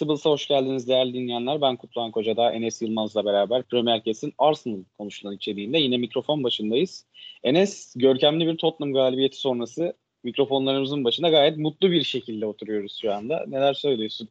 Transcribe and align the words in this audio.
Invincibles'a 0.00 0.30
hoş 0.30 0.48
geldiniz 0.48 0.88
değerli 0.88 1.14
dinleyenler. 1.14 1.60
Ben 1.60 1.76
Kutluhan 1.76 2.10
Koca'da 2.10 2.52
Enes 2.52 2.82
Yılmaz'la 2.82 3.24
beraber 3.24 3.62
Premier 3.62 4.04
Kesin 4.04 4.32
Arsenal 4.38 4.84
konuşulan 4.98 5.34
içeriğinde 5.34 5.78
yine 5.78 5.96
mikrofon 5.96 6.44
başındayız. 6.44 7.06
Enes 7.42 7.94
görkemli 7.96 8.46
bir 8.46 8.56
Tottenham 8.56 8.92
galibiyeti 8.92 9.36
sonrası 9.36 9.94
mikrofonlarımızın 10.24 11.04
başında 11.04 11.28
gayet 11.28 11.56
mutlu 11.56 11.90
bir 11.90 12.02
şekilde 12.02 12.46
oturuyoruz 12.46 12.98
şu 13.02 13.14
anda. 13.14 13.44
Neler 13.48 13.74
söylüyorsun? 13.74 14.28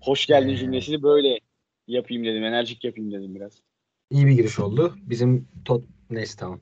Hoş 0.00 0.26
geldin 0.26 0.56
cümlesini 0.56 1.02
böyle 1.02 1.40
yapayım 1.88 2.24
dedim, 2.24 2.44
enerjik 2.44 2.84
yapayım 2.84 3.12
dedim 3.12 3.34
biraz. 3.34 3.62
İyi 4.10 4.26
bir 4.26 4.32
giriş 4.32 4.58
oldu. 4.58 4.94
Bizim 5.02 5.48
Tot... 5.64 5.84
Neyse 6.10 6.36
tamam. 6.38 6.60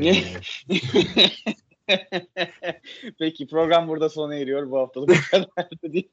Ee... 0.00 0.14
Peki 3.18 3.46
program 3.46 3.88
burada 3.88 4.08
sona 4.08 4.34
eriyor. 4.34 4.70
Bu 4.70 4.78
haftalık 4.78 5.08
bu 5.08 5.14
kadardı 5.30 5.92
diye. 5.92 6.04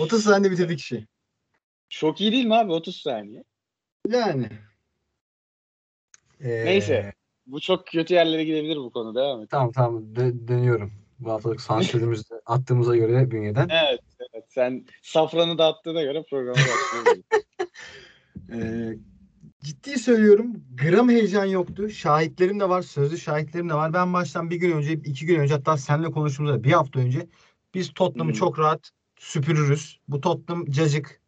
30 0.00 0.24
saniye 0.24 0.52
bitirdik 0.52 0.80
işi. 0.80 1.06
Çok 1.88 2.20
iyi 2.20 2.32
değil 2.32 2.44
mi 2.44 2.54
abi 2.54 2.72
30 2.72 2.96
saniye? 2.96 3.44
Yani. 4.08 4.48
Ee... 6.40 6.64
Neyse. 6.64 7.12
Bu 7.46 7.60
çok 7.60 7.86
kötü 7.86 8.14
yerlere 8.14 8.44
gidebilir 8.44 8.76
bu 8.76 8.90
konu 8.90 9.14
devam 9.14 9.42
et. 9.42 9.50
Tamam 9.50 9.72
tamam 9.72 10.02
Dö- 10.14 10.48
dönüyorum. 10.48 10.92
Bu 11.18 11.30
haftalık 11.30 11.60
sansürümüzü 11.60 12.34
attığımıza 12.46 12.96
göre 12.96 13.30
bünyeden. 13.30 13.68
Evet, 13.68 14.00
evet. 14.34 14.44
Sen 14.48 14.86
safranı 15.02 15.58
da 15.58 15.66
attığına 15.66 16.02
göre 16.02 16.24
programa 16.30 16.56
başlıyoruz. 16.56 17.22
ee, 18.52 18.98
ciddi 19.62 19.98
söylüyorum 19.98 20.64
gram 20.82 21.08
heyecan 21.08 21.44
yoktu. 21.44 21.88
Şahitlerim 21.88 22.60
de 22.60 22.68
var. 22.68 22.82
Sözlü 22.82 23.18
şahitlerim 23.18 23.68
de 23.68 23.74
var. 23.74 23.92
Ben 23.92 24.12
baştan 24.12 24.50
bir 24.50 24.56
gün 24.56 24.72
önce, 24.72 24.92
iki 24.92 25.26
gün 25.26 25.40
önce 25.40 25.54
hatta 25.54 25.76
seninle 25.76 26.10
konuştuğumuzda 26.10 26.64
bir 26.64 26.72
hafta 26.72 27.00
önce 27.00 27.28
biz 27.74 27.92
Tottenham'ı 27.92 28.30
hmm. 28.30 28.38
çok 28.38 28.58
rahat 28.58 28.90
süpürürüz. 29.18 30.00
Bu 30.08 30.20
Tottenham 30.20 30.66
cacık. 30.70 31.20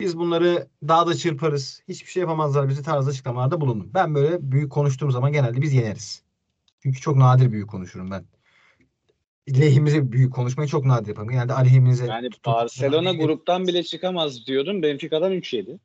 Biz 0.00 0.18
bunları 0.18 0.68
daha 0.88 1.06
da 1.06 1.14
çırparız. 1.14 1.82
Hiçbir 1.88 2.10
şey 2.10 2.20
yapamazlar 2.20 2.68
bizi 2.68 2.82
tarzı 2.82 3.10
açıklamalarda 3.10 3.60
bulundum. 3.60 3.90
Ben 3.94 4.14
böyle 4.14 4.52
büyük 4.52 4.72
konuştuğum 4.72 5.10
zaman 5.10 5.32
genelde 5.32 5.62
biz 5.62 5.72
yeneriz. 5.72 6.22
Çünkü 6.82 7.00
çok 7.00 7.16
nadir 7.16 7.52
büyük 7.52 7.70
konuşurum 7.70 8.10
ben. 8.10 8.24
Lehimize 9.60 10.12
büyük 10.12 10.34
konuşmayı 10.34 10.68
çok 10.68 10.84
nadir 10.84 11.08
yaparım. 11.08 11.28
Genelde 11.28 11.52
aleyhimize. 11.52 12.06
Yani 12.06 12.28
Barcelona 12.46 13.12
gruptan 13.12 13.66
bile 13.66 13.82
çıkamaz 13.82 14.46
diyordum. 14.46 14.82
Benfica'dan 14.82 15.32
3 15.32 15.54
yedi. 15.54 15.78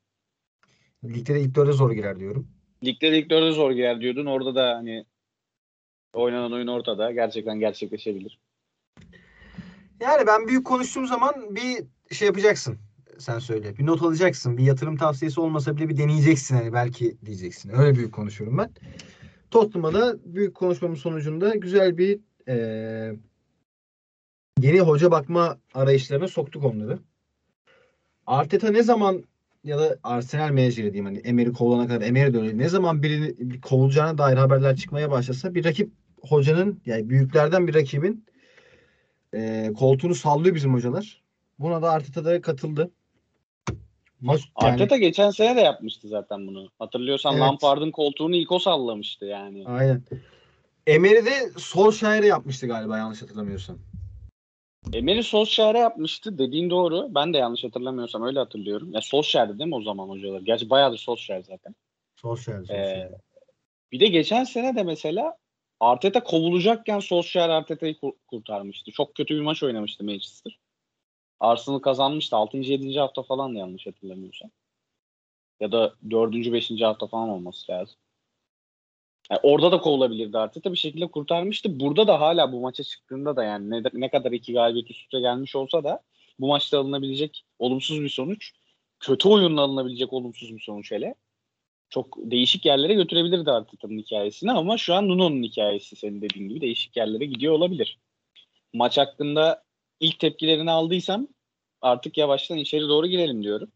Ligde 1.04 1.36
de 1.36 1.42
ilk 1.42 1.56
dörde 1.56 1.72
zor 1.72 1.92
girer 1.92 2.20
diyorum. 2.20 2.48
Ligde 2.84 3.12
de 3.12 3.20
ilk 3.20 3.30
dörde 3.30 3.52
zor 3.52 3.72
girer 3.72 4.02
diyordun. 4.02 4.26
Orada 4.26 4.56
da 4.56 4.76
hani 4.76 5.06
oynanan 6.14 6.54
oyun 6.54 6.68
ortada. 6.68 7.12
Gerçekten 7.12 7.60
gerçekleşebilir. 7.60 8.40
Yani 10.00 10.28
ben 10.28 10.48
büyük 10.48 10.66
konuştuğum 10.66 11.08
zaman 11.08 11.56
bir 11.56 11.84
şey 12.16 12.26
yapacaksın. 12.26 12.78
Sen 13.18 13.40
söyle. 13.40 13.78
Bir 13.78 13.86
not 13.86 14.02
alacaksın. 14.02 14.58
Bir 14.58 14.64
yatırım 14.64 14.98
tavsiyesi 14.98 15.40
olmasa 15.40 15.78
bile 15.78 15.90
bir 15.90 15.98
deneyeceksin. 15.98 16.56
Hani 16.56 16.74
belki 16.74 17.18
diyeceksin. 17.26 17.72
Öyle 17.78 17.96
büyük 17.96 18.14
konuşuyorum 18.14 18.58
ben. 18.58 18.70
Tottenham'a 19.52 19.94
da 19.94 20.18
büyük 20.26 20.56
konuşmamın 20.56 20.96
sonucunda 20.96 21.56
güzel 21.56 21.98
bir 21.98 22.20
e, 22.48 22.56
yeni 24.60 24.80
hoca 24.80 25.12
bakma 25.12 25.58
arayışlarına 25.74 26.28
soktuk 26.28 26.64
onları. 26.64 27.00
Arteta 28.28 28.72
ne 28.72 28.84
zaman 28.84 29.24
ya 29.64 29.80
da 29.80 29.98
Arsenal 30.04 30.50
menajeri 30.52 30.94
diyeyim 30.94 31.06
hani 31.06 31.18
Emery 31.18 31.52
kovulana 31.52 31.88
kadar 31.88 32.02
Emery 32.02 32.38
öyle. 32.38 32.58
Ne 32.58 32.70
zaman 32.70 33.04
birini 33.04 33.36
bir 33.40 33.62
kovulacağına 33.62 34.18
dair 34.18 34.38
haberler 34.38 34.76
çıkmaya 34.76 35.12
başlasa 35.12 35.56
bir 35.56 35.66
rakip 35.66 35.92
hocanın 36.22 36.82
yani 36.86 37.10
büyüklerden 37.10 37.68
bir 37.68 37.74
rakibin 37.74 38.26
e, 39.34 39.72
koltuğunu 39.74 40.16
sallıyor 40.16 40.56
bizim 40.56 40.74
hocalar. 40.74 41.22
Buna 41.60 41.82
da 41.82 41.92
Arteta 41.92 42.26
da 42.26 42.42
katıldı. 42.42 42.92
Maç, 44.22 44.42
yani... 44.62 44.72
Arteta 44.72 44.98
geçen 44.98 45.30
sene 45.30 45.56
de 45.56 45.62
yapmıştı 45.62 46.08
zaten 46.08 46.48
bunu. 46.48 46.70
Hatırlıyorsan 46.80 47.34
evet. 47.34 47.42
Lampard'ın 47.42 47.92
koltuğunu 47.92 48.36
ilk 48.36 48.52
o 48.52 48.60
sallamıştı 48.60 49.26
yani. 49.26 49.64
Aynen. 49.68 50.04
Emery 50.88 51.26
de 51.26 51.52
Solskjaer'e 51.58 52.28
yapmıştı 52.28 52.68
galiba 52.68 52.98
yanlış 52.98 53.22
hatırlamıyorsam. 53.22 53.78
Emery 54.94 55.24
Solskjaer'e 55.24 55.80
yapmıştı. 55.80 56.38
Dediğin 56.38 56.70
doğru. 56.70 57.16
Ben 57.16 57.34
de 57.34 57.38
yanlış 57.38 57.64
hatırlamıyorsam 57.64 58.24
öyle 58.24 58.40
hatırlıyorum. 58.40 58.92
Ya 58.94 59.02
Solskjaer'di 59.02 59.60
değil 59.60 59.70
mi 59.70 59.76
o 59.76 59.82
zaman 59.82 60.10
hocalar? 60.10 60.42
Gerçi 60.42 60.70
bayağıdır 60.70 60.98
Solskjaer 60.98 61.42
zaten. 61.42 61.76
Solskjaer. 62.16 62.58
Solskjaer. 62.58 62.80
Ee, 62.80 63.12
bir 63.92 64.00
de 64.00 64.08
geçen 64.08 64.44
sene 64.44 64.76
de 64.76 64.84
mesela 64.84 65.38
Arteta 65.84 66.24
kovulacakken 66.24 67.00
Solskjaer 67.00 67.50
Arteta'yı 67.50 67.96
kurtarmıştı. 68.28 68.92
Çok 68.92 69.16
kötü 69.16 69.36
bir 69.36 69.42
maç 69.42 69.64
oynamıştı 69.64 70.04
Manchester. 70.04 70.60
Arsenal 71.40 71.80
kazanmıştı. 71.80 72.36
6. 72.36 72.58
7. 72.58 73.00
hafta 73.00 73.24
falan 73.24 73.56
da 73.56 73.60
yanlış 73.60 73.88
hatırlamıyorsam. 73.88 74.52
Ya 75.60 75.72
da 75.72 75.94
4. 76.10 76.34
5. 76.34 76.82
hafta 76.82 77.08
falan 77.08 77.30
olması 77.30 77.72
lazım. 77.72 77.96
Yani 79.32 79.40
orada 79.44 79.72
da 79.72 79.82
kovulabilirdi 79.82 80.38
Arteta 80.38 80.72
bir 80.72 80.78
şekilde 80.78 81.08
kurtarmıştı. 81.08 81.80
Burada 81.80 82.08
da 82.08 82.22
hala 82.22 82.52
bu 82.52 82.60
maça 82.60 82.84
çıktığında 82.84 83.36
da 83.36 83.44
yani 83.44 83.70
ne, 83.70 83.84
ne 83.94 84.10
kadar 84.10 84.32
iki 84.32 84.54
galibiyet 84.54 84.92
üst 84.92 85.02
üste 85.02 85.20
gelmiş 85.20 85.56
olsa 85.56 85.84
da 85.84 86.04
bu 86.40 86.48
maçta 86.48 86.80
alınabilecek 86.80 87.46
olumsuz 87.60 88.02
bir 88.02 88.10
sonuç. 88.10 88.52
Kötü 89.00 89.30
oyunla 89.30 89.62
alınabilecek 89.62 90.14
olumsuz 90.14 90.56
bir 90.56 90.62
sonuç 90.62 90.92
hele. 90.92 91.16
Çok 91.94 92.18
değişik 92.18 92.66
yerlere 92.66 92.94
götürebilirdi 92.94 93.52
Arteta'nın 93.52 93.98
hikayesini 93.98 94.52
ama 94.52 94.78
şu 94.78 94.94
an 94.94 95.08
Nuno'nun 95.08 95.44
hikayesi 95.44 95.96
senin 95.96 96.22
dediğin 96.22 96.50
gibi 96.50 96.62
değişik 96.62 96.98
yerlere 96.98 97.26
gidiyor 97.26 97.54
olabilir. 97.54 98.00
Maç 98.74 98.98
hakkında 98.98 99.64
ilk 100.00 100.20
tepkilerini 100.20 100.72
aldıysam 100.72 101.28
artık 101.82 102.18
yavaştan 102.18 102.58
içeri 102.58 102.82
doğru 102.82 103.08
girelim 103.08 103.44
diyorum. 103.44 103.72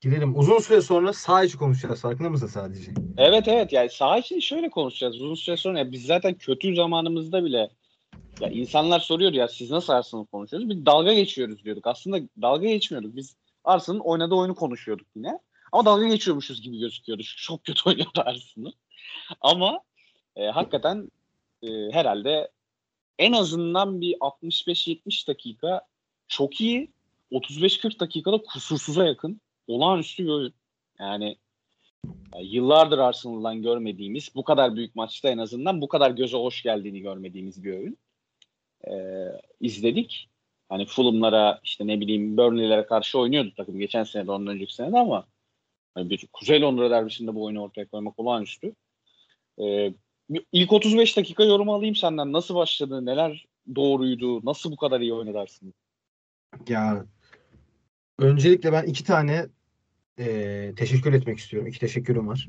Girelim. 0.00 0.38
Uzun 0.38 0.58
süre 0.58 0.80
sonra 0.80 1.12
sağ 1.12 1.44
içi 1.44 1.58
konuşacağız. 1.58 2.00
Farkında 2.00 2.30
mısın 2.30 2.46
sadece? 2.46 2.90
Evet 3.16 3.48
evet. 3.48 3.72
Yani 3.72 3.90
sağ 3.90 4.18
içi 4.18 4.42
şöyle 4.42 4.70
konuşacağız. 4.70 5.20
Uzun 5.20 5.34
süre 5.34 5.56
sonra 5.56 5.78
ya 5.78 5.92
biz 5.92 6.06
zaten 6.06 6.34
kötü 6.34 6.74
zamanımızda 6.74 7.44
bile 7.44 7.70
ya 8.40 8.48
insanlar 8.50 9.00
soruyor 9.00 9.32
ya 9.32 9.48
siz 9.48 9.70
nasıl 9.70 9.92
Arsenal 9.92 10.24
konuşuyoruz? 10.24 10.68
Biz 10.68 10.86
dalga 10.86 11.14
geçiyoruz 11.14 11.64
diyorduk. 11.64 11.86
Aslında 11.86 12.20
dalga 12.42 12.68
geçmiyorduk. 12.68 13.16
Biz 13.16 13.36
Arsenal'ın 13.64 14.00
oynadığı 14.00 14.34
oyunu 14.34 14.54
konuşuyorduk 14.54 15.06
yine. 15.16 15.38
Ama 15.72 15.84
dalga 15.84 16.08
geçiyormuşuz 16.08 16.62
gibi 16.62 16.78
gözüküyordu. 16.78 17.22
Çok 17.22 17.64
kötü 17.64 17.88
oynuyordu 17.90 18.22
Arsenal. 18.26 18.72
Ama 19.40 19.80
e, 20.36 20.46
hakikaten 20.46 21.10
e, 21.62 21.68
herhalde 21.92 22.50
en 23.18 23.32
azından 23.32 24.00
bir 24.00 24.14
65-70 24.14 25.28
dakika 25.28 25.80
çok 26.28 26.60
iyi. 26.60 26.90
35-40 27.32 28.00
dakikada 28.00 28.42
kusursuza 28.42 29.06
yakın 29.06 29.40
olağanüstü 29.66 30.24
bir 30.24 30.30
oyun. 30.30 30.54
Yani 30.98 31.36
yıllardır 32.40 32.98
Arsenal'dan 32.98 33.62
görmediğimiz 33.62 34.34
bu 34.34 34.44
kadar 34.44 34.76
büyük 34.76 34.96
maçta 34.96 35.28
en 35.28 35.38
azından 35.38 35.80
bu 35.80 35.88
kadar 35.88 36.10
göze 36.10 36.36
hoş 36.36 36.62
geldiğini 36.62 37.00
görmediğimiz 37.00 37.64
bir 37.64 37.72
oyun 37.72 37.96
ee, 38.88 38.92
izledik. 39.60 40.28
Hani 40.68 40.86
Fulham'lara 40.86 41.60
işte 41.64 41.86
ne 41.86 42.00
bileyim 42.00 42.36
Burnley'lere 42.36 42.86
karşı 42.86 43.18
oynuyordu 43.18 43.52
takım 43.56 43.78
geçen 43.78 44.04
sene 44.04 44.26
de 44.26 44.30
ondan 44.30 44.54
önceki 44.54 44.74
sene 44.74 44.92
de 44.92 44.98
ama 44.98 45.26
hani 45.94 46.10
bir 46.10 46.26
Kuzey 46.32 46.60
Londra 46.60 46.90
derbisinde 46.90 47.34
bu 47.34 47.44
oyunu 47.44 47.62
ortaya 47.62 47.86
koymak 47.88 48.18
olağanüstü. 48.18 48.72
Ee, 49.62 49.92
ilk 50.52 50.72
35 50.72 51.16
dakika 51.16 51.44
yorum 51.44 51.68
alayım 51.68 51.94
senden. 51.94 52.32
Nasıl 52.32 52.54
başladı? 52.54 53.06
Neler 53.06 53.46
doğruydu? 53.74 54.46
Nasıl 54.46 54.72
bu 54.72 54.76
kadar 54.76 55.00
iyi 55.00 55.14
oynadırsın? 55.14 55.74
Ya 56.68 57.04
öncelikle 58.18 58.72
ben 58.72 58.82
iki 58.82 59.04
tane 59.04 59.46
e, 60.18 60.72
teşekkür 60.76 61.12
etmek 61.12 61.38
istiyorum. 61.38 61.68
İki 61.68 61.80
teşekkürüm 61.80 62.28
var. 62.28 62.48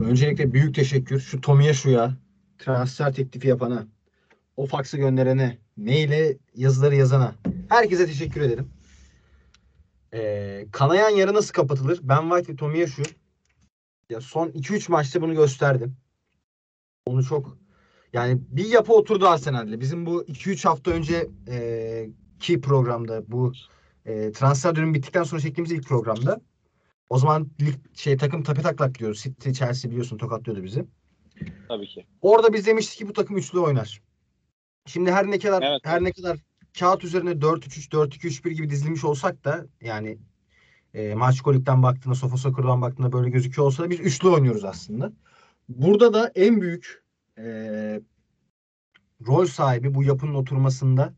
Öncelikle 0.00 0.52
büyük 0.52 0.74
teşekkür 0.74 1.20
şu 1.20 1.40
Tomi'ye 1.40 1.74
şuya 1.74 2.16
transfer 2.58 3.12
teklifi 3.12 3.48
yapana, 3.48 3.86
o 4.56 4.66
faksı 4.66 4.96
gönderene, 4.96 5.58
maile 5.76 6.36
yazıları 6.54 6.94
yazana. 6.94 7.34
Herkese 7.68 8.06
teşekkür 8.06 8.40
ederim. 8.40 8.70
E, 10.16 10.66
kanayan 10.72 11.10
yara 11.10 11.34
nasıl 11.34 11.52
kapatılır? 11.52 12.00
Ben 12.02 12.22
White 12.22 12.52
ve 12.52 12.56
Tomi'ye 12.56 12.86
şu. 12.86 13.02
Ya 14.10 14.20
son 14.20 14.48
2-3 14.48 14.90
maçta 14.90 15.22
bunu 15.22 15.34
gösterdim. 15.34 15.96
Onu 17.06 17.24
çok 17.24 17.58
yani 18.12 18.40
bir 18.48 18.64
yapı 18.64 18.92
oturdu 18.92 19.28
Arsenal'de. 19.28 19.80
Bizim 19.80 20.06
bu 20.06 20.24
2-3 20.24 20.68
hafta 20.68 20.90
önce 20.90 21.30
e, 21.48 22.08
ki 22.40 22.60
programda 22.60 23.30
bu 23.30 23.52
e, 24.04 24.32
transfer 24.32 24.76
dönemi 24.76 24.94
bittikten 24.94 25.22
sonra 25.22 25.40
çektiğimiz 25.40 25.72
ilk 25.72 25.88
programda 25.88 26.40
o 27.08 27.18
zaman 27.18 27.50
lig, 27.60 27.74
şey 27.94 28.16
takım 28.16 28.42
tape 28.42 28.62
taklak 28.62 28.98
diyoruz. 28.98 29.22
City, 29.22 29.50
Chelsea 29.50 29.90
biliyorsun 29.90 30.18
tokatlıyordu 30.18 30.64
bizi. 30.64 30.84
Tabii 31.68 31.86
ki. 31.86 32.06
Orada 32.22 32.52
biz 32.52 32.66
demiştik 32.66 32.98
ki 32.98 33.08
bu 33.08 33.12
takım 33.12 33.36
üçlü 33.36 33.58
oynar. 33.58 34.02
Şimdi 34.86 35.12
her 35.12 35.30
ne 35.30 35.38
kadar 35.38 35.62
evet, 35.62 35.80
her 35.84 36.04
ne 36.04 36.12
kadar 36.12 36.38
kağıt 36.78 37.04
üzerine 37.04 37.30
4-3-3 37.30 37.92
4-2-3-1 37.92 38.50
gibi 38.50 38.70
dizilmiş 38.70 39.04
olsak 39.04 39.44
da 39.44 39.66
yani 39.80 40.18
e, 40.94 41.14
maç 41.14 41.40
kolikten 41.40 41.82
baktığında, 41.82 42.14
sofa 42.14 42.36
soccer'dan 42.36 42.82
baktığında 42.82 43.12
böyle 43.12 43.30
gözüküyor 43.30 43.66
olsa 43.66 43.82
da 43.82 43.90
biz 43.90 44.00
üçlü 44.00 44.28
oynuyoruz 44.28 44.64
aslında. 44.64 45.12
Burada 45.68 46.14
da 46.14 46.32
en 46.34 46.60
büyük 46.60 47.04
e, 47.38 47.44
rol 49.26 49.46
sahibi 49.46 49.94
bu 49.94 50.04
yapının 50.04 50.34
oturmasında 50.34 51.14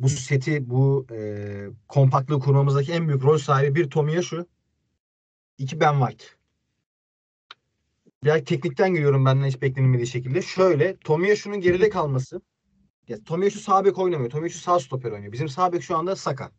bu 0.00 0.08
seti, 0.08 0.70
bu 0.70 1.06
e, 1.10 1.66
kompaktlığı 1.88 2.40
kurmamızdaki 2.40 2.92
en 2.92 3.08
büyük 3.08 3.22
rol 3.22 3.38
sahibi 3.38 3.74
bir 3.74 3.90
Tomiyasu, 3.90 4.46
iki 5.58 5.80
Ben 5.80 6.00
White. 6.00 6.24
Biraz 8.24 8.44
teknikten 8.44 8.94
geliyorum 8.94 9.24
benden 9.24 9.46
hiç 9.46 9.62
beklenmediği 9.62 10.06
şekilde. 10.06 10.42
Şöyle 10.42 10.96
Tomiyasu'nun 10.96 11.60
geride 11.60 11.88
kalması. 11.88 12.40
Ya, 13.08 13.24
Tomiyasu 13.24 13.60
sağ 13.60 13.84
bek 13.84 13.98
oynamıyor. 13.98 14.30
Tomiyasu 14.30 14.58
sağ 14.58 14.80
stoper 14.80 15.10
oynuyor. 15.12 15.32
Bizim 15.32 15.48
sağ 15.48 15.72
bek 15.72 15.82
şu 15.82 15.96
anda 15.96 16.16
Saka. 16.16 16.50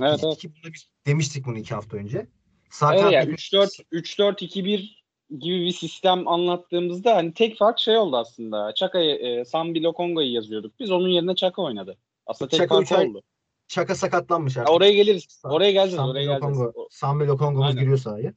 Evet, 0.00 0.20
evet. 0.24 0.38
Ki 0.38 0.50
bunu 0.54 0.72
biz 0.72 0.88
demiştik 1.06 1.46
bunu 1.46 1.58
iki 1.58 1.74
hafta 1.74 1.96
önce. 1.96 2.26
Sağ 2.70 2.94
Evet 2.94 3.12
yani 3.12 3.30
bek- 3.30 3.34
3-4 3.34 3.80
3-4-2-1 3.92 5.02
gibi 5.38 5.64
bir 5.64 5.72
sistem 5.72 6.28
anlattığımızda 6.28 7.16
hani 7.16 7.34
tek 7.34 7.58
fark 7.58 7.78
şey 7.78 7.96
oldu 7.96 8.16
aslında. 8.16 8.74
Çaka'yı 8.74 9.14
e, 9.14 9.44
Sambi 9.44 9.82
Lokonga'yı 9.82 10.30
yazıyorduk. 10.30 10.80
Biz 10.80 10.90
onun 10.90 11.08
yerine 11.08 11.34
Çaka 11.34 11.62
oynadı. 11.62 11.98
Aslında 12.26 12.48
tek 12.48 12.58
Çaka 12.58 12.74
fark 12.74 12.92
ay- 12.92 13.06
oldu. 13.06 13.22
Çaka 13.68 13.94
sakatlanmış 13.94 14.56
Ya 14.56 14.62
artık. 14.62 14.74
oraya 14.74 14.92
geliriz. 14.92 15.40
Oraya 15.44 15.70
geleceğiz. 15.70 15.96
Sambi 15.96 16.10
Oraya 16.10 16.24
geleceğiz. 16.24 16.58
Lokongo, 16.58 16.72
O- 16.82 16.88
Sambi 16.90 17.26
Lokongomuz 17.26 17.66
Aynen. 17.68 17.80
giriyor 17.80 17.98
sahaya. 17.98 18.34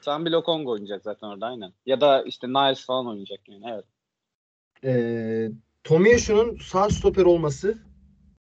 Sambi 0.00 0.32
Lokonga 0.32 0.70
oynayacak 0.70 1.02
zaten 1.02 1.26
orada 1.26 1.46
aynen. 1.46 1.72
Ya 1.86 2.00
da 2.00 2.22
işte 2.22 2.48
Niles 2.48 2.86
falan 2.86 3.06
oynayacak 3.06 3.40
yani 3.48 3.64
evet. 3.68 3.84
Ee, 4.84 5.50
Tomiyasu'nun 5.84 6.58
sağ 6.58 6.90
stoper 6.90 7.24
olması 7.24 7.78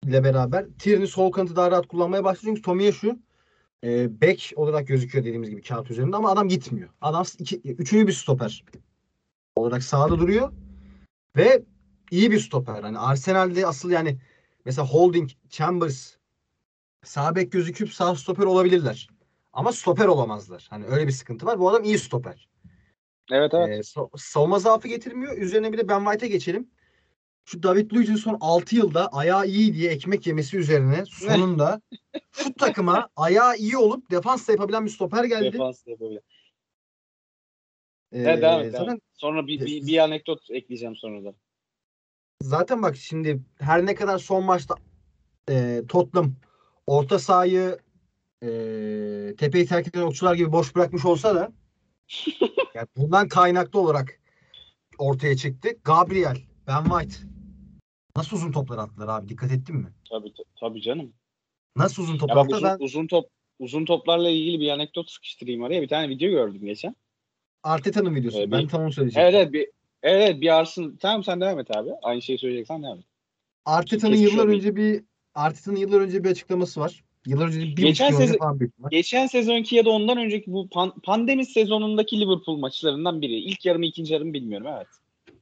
ile 0.04 0.24
beraber 0.24 0.66
Tierney 0.80 1.07
sol 1.07 1.31
kanatı 1.31 1.56
daha 1.56 1.72
rahat 1.72 1.88
kullanmaya 1.88 2.24
başlıyor. 2.24 2.56
Çünkü 2.56 2.62
Tomiyasu 2.62 3.19
e, 3.83 4.22
bek 4.22 4.54
olarak 4.56 4.88
gözüküyor 4.88 5.25
dediğimiz 5.25 5.50
gibi 5.50 5.62
kağıt 5.62 5.92
üzerinde 5.92 6.16
ama 6.16 6.31
adam 6.31 6.48
gitmiyor. 6.48 6.89
Adam 7.01 7.25
iki, 7.39 7.62
üçüncü 7.62 8.07
bir 8.07 8.12
stoper 8.12 8.63
olarak 9.56 9.83
sahada 9.83 10.19
duruyor 10.19 10.51
ve 11.36 11.63
iyi 12.12 12.31
bir 12.31 12.39
stoper. 12.39 12.81
Hani 12.81 13.00
Arsenal'de 13.00 13.68
asıl 13.68 13.92
yani 13.92 14.18
mesela 14.66 14.88
Holding, 14.88 15.30
Chambers 15.50 16.16
sağ 17.04 17.36
bek 17.36 17.51
gözüküp 17.51 17.94
sağ 17.94 18.16
stoper 18.16 18.44
olabilirler. 18.44 19.10
Ama 19.54 19.72
stoper 19.72 20.06
olamazlar. 20.06 20.68
Hani 20.69 20.86
öyle 20.86 21.07
bir 21.07 21.12
sıkıntı 21.12 21.45
var. 21.45 21.60
Bu 21.60 21.69
adam 21.69 21.83
iyi 21.83 22.00
stoper. 22.00 22.50
Evet 23.31 23.54
evet. 23.54 23.69
Ee, 23.69 23.80
sa- 23.80 24.10
savunma 24.18 24.60
zaafı 24.60 24.88
getirmiyor. 24.88 25.38
Üzerine 25.38 25.74
bir 25.74 25.77
de 25.77 25.88
Ben 25.88 26.00
White'a 26.00 26.30
geçelim. 26.30 26.68
Şu 27.46 27.64
David 27.64 27.92
Luiz'in 27.92 28.16
son 28.16 28.38
6 28.42 28.76
yılda 28.76 29.08
ayağı 29.08 29.48
iyi 29.48 29.74
diye 29.74 29.92
ekmek 29.92 30.28
yemesi 30.28 30.58
üzerine 30.58 31.06
sonunda 31.06 31.82
şu 32.32 32.54
takıma 32.54 33.10
ayağı 33.16 33.58
iyi 33.58 33.78
olup 33.78 34.12
defans 34.12 34.48
da 34.48 34.52
yapabilen 34.52 34.86
bir 34.86 34.90
stoper 34.90 35.24
geldi. 35.24 35.54
Defans 35.54 35.86
da 35.86 35.92
yapabilir. 35.92 36.22
Ee, 38.12 38.22
Evet, 38.22 38.42
devam 38.42 38.62
et, 38.62 38.72
zaten. 38.72 39.02
Sonra 39.14 39.48
bir, 39.48 39.66
bir, 39.66 39.88
bir 39.88 39.98
anekdot 39.98 40.40
ekleyeceğim 40.50 40.96
sonra 40.96 41.26
da. 41.26 41.34
zaten 42.42 42.82
bak 42.84 42.96
şimdi 42.96 43.40
her 43.60 43.86
ne 43.86 43.96
kadar 43.96 44.18
son 44.18 44.44
maçta 44.44 44.76
e, 45.50 45.82
Tottenham 45.88 46.36
orta 46.88 47.20
sahayı 47.20 47.78
e, 48.44 48.48
tepeyi 49.38 49.66
terk 49.66 49.88
eden 49.88 50.02
okçular 50.02 50.36
gibi 50.36 50.52
boş 50.52 50.76
bırakmış 50.76 51.06
olsa 51.06 51.36
da 51.36 51.52
yani 52.74 52.88
bundan 52.98 53.28
kaynaklı 53.28 53.80
olarak 53.80 54.20
ortaya 54.98 55.38
çıktı. 55.38 55.70
Gabriel, 55.84 56.38
Ben 56.68 56.84
White 56.84 57.35
nasıl 58.18 58.38
uzun 58.38 58.52
toplar 58.52 58.78
attılar 58.78 59.08
abi 59.08 59.30
dikkat 59.30 59.52
ettin 59.52 59.76
mi? 59.76 59.94
Tabii 60.10 60.34
tabii 60.60 60.82
canım. 60.82 61.14
Nasıl 61.76 62.04
uzun 62.04 62.18
top 62.18 62.32
attılar? 62.32 62.58
uzun, 62.58 62.70
Ben 62.80 62.86
uzun 62.86 63.08
top 63.08 63.30
uzun 63.60 63.86
toplarla 63.86 64.30
ilgili 64.30 64.60
bir 64.60 64.70
anekdot 64.70 65.10
sıkıştırayım 65.10 65.64
araya. 65.64 65.82
Bir 65.82 65.88
tane 65.88 66.10
video 66.10 66.30
gördüm 66.30 66.66
geçen. 66.66 66.96
Arteta'nın 67.64 68.16
videosu. 68.16 68.40
Ee, 68.42 68.52
ben 68.52 68.64
bir- 68.64 68.68
tam 68.68 68.82
onu 68.82 68.92
söyleyeceğim. 68.92 69.30
Evet 69.30 69.36
evet 69.42 69.54
bir 69.54 69.68
evet 70.04 70.42
bir 70.42 70.56
Arsın. 70.58 70.98
Tamam 71.02 71.24
sen 71.24 71.42
devam 71.42 71.60
et 71.60 71.78
abi. 71.78 71.90
Aynı 72.04 72.22
şeyi 72.22 72.38
söyleyeceksen 72.40 72.84
devam 72.84 72.98
et. 73.00 73.06
Arteta'nın 73.66 74.16
yıllar 74.16 74.48
önce 74.48 74.76
bir 74.76 75.04
Arteta'nın 75.36 75.76
yıllar 75.76 76.02
önce 76.02 76.24
bir 76.24 76.30
açıklaması 76.30 76.80
var. 76.80 77.04
Yıllar 77.28 77.48
önce 77.48 77.60
bir 77.62 77.76
Geçen 77.76 78.10
yıl 78.12 78.16
önce 78.16 78.28
sezon- 78.28 78.38
falan 78.38 78.60
büyük. 78.60 78.74
Geçen 78.92 79.28
sezonki 79.28 79.76
ya 79.76 79.86
da 79.86 79.90
ondan 79.90 80.18
önceki 80.18 80.52
bu 80.54 80.68
pan- 80.68 81.02
pandemi 81.04 81.46
sezonundaki 81.46 82.20
Liverpool 82.22 82.58
maçlarından 82.58 83.22
biri. 83.22 83.36
İlk 83.40 83.66
yarımı 83.66 83.86
ikinci 83.86 84.14
yarımı 84.14 84.34
bilmiyorum 84.34 84.68
evet. 84.78 84.88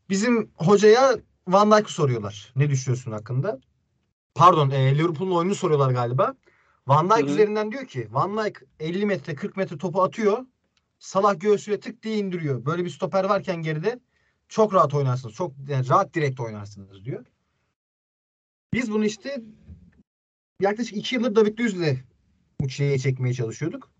Bizim 0.09 0.51
hocaya 0.55 1.15
Van 1.47 1.71
Dijk'ı 1.71 1.93
soruyorlar. 1.93 2.53
Ne 2.55 2.69
düşünüyorsun 2.69 3.11
hakkında? 3.11 3.59
Pardon, 4.35 4.69
e, 4.69 4.97
Liverpool'un 4.97 5.31
oyununu 5.31 5.55
soruyorlar 5.55 5.91
galiba. 5.91 6.35
Van 6.87 7.09
Dijk 7.09 7.21
Hı 7.21 7.25
hı. 7.25 7.29
üzerinden 7.29 7.71
diyor 7.71 7.85
ki 7.85 8.07
Van 8.11 8.37
Dijk 8.37 8.63
50 8.79 9.05
metre 9.05 9.35
40 9.35 9.57
metre 9.57 9.77
topu 9.77 10.03
atıyor. 10.03 10.45
Salah 10.99 11.39
göğsüyle 11.39 11.79
tık 11.79 12.03
diye 12.03 12.17
indiriyor. 12.17 12.65
Böyle 12.65 12.85
bir 12.85 12.89
stoper 12.89 13.23
varken 13.23 13.61
geride 13.61 13.99
çok 14.47 14.73
rahat 14.73 14.93
oynarsınız. 14.93 15.35
Çok 15.35 15.53
yani 15.67 15.89
rahat 15.89 16.13
direkt 16.13 16.39
oynarsınız 16.39 17.05
diyor. 17.05 17.25
Biz 18.73 18.91
bunu 18.91 19.05
işte 19.05 19.41
yaklaşık 20.61 20.97
2 20.97 21.15
yıldır 21.15 21.35
David 21.35 21.59
Luiz'le 21.59 21.97
bu 22.61 22.67
çileye 22.67 22.99
çekmeye 22.99 23.33
çalışıyorduk. 23.33 23.91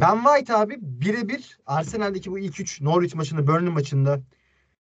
Ben 0.00 0.22
White 0.22 0.54
abi 0.56 0.76
birebir 0.80 1.58
Arsenal'deki 1.66 2.30
bu 2.30 2.38
ilk 2.38 2.60
3 2.60 2.80
Norwich 2.80 3.14
maçında, 3.14 3.46
Burnley 3.46 3.72
maçında 3.72 4.20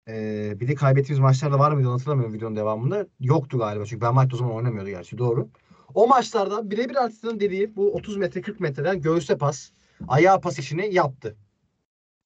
ee, 0.08 0.60
bir 0.60 0.69
de 0.69 0.75
kaybettiğimiz 0.75 1.19
maçlarda 1.19 1.58
var 1.58 1.72
mıydı 1.72 1.88
hatırlamıyorum 1.88 2.34
videonun 2.34 2.56
devamında. 2.56 3.06
Yoktu 3.20 3.58
galiba 3.58 3.87
çünkü 3.87 4.00
Ben 4.00 4.12
White 4.12 4.34
o 4.34 4.38
zaman 4.38 4.54
oynamıyordu 4.54 4.88
gerçi 4.88 5.19
doğru. 5.19 5.49
O 5.94 6.08
maçlarda 6.08 6.70
birebir 6.70 6.96
Arteta'nın 6.96 7.40
dediği 7.40 7.76
bu 7.76 7.93
30 7.94 8.16
metre 8.16 8.40
40 8.40 8.60
metreden 8.60 9.00
göğüse 9.00 9.38
pas, 9.38 9.70
ayağa 10.08 10.40
pas 10.40 10.58
işini 10.58 10.94
yaptı. 10.94 11.37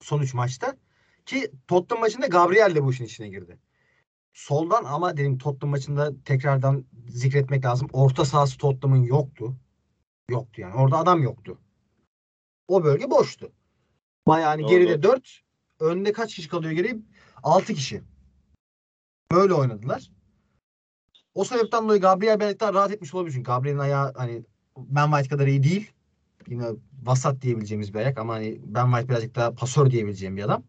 Son 0.00 0.20
3 0.20 0.34
maçta. 0.34 0.76
Ki 1.26 1.50
Tottenham 1.68 2.00
maçında 2.00 2.26
Gabriel 2.26 2.74
de 2.74 2.84
bu 2.84 2.92
işin 2.92 3.04
içine 3.04 3.28
girdi. 3.28 3.58
Soldan 4.32 4.84
ama 4.84 5.16
dedim 5.16 5.38
Tottenham 5.38 5.70
maçında 5.70 6.12
tekrardan 6.24 6.84
zikretmek 7.08 7.64
lazım. 7.64 7.88
Orta 7.92 8.24
sahası 8.24 8.58
Tottenham'ın 8.58 9.02
yoktu. 9.02 9.56
Yoktu 10.30 10.60
yani. 10.60 10.74
Orada 10.74 10.98
adam 10.98 11.22
yoktu. 11.22 11.58
O 12.68 12.84
bölge 12.84 13.10
boştu. 13.10 13.52
Bayağı 14.26 14.48
hani 14.48 14.62
Doğru, 14.62 14.70
geride 14.70 15.02
doğru. 15.02 15.12
4, 15.12 15.40
önde 15.80 16.12
kaç 16.12 16.34
kişi 16.34 16.48
kalıyor 16.48 16.72
geriye? 16.72 16.96
6 17.46 17.74
kişi. 17.74 18.02
Böyle 19.32 19.54
oynadılar. 19.54 20.10
O 21.34 21.44
sebepten 21.44 21.84
dolayı 21.84 22.00
Gabriel 22.00 22.40
belki 22.40 22.60
daha 22.60 22.74
rahat 22.74 22.92
etmiş 22.92 23.14
olabilir. 23.14 23.34
Çünkü 23.34 23.46
Gabriel'in 23.46 23.78
ayağı 23.78 24.12
hani 24.16 24.44
Ben 24.76 25.06
White 25.06 25.28
kadar 25.28 25.46
iyi 25.46 25.62
değil. 25.62 25.92
Yine 26.48 26.64
vasat 27.02 27.42
diyebileceğimiz 27.42 27.94
bir 27.94 27.98
ayak 27.98 28.18
ama 28.18 28.34
hani 28.34 28.60
Ben 28.64 28.84
White 28.84 29.08
birazcık 29.08 29.34
daha 29.34 29.54
pasör 29.54 29.90
diyebileceğim 29.90 30.36
bir 30.36 30.42
adam. 30.42 30.62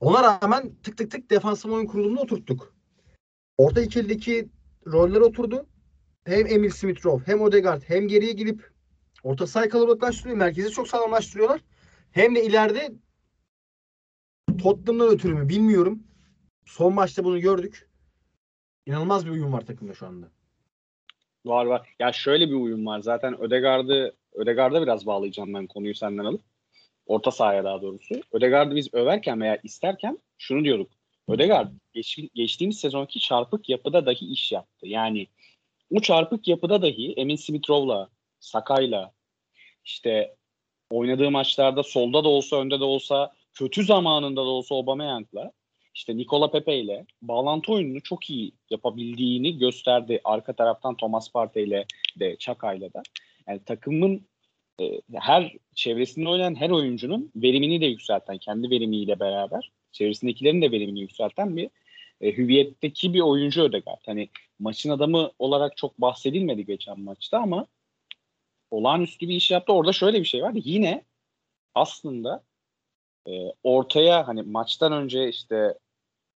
Ona 0.00 0.22
rağmen 0.22 0.74
tık 0.82 0.98
tık 0.98 1.10
tık 1.10 1.30
defansif 1.30 1.70
oyun 1.70 1.86
kurulumunu 1.86 2.20
oturttuk. 2.20 2.74
Orta 3.56 3.80
ikilideki 3.80 4.48
roller 4.86 5.20
oturdu. 5.20 5.66
Hem 6.24 6.46
Emil 6.46 6.70
Smith 6.70 7.26
hem 7.26 7.40
Odegaard 7.40 7.82
hem 7.86 8.08
geriye 8.08 8.32
gidip 8.32 8.70
orta 9.22 9.46
sahayı 9.46 9.70
kalabalıklaştırıyor. 9.70 10.36
Merkezi 10.36 10.70
çok 10.70 10.88
sağlamlaştırıyorlar. 10.88 11.60
Hem 12.10 12.34
de 12.34 12.44
ileride 12.44 12.92
Tottenham'dan 14.56 15.08
ötürü 15.08 15.34
mü 15.34 15.48
bilmiyorum. 15.48 16.02
Son 16.64 16.94
maçta 16.94 17.24
bunu 17.24 17.40
gördük. 17.40 17.90
İnanılmaz 18.86 19.26
bir 19.26 19.30
uyum 19.30 19.52
var 19.52 19.66
takımda 19.66 19.94
şu 19.94 20.06
anda. 20.06 20.26
Var 21.44 21.66
var. 21.66 21.94
Ya 21.98 22.12
şöyle 22.12 22.48
bir 22.48 22.54
uyum 22.54 22.86
var. 22.86 23.00
Zaten 23.00 23.40
Ödegaard'ı 23.40 24.16
Ödegaard'a 24.32 24.82
biraz 24.82 25.06
bağlayacağım 25.06 25.54
ben 25.54 25.66
konuyu 25.66 25.94
senden 25.94 26.24
alıp. 26.24 26.42
Orta 27.06 27.30
sahaya 27.30 27.64
daha 27.64 27.82
doğrusu. 27.82 28.14
Ödegaard'ı 28.32 28.76
biz 28.76 28.94
överken 28.94 29.40
veya 29.40 29.58
isterken 29.62 30.18
şunu 30.38 30.64
diyorduk. 30.64 30.90
Ödegaard 31.28 31.72
geç, 31.92 32.18
geçtiğimiz 32.34 32.80
sezonki 32.80 33.20
çarpık 33.20 33.68
yapıda 33.68 34.06
dahi 34.06 34.32
iş 34.32 34.52
yaptı. 34.52 34.86
Yani 34.86 35.26
o 35.90 36.00
çarpık 36.00 36.48
yapıda 36.48 36.82
dahi 36.82 37.12
Emin 37.12 37.36
Smith-Rowe'la, 37.36 38.08
Sakay'la 38.40 39.12
işte 39.84 40.36
oynadığı 40.90 41.30
maçlarda 41.30 41.82
solda 41.82 42.24
da 42.24 42.28
olsa 42.28 42.56
önde 42.56 42.80
de 42.80 42.84
olsa 42.84 43.32
kötü 43.56 43.84
zamanında 43.84 44.40
da 44.40 44.48
olsa 44.48 44.74
Aubameyang'la 44.74 45.52
işte 45.94 46.16
Nikola 46.16 46.50
Pepe 46.50 46.78
ile 46.78 47.06
bağlantı 47.22 47.72
oyununu 47.72 48.00
çok 48.02 48.30
iyi 48.30 48.52
yapabildiğini 48.70 49.58
gösterdi. 49.58 50.20
Arka 50.24 50.52
taraftan 50.52 50.96
Thomas 50.96 51.32
Partey 51.32 51.64
ile 51.64 51.86
de 52.20 52.36
Çaka'yla 52.36 52.92
da. 52.92 53.02
Yani 53.48 53.60
takımın 53.64 54.26
e, 54.80 55.00
her 55.14 55.56
çevresinde 55.74 56.28
oynayan 56.28 56.54
her 56.54 56.70
oyuncunun 56.70 57.30
verimini 57.36 57.80
de 57.80 57.86
yükselten, 57.86 58.38
kendi 58.38 58.70
verimiyle 58.70 59.20
beraber 59.20 59.72
çevresindekilerin 59.92 60.62
de 60.62 60.72
verimini 60.72 61.00
yükselten 61.00 61.56
bir 61.56 61.70
e, 62.20 62.32
hüviyetteki 62.32 63.14
bir 63.14 63.20
oyuncu 63.20 63.62
Ödegaard. 63.62 64.02
Hani 64.06 64.28
maçın 64.58 64.90
adamı 64.90 65.30
olarak 65.38 65.76
çok 65.76 66.00
bahsedilmedi 66.00 66.66
geçen 66.66 67.00
maçta 67.00 67.38
ama 67.38 67.66
olağanüstü 68.70 69.28
bir 69.28 69.34
iş 69.34 69.50
yaptı. 69.50 69.72
Orada 69.72 69.92
şöyle 69.92 70.20
bir 70.20 70.24
şey 70.24 70.42
var. 70.42 70.52
Yine 70.54 71.04
aslında 71.74 72.42
e, 73.28 73.52
ortaya 73.62 74.28
hani 74.28 74.42
maçtan 74.42 74.92
önce 74.92 75.28
işte 75.28 75.78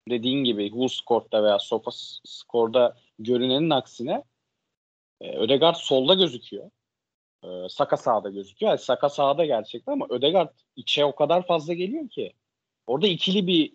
dediğin 0.09 0.44
gibi 0.44 0.68
WhoScore'da 0.70 1.44
veya 1.44 1.59
SofaScore'da 1.59 2.97
görünenin 3.18 3.70
aksine 3.70 4.25
e, 5.20 5.37
Ödegaard 5.37 5.76
solda 5.76 6.14
gözüküyor. 6.14 6.70
E, 7.44 7.68
Saka 7.68 7.97
sağda 7.97 8.30
gözüküyor. 8.30 8.70
Yani 8.70 8.80
Saka 8.80 9.09
sağda 9.09 9.44
gerçekten 9.44 9.92
ama 9.92 10.06
Ödegaard 10.11 10.54
içe 10.76 11.04
o 11.04 11.14
kadar 11.14 11.47
fazla 11.47 11.75
geliyor 11.75 12.09
ki. 12.09 12.32
Orada 12.87 13.06
ikili 13.06 13.47
bir 13.47 13.73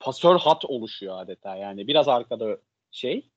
pasör 0.00 0.38
hat 0.38 0.64
oluşuyor 0.64 1.18
adeta. 1.18 1.56
Yani 1.56 1.86
biraz 1.86 2.08
arkada 2.08 2.58
şey 2.90 3.30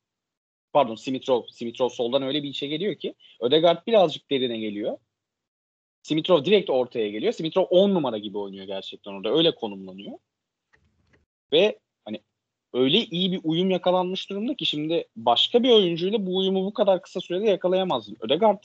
pardon 0.73 0.95
Simitrov, 0.95 1.43
Simitrov 1.47 1.89
soldan 1.89 2.23
öyle 2.23 2.43
bir 2.43 2.49
içe 2.49 2.67
geliyor 2.67 2.95
ki 2.95 3.15
Ödegaard 3.41 3.87
birazcık 3.87 4.31
derine 4.31 4.57
geliyor. 4.57 4.97
Simitrov 6.07 6.45
direkt 6.45 6.69
ortaya 6.69 7.09
geliyor. 7.09 7.33
Simitrov 7.33 7.65
10 7.69 7.93
numara 7.93 8.17
gibi 8.17 8.37
oynuyor 8.37 8.65
gerçekten 8.65 9.11
orada. 9.11 9.29
Öyle 9.29 9.55
konumlanıyor. 9.55 10.17
Ve 11.53 11.79
hani 12.05 12.21
öyle 12.73 13.05
iyi 13.05 13.31
bir 13.31 13.41
uyum 13.43 13.69
yakalanmış 13.69 14.29
durumda 14.29 14.55
ki 14.55 14.65
şimdi 14.65 15.07
başka 15.15 15.63
bir 15.63 15.69
oyuncuyla 15.69 16.25
bu 16.25 16.37
uyumu 16.37 16.65
bu 16.65 16.73
kadar 16.73 17.01
kısa 17.01 17.21
sürede 17.21 17.49
yakalayamazdın. 17.49 18.17
Ödegaard 18.19 18.63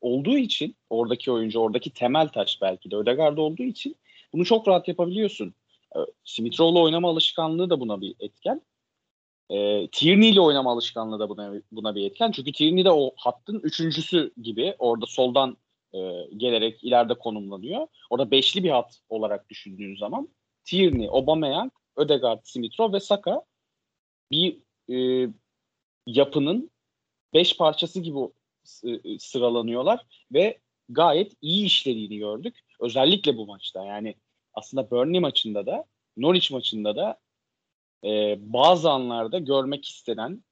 olduğu 0.00 0.38
için 0.38 0.76
oradaki 0.90 1.32
oyuncu, 1.32 1.60
oradaki 1.60 1.90
temel 1.90 2.28
taş 2.28 2.58
belki 2.62 2.90
de 2.90 2.96
Ödegaard 2.96 3.38
olduğu 3.38 3.62
için 3.62 3.96
bunu 4.32 4.44
çok 4.44 4.68
rahat 4.68 4.88
yapabiliyorsun. 4.88 5.54
Ee, 5.96 5.98
Simitrov'la 6.24 6.80
oynama 6.80 7.10
alışkanlığı 7.10 7.70
da 7.70 7.80
buna 7.80 8.00
bir 8.00 8.14
etken. 8.20 8.62
E, 9.50 9.88
Tierney 9.92 10.30
ile 10.30 10.40
oynama 10.40 10.72
alışkanlığı 10.72 11.18
da 11.18 11.28
buna, 11.28 11.54
buna 11.72 11.94
bir 11.94 12.06
etken. 12.06 12.32
Çünkü 12.32 12.52
Tierney 12.52 12.84
de 12.84 12.90
o 12.90 13.10
hattın 13.16 13.60
üçüncüsü 13.64 14.32
gibi 14.42 14.74
orada 14.78 15.06
soldan 15.06 15.56
e, 15.94 16.28
gelerek 16.36 16.84
ileride 16.84 17.14
konumlanıyor. 17.14 17.86
Orada 18.10 18.30
beşli 18.30 18.64
bir 18.64 18.70
hat 18.70 19.00
olarak 19.08 19.48
düşündüğün 19.48 19.96
zaman 19.96 20.28
Tierney, 20.64 21.08
Aubameyang, 21.08 21.72
Ödegaard, 21.96 22.40
Simitrov 22.44 22.92
ve 22.92 23.00
Saka 23.00 23.42
bir 24.30 24.58
e, 24.92 25.28
yapının 26.06 26.70
beş 27.34 27.56
parçası 27.56 28.00
gibi 28.00 28.18
e, 28.84 29.18
sıralanıyorlar 29.18 30.06
ve 30.32 30.58
gayet 30.88 31.32
iyi 31.40 31.66
işlediğini 31.66 32.18
gördük. 32.18 32.60
Özellikle 32.80 33.36
bu 33.36 33.46
maçta 33.46 33.84
yani 33.84 34.14
aslında 34.54 34.90
Burnley 34.90 35.20
maçında 35.20 35.66
da 35.66 35.84
Norwich 36.16 36.52
maçında 36.52 36.96
da 36.96 37.20
e, 38.04 38.36
bazı 38.40 38.90
anlarda 38.90 39.38
görmek 39.38 39.88
istenen 39.88 40.44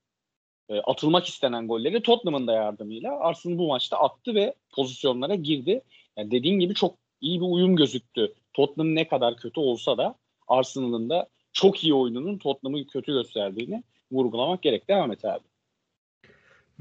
e, 0.69 0.81
atılmak 0.81 1.27
istenen 1.27 1.69
golleri 1.69 2.03
Tottenham'ın 2.03 2.47
da 2.47 2.53
yardımıyla 2.53 3.21
Arsenal 3.21 3.59
bu 3.59 3.69
maçta 3.69 3.97
attı 3.97 4.35
ve 4.35 4.55
pozisyonlara 4.75 5.35
girdi. 5.35 5.83
Yani 6.17 6.31
dediğin 6.31 6.59
gibi 6.61 6.75
çok 6.75 6.95
iyi 7.21 7.41
bir 7.41 7.47
uyum 7.47 7.77
gözüktü. 7.77 8.33
Tottenham 8.53 8.95
ne 8.95 9.09
kadar 9.09 9.37
kötü 9.37 9.61
olsa 9.61 9.99
da 9.99 10.15
Arsenal'ın 10.49 11.11
da 11.11 11.29
çok 11.53 11.85
iyi 11.85 11.95
oyununun 11.95 12.39
Tottenham'ı 12.39 12.87
kötü 12.87 13.13
gösterdiğini 13.13 13.83
vurgulamak 14.13 14.63
gerek. 14.63 14.89
Devam 14.89 15.13
et 15.13 15.25
abi. 15.25 15.45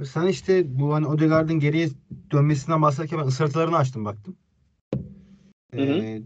Sen 0.05 0.27
işte 0.27 0.79
bu 0.79 0.93
hani 0.93 1.07
Odegaard'ın 1.07 1.59
geriye 1.59 1.88
dönmesinden 2.31 2.81
bahsederken 2.81 3.19
ben 3.19 3.25
ısırtılarını 3.25 3.77
açtım 3.77 4.05
baktım. 4.05 4.38
Hı 5.73 5.81
hı. 5.81 6.03
Ee, 6.03 6.21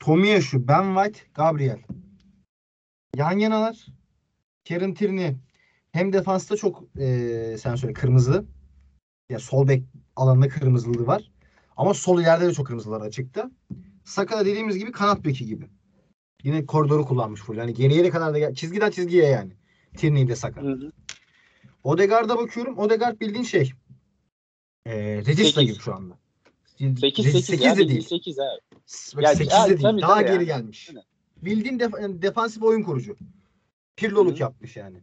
Tomiyasu, 0.00 0.68
Ben 0.68 0.94
White, 0.94 1.20
Gabriel. 1.34 1.78
Yan 3.16 3.38
yanalar. 3.38 3.86
Kieran 4.64 4.94
Tierney 4.94 5.34
hem 5.92 6.12
defansta 6.12 6.56
çok 6.56 6.84
e, 6.98 7.56
sen 7.60 7.74
söyle 7.76 7.92
kırmızı. 7.92 8.44
Ya 9.30 9.38
sol 9.38 9.68
bek 9.68 9.82
alanında 10.16 10.48
kırmızılığı 10.48 11.06
var. 11.06 11.30
Ama 11.76 11.94
sol 11.94 12.20
ileride 12.20 12.46
de 12.46 12.54
çok 12.54 12.66
kırmızılar 12.66 13.00
açıkta. 13.00 13.50
Saka 14.04 14.38
da 14.38 14.46
dediğimiz 14.46 14.78
gibi 14.78 14.92
kanat 14.92 15.24
beki 15.24 15.46
gibi. 15.46 15.68
Yine 16.42 16.66
koridoru 16.66 17.04
kullanmış 17.04 17.40
full. 17.40 17.56
Yani 17.56 17.74
geriye 17.74 18.10
kadar 18.10 18.34
da 18.34 18.54
çizgiden 18.54 18.90
çizgiye 18.90 19.24
yani. 19.24 19.52
Tierney 19.96 20.28
de 20.28 20.36
Saka. 20.36 20.62
Hı 20.62 20.72
hı. 20.72 20.92
Odegaard'a 21.84 22.38
bakıyorum. 22.38 22.78
Odegaard 22.78 23.20
bildiğin 23.20 23.44
şey. 23.44 23.72
E, 24.86 25.16
Regista 25.26 25.62
gibi 25.62 25.78
şu 25.78 25.94
anda. 25.94 26.18
8 26.78 27.00
8, 27.00 27.44
8 27.44 27.64
ya, 27.64 27.76
de 27.76 27.88
değil. 27.88 28.00
8 28.00 28.38
abi. 28.38 28.46
8 28.86 29.38
de 29.38 29.68
değil. 29.68 29.80
Tabii, 29.82 30.00
Daha 30.02 30.22
geri 30.22 30.32
yani. 30.32 30.46
gelmiş. 30.46 30.90
Bildiğin 31.42 31.78
def 31.78 31.92
defansif 31.92 32.62
oyun 32.62 32.82
kurucu. 32.82 33.16
Pirloluk 33.96 34.32
Hı-hı. 34.32 34.42
yapmış 34.42 34.76
yani. 34.76 34.96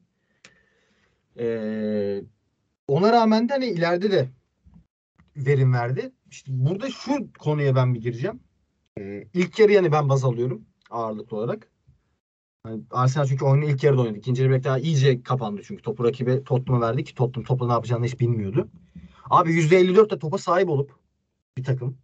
Ee, 1.39 2.21
ona 2.87 3.11
rağmen 3.11 3.49
de 3.49 3.53
hani 3.53 3.65
ileride 3.65 4.11
de 4.11 4.29
verim 5.35 5.73
verdi. 5.73 6.11
İşte 6.31 6.51
burada 6.55 6.89
şu 6.89 7.33
konuya 7.39 7.75
ben 7.75 7.93
bir 7.93 8.01
gireceğim. 8.01 8.39
Ee, 8.99 9.27
ilk 9.33 9.59
yarı 9.59 9.71
yani 9.71 9.91
ben 9.91 10.09
baz 10.09 10.23
alıyorum 10.23 10.65
ağırlıklı 10.89 11.37
olarak. 11.37 11.71
Yani 12.67 12.83
Arsenal 12.91 13.25
çünkü 13.25 13.45
oyunu 13.45 13.65
ilk 13.65 13.83
yarıda 13.83 14.01
oynadı. 14.01 14.17
İkinci 14.17 14.43
yarı 14.43 14.63
daha 14.63 14.79
iyice 14.79 15.23
kapandı 15.23 15.61
çünkü 15.65 15.81
topu 15.81 16.03
rakibe 16.03 16.43
Tottenham'a 16.43 16.87
verdi 16.87 17.03
ki 17.03 17.15
Tottenham 17.15 17.45
topla 17.45 17.67
ne 17.67 17.73
yapacağını 17.73 18.05
hiç 18.05 18.19
bilmiyordu. 18.19 18.69
Abi 19.29 19.53
%54 19.53 20.09
de 20.09 20.19
topa 20.19 20.37
sahip 20.37 20.69
olup 20.69 20.91
bir 21.57 21.63
takım 21.63 21.97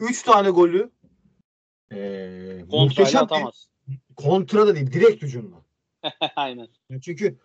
3 0.00 0.22
tane 0.22 0.50
golü 0.50 0.90
ee, 1.92 2.64
muhteşem 2.72 3.22
atamaz. 3.22 3.68
Kontra 4.16 4.66
da 4.66 4.74
değil. 4.74 4.92
Direkt 4.92 5.22
hücumla. 5.22 5.56
Aynen. 6.36 6.68
Çünkü 7.02 7.38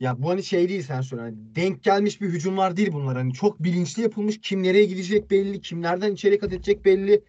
ya 0.00 0.22
bu 0.22 0.30
hani 0.30 0.42
şey 0.42 0.68
değil 0.68 0.82
sen 0.82 1.00
söyle. 1.00 1.22
Hani 1.22 1.36
denk 1.36 1.82
gelmiş 1.82 2.20
bir 2.20 2.28
hücumlar 2.28 2.76
değil 2.76 2.92
bunlar. 2.92 3.16
Hani 3.16 3.32
çok 3.32 3.62
bilinçli 3.62 4.02
yapılmış. 4.02 4.40
Kim 4.40 4.62
nereye 4.62 4.84
gidecek 4.84 5.30
belli. 5.30 5.60
Kimlerden 5.60 6.12
içeri 6.12 6.38
kat 6.38 6.52
edecek 6.52 6.84
belli. 6.84 7.24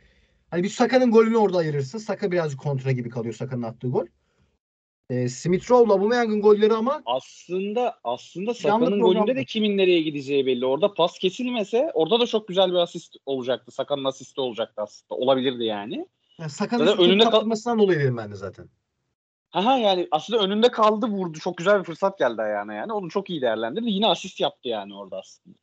Hani 0.51 0.63
bir 0.63 0.70
Saka'nın 0.70 1.12
golünü 1.12 1.38
orada 1.38 1.58
ayırırsın. 1.58 1.98
Saka 1.98 2.32
birazcık 2.32 2.60
kontra 2.60 2.92
gibi 2.92 3.10
kalıyor 3.10 3.34
Saka'nın 3.34 3.63
attığı 3.63 3.88
gol. 3.88 4.06
E, 5.10 5.30
Smith 5.30 5.72
Rowe'la 5.72 5.94
Aubameyang'ın 5.94 6.42
golleri 6.42 6.74
ama 6.74 7.01
aslında 7.06 8.00
aslında 8.04 8.54
Saka'nın 8.54 9.00
golünde 9.00 9.36
de 9.36 9.46
kimin 9.46 9.78
nereye 9.78 10.01
gideceği 10.01 10.46
belli. 10.46 10.66
Orada 10.66 10.94
pas 10.94 11.20
kesilmese 11.20 11.92
orada 11.94 12.20
da 12.20 12.28
çok 12.28 12.48
güzel 12.48 12.70
bir 12.70 12.75
asist 12.75 13.16
olacaktı. 13.25 13.72
Saka'nın 13.72 14.04
asisti 14.04 14.42
olacaktı 14.42 14.82
aslında. 14.82 15.16
Olabilirdi 15.16 15.63
yani. 15.63 16.08
Yani 16.40 16.50
Saka'nın 16.50 16.98
önünde 16.98 17.24
kaptırmasından 17.24 17.80
dolayı 17.80 18.00
dedim 18.00 18.18
ben 18.18 18.32
de 18.32 18.36
zaten. 18.36 18.70
Aha 19.53 19.77
yani 19.77 20.08
aslında 20.12 20.43
önünde 20.43 20.72
kaldı 20.72 21.08
vurdu. 21.08 21.39
Çok 21.39 21.58
güzel 21.58 21.79
bir 21.79 21.84
fırsat 21.84 22.20
geldi 22.20 22.41
ayağına 22.41 22.74
yani. 22.74 22.93
Onu 22.93 23.10
çok 23.10 23.29
iyi 23.29 23.41
değerlendirdi. 23.41 23.89
Yine 23.89 24.08
asist 24.08 24.39
yaptı 24.39 24.70
yani 24.70 24.96
orada 24.96 25.20
aslında. 25.20 25.58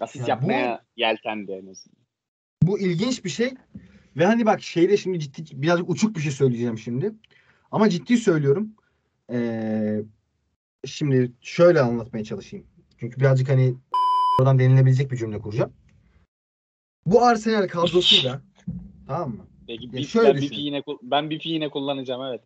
Asist 0.00 0.28
yani 0.28 0.30
yapmaya 0.30 0.82
bu, 0.82 1.00
yeltendi 1.00 1.52
en 1.52 1.66
azından. 1.66 1.98
Bu 2.62 2.78
ilginç 2.78 3.24
bir 3.24 3.30
şey. 3.30 3.54
Ve 4.16 4.26
hani 4.26 4.46
bak 4.46 4.62
şeyde 4.62 4.96
şimdi 4.96 5.20
ciddi 5.20 5.62
birazcık 5.62 5.90
uçuk 5.90 6.16
bir 6.16 6.20
şey 6.20 6.32
söyleyeceğim 6.32 6.78
şimdi. 6.78 7.12
Ama 7.70 7.88
ciddi 7.88 8.16
söylüyorum. 8.16 8.76
Ee, 9.32 10.02
şimdi 10.86 11.32
şöyle 11.40 11.80
anlatmaya 11.80 12.24
çalışayım. 12.24 12.66
Çünkü 13.00 13.20
birazcık 13.20 13.48
hani 13.48 13.74
oradan 14.40 14.58
denilebilecek 14.58 15.10
bir 15.10 15.16
cümle 15.16 15.38
kuracağım. 15.38 15.72
Bu 17.06 17.24
Arsenal 17.24 17.68
kadrosuyla 17.68 18.42
tamam 19.06 19.30
mı? 19.30 19.46
Peki 19.66 19.92
bir, 19.92 20.04
şöyle 20.04 20.34
ben, 20.34 20.42
bir 20.42 20.50
yine, 20.50 20.82
ben 21.02 21.30
bir 21.30 21.44
yine 21.44 21.68
kullanacağım 21.68 22.22
evet. 22.22 22.42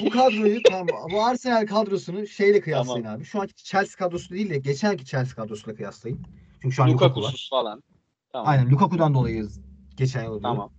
Bu 0.00 0.10
kadroyu 0.10 0.62
tamam 0.62 0.86
bu 1.10 1.24
Arsenal 1.24 1.66
kadrosunu 1.66 2.26
şeyle 2.26 2.60
kıyaslayın 2.60 3.02
tamam. 3.02 3.18
abi. 3.18 3.24
Şu 3.24 3.40
anki 3.40 3.54
Chelsea 3.54 3.96
kadrosu 3.96 4.34
değil 4.34 4.50
de 4.50 4.58
geçenki 4.58 5.04
Chelsea 5.04 5.34
kadrosuyla 5.34 5.76
kıyaslayın. 5.76 6.20
Çünkü 6.62 6.74
şu 6.74 6.82
an 6.82 6.90
Lukaku 6.90 7.22
var. 7.22 7.46
falan. 7.50 7.82
Tamam. 8.32 8.48
Aynen 8.48 8.70
Lukaku'dan 8.70 9.14
dolayı 9.14 9.48
geçen 9.96 10.24
yıl. 10.24 10.42
Tamam. 10.42 10.72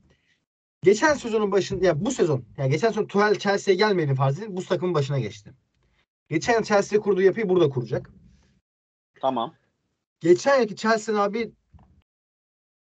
Geçen 0.84 1.14
sezonun 1.14 1.52
başında 1.52 1.86
ya 1.86 2.06
bu 2.06 2.12
sezon 2.12 2.46
yani 2.58 2.70
geçen 2.70 2.88
sezon 2.88 3.06
Tuchel 3.06 3.40
Chelsea'ye 3.40 3.78
gelmedi 3.78 4.16
farz 4.16 4.40
edin. 4.40 4.58
Bu 4.58 4.64
takımın 4.66 4.94
başına 4.94 5.20
geçti. 5.20 5.54
Geçen 6.30 6.54
yıl 6.54 6.64
Chelsea'ye 6.64 7.02
kurduğu 7.02 7.22
yapıyı 7.22 7.50
burada 7.50 7.70
kuracak. 7.70 8.12
Tamam. 9.22 9.54
Geçen 10.20 10.60
yılki 10.60 10.76
Chelsea'nin 10.76 11.20
abi 11.20 11.52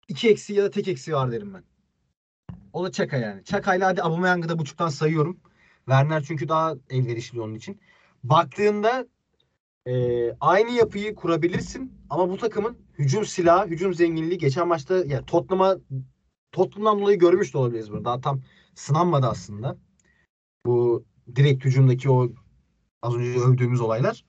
iki 0.08 0.30
eksi 0.30 0.54
ya 0.54 0.64
da 0.64 0.70
tek 0.70 0.88
eksi 0.88 1.12
var 1.12 1.32
derim 1.32 1.54
ben. 1.54 1.64
O 2.72 2.84
da 2.84 2.92
Çaka 2.92 3.16
yani. 3.16 3.44
Çaka 3.44 3.74
ile 3.74 3.84
hadi 3.84 4.02
Aubameyang'ı 4.02 4.48
da 4.48 4.58
buçuktan 4.58 4.88
sayıyorum. 4.88 5.40
Werner 5.86 6.22
çünkü 6.22 6.48
daha 6.48 6.74
elverişli 6.90 7.40
onun 7.40 7.54
için. 7.54 7.80
Baktığında 8.24 9.06
e, 9.86 9.92
aynı 10.40 10.70
yapıyı 10.70 11.14
kurabilirsin 11.14 11.92
ama 12.10 12.30
bu 12.30 12.36
takımın 12.36 12.76
hücum 12.98 13.24
silahı, 13.24 13.66
hücum 13.68 13.94
zenginliği 13.94 14.38
geçen 14.38 14.68
maçta 14.68 14.94
ya 14.96 15.04
yani 15.06 15.26
Tottenham'a 15.26 15.76
Tottenham'dan 16.52 17.00
dolayı 17.00 17.18
görmüş 17.18 17.54
de 17.54 17.58
olabiliriz 17.58 17.92
bunu. 17.92 18.04
Daha 18.04 18.20
tam 18.20 18.40
sınanmadı 18.74 19.26
aslında. 19.26 19.76
Bu 20.66 21.04
direkt 21.36 21.64
hücumdaki 21.64 22.10
o 22.10 22.28
az 23.02 23.14
önce 23.14 23.40
övdüğümüz 23.40 23.80
olaylar. 23.80 24.24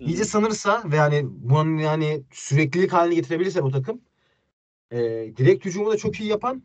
İyice 0.00 0.24
sanırsa 0.24 0.82
ve 0.86 0.96
yani 0.96 1.26
bunun 1.30 1.76
yani 1.78 2.22
süreklilik 2.32 2.92
haline 2.92 3.14
getirebilirse 3.14 3.62
bu 3.62 3.70
takım 3.70 4.00
e, 4.90 4.98
direkt 5.36 5.64
hücumu 5.64 5.90
da 5.90 5.96
çok 5.96 6.20
iyi 6.20 6.28
yapan 6.28 6.62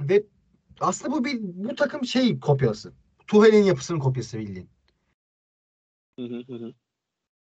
ve 0.00 0.22
aslında 0.80 1.12
bu 1.12 1.24
bir 1.24 1.38
bu 1.40 1.74
takım 1.74 2.04
şey 2.04 2.40
kopyası. 2.40 2.92
Tuhel'in 3.26 3.62
yapısının 3.62 3.98
kopyası 3.98 4.38
bildiğin. 4.38 4.68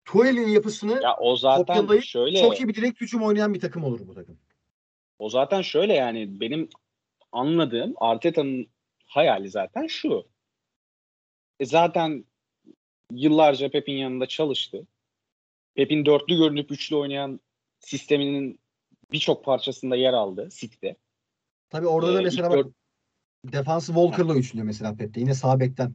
Tuhel'in 0.05 0.47
yapısını 0.47 1.03
ya 1.03 1.17
o 1.17 1.35
zaten 1.35 1.99
şöyle 1.99 2.41
çok 2.41 2.59
iyi 2.59 2.67
bir 2.67 2.75
direkt 2.75 3.01
hücum 3.01 3.23
oynayan 3.23 3.53
bir 3.53 3.59
takım 3.59 3.83
olur 3.83 4.07
bu 4.07 4.13
takım. 4.13 4.37
O 5.19 5.29
zaten 5.29 5.61
şöyle 5.61 5.93
yani 5.93 6.39
benim 6.39 6.69
anladığım 7.31 7.93
Arteta'nın 7.97 8.67
hayali 9.05 9.49
zaten 9.49 9.87
şu. 9.87 10.27
E 11.59 11.65
zaten 11.65 12.25
yıllarca 13.11 13.69
Pep'in 13.69 13.93
yanında 13.93 14.25
çalıştı. 14.25 14.87
Pep'in 15.75 16.05
dörtlü 16.05 16.37
görünüp 16.37 16.71
üçlü 16.71 16.95
oynayan 16.95 17.39
sisteminin 17.79 18.59
birçok 19.11 19.45
parçasında 19.45 19.95
yer 19.95 20.13
aldı 20.13 20.49
City'de. 20.51 20.95
Tabii 21.69 21.87
orada 21.87 22.13
da 22.13 22.21
ee, 22.21 22.23
mesela 22.23 22.49
bak 22.49 22.65
defans 23.45 23.87
Walker'la 23.87 24.35
üçlü 24.35 24.63
mesela 24.63 24.95
Pep'te. 24.95 25.19
Yine 25.19 25.33
sağ 25.33 25.59
bekten 25.59 25.93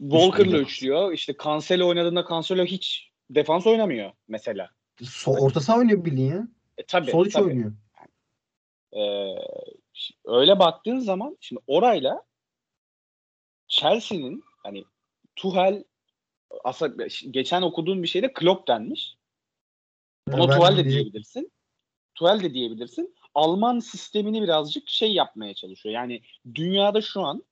Walker'la 0.00 0.52
defans. 0.52 0.68
üçlüyor. 0.68 1.12
İşte 1.12 1.34
Cancelo 1.44 1.88
oynadığında 1.88 2.26
Cancelo 2.28 2.64
hiç 2.64 3.10
defans 3.30 3.66
oynamıyor 3.66 4.12
mesela. 4.28 4.70
So, 5.02 5.32
orta 5.32 5.60
saha 5.60 5.78
oynuyor 5.78 6.04
bildiğin 6.04 6.30
ya. 6.30 6.48
E, 6.78 6.82
tabii, 6.86 7.10
Sol 7.10 7.26
iç 7.26 7.32
tabii. 7.32 7.44
oynuyor. 7.44 7.72
Ee, 8.92 8.98
şi- 9.94 10.14
öyle 10.24 10.58
baktığın 10.58 10.98
zaman 10.98 11.36
şimdi 11.40 11.62
orayla 11.66 12.22
Chelsea'nin 13.68 14.42
hani 14.46 14.84
Tuchel 15.36 15.84
aslında 16.64 17.06
geçen 17.30 17.62
okuduğum 17.62 18.02
bir 18.02 18.08
şeyde 18.08 18.32
Klopp 18.32 18.68
denmiş. 18.68 19.16
Ona 20.32 20.46
Tuchel 20.58 20.76
de 20.76 20.84
diyebilirsin. 20.90 21.52
Tuchel 22.14 22.42
de 22.42 22.54
diyebilirsin. 22.54 23.14
Alman 23.34 23.78
sistemini 23.78 24.42
birazcık 24.42 24.88
şey 24.88 25.12
yapmaya 25.12 25.54
çalışıyor. 25.54 25.94
Yani 25.94 26.22
dünyada 26.54 27.00
şu 27.00 27.20
an 27.20 27.44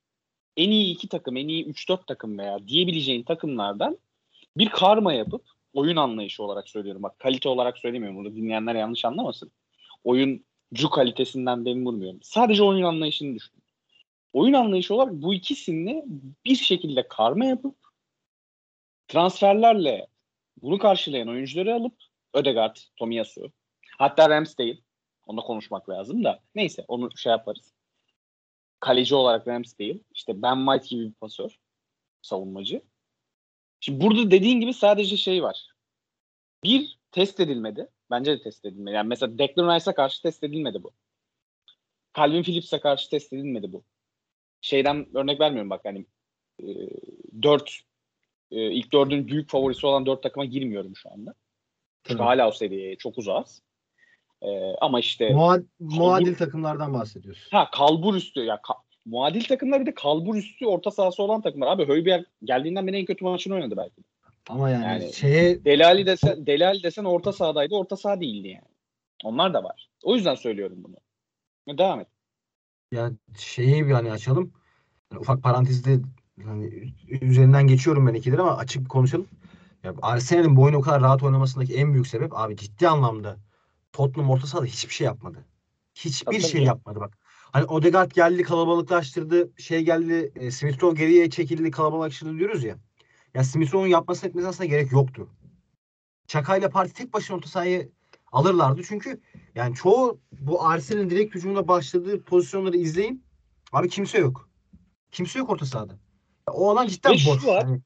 en 0.57 0.71
iyi 0.71 0.93
iki 0.93 1.07
takım, 1.07 1.37
en 1.37 1.47
iyi 1.47 1.65
3-4 1.65 2.05
takım 2.07 2.37
veya 2.37 2.67
diyebileceğin 2.67 3.23
takımlardan 3.23 3.97
bir 4.57 4.69
karma 4.69 5.13
yapıp 5.13 5.45
oyun 5.73 5.95
anlayışı 5.95 6.43
olarak 6.43 6.69
söylüyorum. 6.69 7.03
Bak 7.03 7.19
kalite 7.19 7.49
olarak 7.49 7.77
söylemiyorum. 7.77 8.17
Burada 8.17 8.35
dinleyenler 8.35 8.75
yanlış 8.75 9.05
anlamasın. 9.05 9.51
Oyuncu 10.03 10.89
kalitesinden 10.91 11.65
ben 11.65 11.85
vurmuyorum. 11.85 12.19
Sadece 12.23 12.63
oyun 12.63 12.83
anlayışını 12.83 13.35
düşün. 13.35 13.53
Oyun 14.33 14.53
anlayışı 14.53 14.95
olarak 14.95 15.13
bu 15.13 15.33
ikisini 15.33 16.05
bir 16.45 16.55
şekilde 16.55 17.07
karma 17.07 17.45
yapıp 17.45 17.75
transferlerle 19.07 20.07
bunu 20.61 20.77
karşılayan 20.77 21.27
oyuncuları 21.27 21.75
alıp 21.75 21.93
Ödegaard, 22.33 22.77
Tomiyasu, 22.95 23.51
hatta 23.97 24.29
Ramsdale 24.29 24.77
onunla 25.29 25.41
konuşmak 25.41 25.89
lazım 25.89 26.23
da 26.23 26.39
neyse 26.55 26.85
onu 26.87 27.17
şey 27.17 27.31
yaparız. 27.31 27.73
Kaleci 28.79 29.15
olarak 29.15 29.47
Ramsdale, 29.47 29.99
işte 30.13 30.41
Ben 30.41 30.65
White 30.65 30.95
gibi 30.95 31.09
bir 31.09 31.13
pasör, 31.13 31.59
savunmacı. 32.21 32.81
Şimdi 33.79 34.03
burada 34.03 34.31
dediğin 34.31 34.59
gibi 34.59 34.73
sadece 34.73 35.17
şey 35.17 35.43
var. 35.43 35.67
Bir 36.63 36.99
test 37.11 37.39
edilmedi. 37.39 37.87
Bence 38.11 38.31
de 38.31 38.41
test 38.41 38.65
edilmedi. 38.65 38.95
Yani 38.95 39.07
mesela 39.07 39.37
Declan 39.37 39.75
Rice'a 39.75 39.95
karşı 39.95 40.21
test 40.21 40.43
edilmedi 40.43 40.83
bu. 40.83 40.91
Calvin 42.17 42.43
Phillips'e 42.43 42.79
karşı 42.79 43.09
test 43.09 43.33
edilmedi 43.33 43.73
bu. 43.73 43.83
Şeyden 44.61 45.17
örnek 45.17 45.39
vermiyorum 45.39 45.69
bak 45.69 45.81
hani 45.83 46.05
e, 46.63 46.67
dört 47.41 47.79
e, 48.51 48.71
ilk 48.71 48.93
dördün 48.93 49.27
büyük 49.27 49.49
favorisi 49.49 49.85
olan 49.85 50.05
dört 50.05 50.23
takıma 50.23 50.45
girmiyorum 50.45 50.95
şu 50.95 51.11
anda. 51.11 51.33
Çünkü 52.03 52.17
Tabii. 52.17 52.27
hala 52.27 52.47
o 52.47 52.51
seviyeye 52.51 52.95
çok 52.95 53.17
uzağız. 53.17 53.63
E, 54.41 54.75
ama 54.81 54.99
işte 54.99 55.29
Muad- 55.29 55.65
muadil 55.79 56.35
takımlardan 56.35 56.93
bahsediyorsun. 56.93 57.47
ha 57.57 57.69
kalbur 57.71 58.15
üstü 58.15 58.39
ya 58.39 58.55
ka- 58.55 58.77
muadil 59.05 59.43
takımlar 59.43 59.81
bir 59.81 59.85
de 59.85 59.93
kalbur 59.93 60.35
üstü 60.35 60.65
orta 60.65 60.91
sahası 60.91 61.23
olan 61.23 61.41
takımlar. 61.41 61.67
Abi 61.67 61.87
Höybier 61.87 62.25
geldiğinden 62.43 62.87
beri 62.87 62.97
en 62.97 63.05
kötü 63.05 63.25
maçını 63.25 63.53
oynadı 63.53 63.77
belki. 63.77 64.01
Ama 64.49 64.69
yani, 64.69 64.83
Yani- 64.85 65.13
şeye 65.13 65.65
Delali 65.65 66.05
desen, 66.05 66.45
Delali 66.45 66.83
desen 66.83 67.03
orta 67.03 67.33
sahadaydı. 67.33 67.75
Orta 67.75 67.97
saha 67.97 68.21
değildi 68.21 68.47
yani. 68.47 68.67
Onlar 69.23 69.53
da 69.53 69.63
var. 69.63 69.89
O 70.03 70.15
yüzden 70.15 70.35
söylüyorum 70.35 70.77
bunu. 70.83 70.95
Devam 71.77 71.99
et. 71.99 72.07
ya 72.91 73.11
şeyi 73.37 73.85
bir 73.87 73.91
hani 73.91 74.11
açalım. 74.11 74.53
Yani 75.11 75.19
ufak 75.19 75.43
parantezde 75.43 75.99
hani 76.45 76.93
üzerinden 77.21 77.67
geçiyorum 77.67 78.07
ben 78.07 78.13
ikileri 78.13 78.41
ama 78.41 78.57
açık 78.57 78.83
bir 78.83 78.87
konuşalım. 78.89 79.27
Ya 79.83 79.93
Arsenal'in 80.01 80.55
bu 80.55 80.61
oyunu 80.63 80.77
o 80.77 80.81
kadar 80.81 81.01
rahat 81.01 81.23
oynamasındaki 81.23 81.75
en 81.75 81.93
büyük 81.93 82.07
sebep 82.07 82.37
abi 82.39 82.57
ciddi 82.57 82.87
anlamda 82.87 83.37
Tottenham 83.91 84.29
orta 84.29 84.47
sahada 84.47 84.65
hiçbir 84.65 84.93
şey 84.93 85.05
yapmadı. 85.05 85.45
Hiçbir 85.95 86.25
Tabii, 86.25 86.41
şey 86.41 86.63
yapmadı 86.63 86.99
bak. 86.99 87.17
Hani 87.51 87.65
Odegaard 87.65 88.11
geldi 88.11 88.43
kalabalıklaştırdı. 88.43 89.51
Şey 89.57 89.81
geldi 89.81 90.31
e, 90.35 90.51
Smith 90.51 90.83
Rowe 90.83 91.01
geriye 91.01 91.29
çekildi 91.29 91.71
kalabalıklaştırdı 91.71 92.37
diyoruz 92.37 92.63
ya. 92.63 92.77
Ya 93.33 93.43
Smith 93.43 93.73
Rowe'un 93.73 93.91
yapmasına 93.91 94.29
etmesine 94.29 94.49
aslında 94.49 94.65
gerek 94.65 94.91
yoktu. 94.91 95.29
Çaka 96.27 96.57
ile 96.57 96.69
Parti 96.69 96.93
tek 96.93 97.13
başına 97.13 97.37
orta 97.37 97.49
sahayı 97.49 97.91
alırlardı. 98.31 98.81
Çünkü 98.87 99.21
yani 99.55 99.75
çoğu 99.75 100.19
bu 100.31 100.63
Arsenal'in 100.63 101.09
direkt 101.09 101.35
hücumuna 101.35 101.67
başladığı 101.67 102.23
pozisyonları 102.23 102.77
izleyin. 102.77 103.23
Abi 103.71 103.89
kimse 103.89 104.17
yok. 104.17 104.49
Kimse 105.11 105.39
yok 105.39 105.49
orta 105.49 105.65
sahada. 105.65 105.93
Ya 106.47 106.53
O 106.53 106.69
alan 106.69 106.87
cidden 106.87 107.11
boş. 107.11 107.43
Yani 107.43 107.81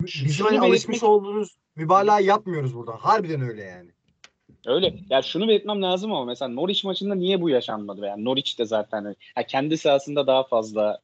bizim 0.00 0.28
şunu 0.28 0.48
hani 0.48 0.60
alışmış 0.60 1.02
olduğumuz 1.02 1.56
mübalağa 1.76 2.20
yapmıyoruz 2.20 2.74
burada. 2.74 2.92
Harbiden 2.92 3.40
öyle 3.40 3.62
yani. 3.62 3.90
Öyle. 4.66 4.94
Ya 5.10 5.22
şunu 5.22 5.48
belirtmem 5.48 5.82
lazım 5.82 6.12
ama 6.12 6.24
mesela 6.24 6.48
Norwich 6.48 6.84
maçında 6.84 7.14
niye 7.14 7.40
bu 7.40 7.50
yaşanmadı? 7.50 8.06
Yani 8.06 8.24
Norwich 8.24 8.58
de 8.58 8.64
zaten 8.64 9.16
ha, 9.34 9.42
kendi 9.46 9.78
sahasında 9.78 10.26
daha 10.26 10.42
fazla 10.44 11.00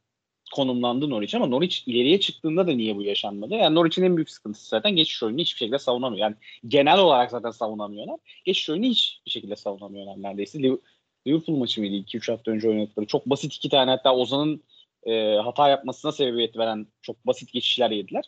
konumlandı 0.55 1.11
Norwich 1.11 1.35
ama 1.35 1.47
Norwich 1.47 1.89
ileriye 1.89 2.21
çıktığında 2.21 2.67
da 2.67 2.73
niye 2.73 2.97
bu 2.97 3.03
yaşanmadı? 3.03 3.55
Yani 3.55 3.75
Norwich'in 3.75 4.03
en 4.03 4.17
büyük 4.17 4.31
sıkıntısı 4.31 4.69
zaten 4.69 4.97
geçiş 4.97 5.23
oyunu 5.23 5.39
hiçbir 5.41 5.59
şekilde 5.59 5.79
savunamıyor. 5.79 6.21
Yani 6.21 6.37
genel 6.69 6.99
olarak 6.99 7.31
zaten 7.31 7.51
savunamıyorlar. 7.51 8.17
Geçiş 8.45 8.71
oyunu 8.71 8.85
hiçbir 8.87 9.31
şekilde 9.31 9.57
savunamıyorlar 9.57 10.23
neredeyse. 10.23 10.59
Liv- 10.59 10.81
Liverpool 11.27 11.57
maçı 11.57 11.81
mıydı? 11.81 11.95
2-3 11.95 12.29
hafta 12.33 12.51
önce 12.51 12.69
oynadıkları. 12.69 13.07
Çok 13.07 13.27
basit 13.27 13.55
iki 13.55 13.69
tane 13.69 13.91
hatta 13.91 14.15
Ozan'ın 14.17 14.63
e, 15.07 15.35
hata 15.35 15.69
yapmasına 15.69 16.13
sebebiyet 16.13 16.59
veren 16.59 16.87
çok 17.03 17.27
basit 17.27 17.53
geçişler 17.53 17.91
yediler. 17.91 18.25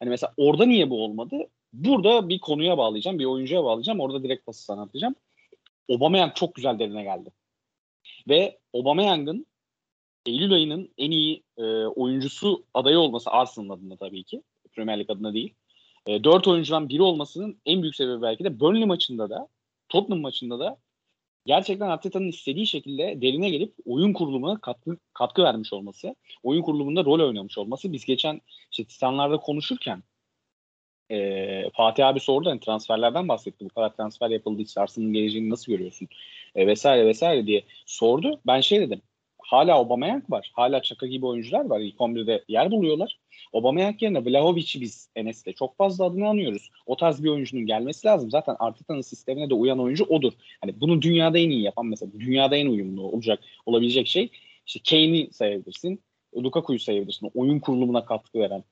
Hani 0.00 0.10
mesela 0.10 0.32
orada 0.36 0.66
niye 0.66 0.90
bu 0.90 1.04
olmadı? 1.04 1.36
Burada 1.74 2.28
bir 2.28 2.38
konuya 2.38 2.78
bağlayacağım, 2.78 3.18
bir 3.18 3.24
oyuncuya 3.24 3.64
bağlayacağım. 3.64 4.00
Orada 4.00 4.22
direkt 4.22 4.46
pası 4.46 4.64
sana 4.64 4.82
atacağım. 4.82 5.14
Aubameyang 5.90 6.34
çok 6.34 6.54
güzel 6.54 6.78
derine 6.78 7.02
geldi. 7.02 7.30
Ve 8.28 8.58
Aubameyang'ın 8.74 9.46
Eylül 10.26 10.52
ayının 10.52 10.92
en 10.98 11.10
iyi 11.10 11.42
e, 11.58 11.62
oyuncusu 11.86 12.64
adayı 12.74 12.98
olması 12.98 13.30
Arsenal 13.30 13.74
adına 13.74 13.96
tabii 13.96 14.24
ki. 14.24 14.42
Premier 14.72 14.98
Lig 14.98 15.10
adına 15.10 15.34
değil. 15.34 15.54
E, 16.06 16.24
dört 16.24 16.48
oyuncudan 16.48 16.88
biri 16.88 17.02
olmasının 17.02 17.60
en 17.66 17.82
büyük 17.82 17.96
sebebi 17.96 18.22
belki 18.22 18.44
de 18.44 18.60
Burnley 18.60 18.84
maçında 18.84 19.30
da 19.30 19.48
Tottenham 19.88 20.20
maçında 20.20 20.58
da 20.58 20.78
gerçekten 21.46 21.88
Arteta'nın 21.88 22.28
istediği 22.28 22.66
şekilde 22.66 23.22
derine 23.22 23.50
gelip 23.50 23.74
oyun 23.86 24.12
kurulumuna 24.12 24.60
katkı, 24.60 24.96
katkı 25.14 25.42
vermiş 25.42 25.72
olması, 25.72 26.14
oyun 26.42 26.62
kurulumunda 26.62 27.04
rol 27.04 27.20
oynamış 27.20 27.58
olması. 27.58 27.92
Biz 27.92 28.04
geçen 28.04 28.40
işte 28.70 28.84
Titanlar'da 28.84 29.36
konuşurken 29.36 30.02
e, 31.10 31.70
Fatih 31.70 32.06
abi 32.06 32.20
sordu 32.20 32.50
hani 32.50 32.60
transferlerden 32.60 33.28
bahsetti. 33.28 33.64
Bu 33.64 33.68
kadar 33.68 33.96
transfer 33.96 34.30
yapıldı. 34.30 34.62
işte 34.62 34.80
Arsenal'ın 34.80 35.12
geleceğini 35.12 35.50
nasıl 35.50 35.72
görüyorsun? 35.72 36.08
E, 36.54 36.66
vesaire 36.66 37.06
vesaire 37.06 37.46
diye 37.46 37.64
sordu. 37.86 38.40
Ben 38.46 38.60
şey 38.60 38.80
dedim. 38.80 39.02
Hala 39.38 39.74
Aubameyang 39.74 40.30
var. 40.30 40.50
Hala 40.54 40.82
Çaka 40.82 41.06
gibi 41.06 41.26
oyuncular 41.26 41.64
var. 41.64 41.80
İlk 41.80 41.96
11'de 41.96 42.44
yer 42.48 42.70
buluyorlar. 42.70 43.18
Aubameyang 43.52 44.02
yerine 44.02 44.24
Vlahovic'i 44.24 44.80
biz 44.80 45.10
Enes'te 45.16 45.52
çok 45.52 45.76
fazla 45.76 46.04
adını 46.04 46.28
anıyoruz. 46.28 46.70
O 46.86 46.96
tarz 46.96 47.24
bir 47.24 47.28
oyuncunun 47.28 47.66
gelmesi 47.66 48.06
lazım. 48.06 48.30
Zaten 48.30 48.56
Arteta'nın 48.58 49.00
sistemine 49.00 49.50
de 49.50 49.54
uyan 49.54 49.80
oyuncu 49.80 50.04
odur. 50.04 50.32
Hani 50.60 50.80
bunu 50.80 51.02
dünyada 51.02 51.38
en 51.38 51.50
iyi 51.50 51.62
yapan 51.62 51.86
mesela 51.86 52.12
dünyada 52.18 52.56
en 52.56 52.66
uyumlu 52.66 53.02
olacak 53.02 53.40
olabilecek 53.66 54.06
şey 54.06 54.30
işte 54.66 54.80
Kane'i 54.90 55.32
sayabilirsin. 55.32 56.00
Lukaku'yu 56.36 56.78
sayabilirsin. 56.78 57.30
Oyun 57.34 57.58
kurulumuna 57.58 58.04
katkı 58.04 58.38
veren, 58.38 58.64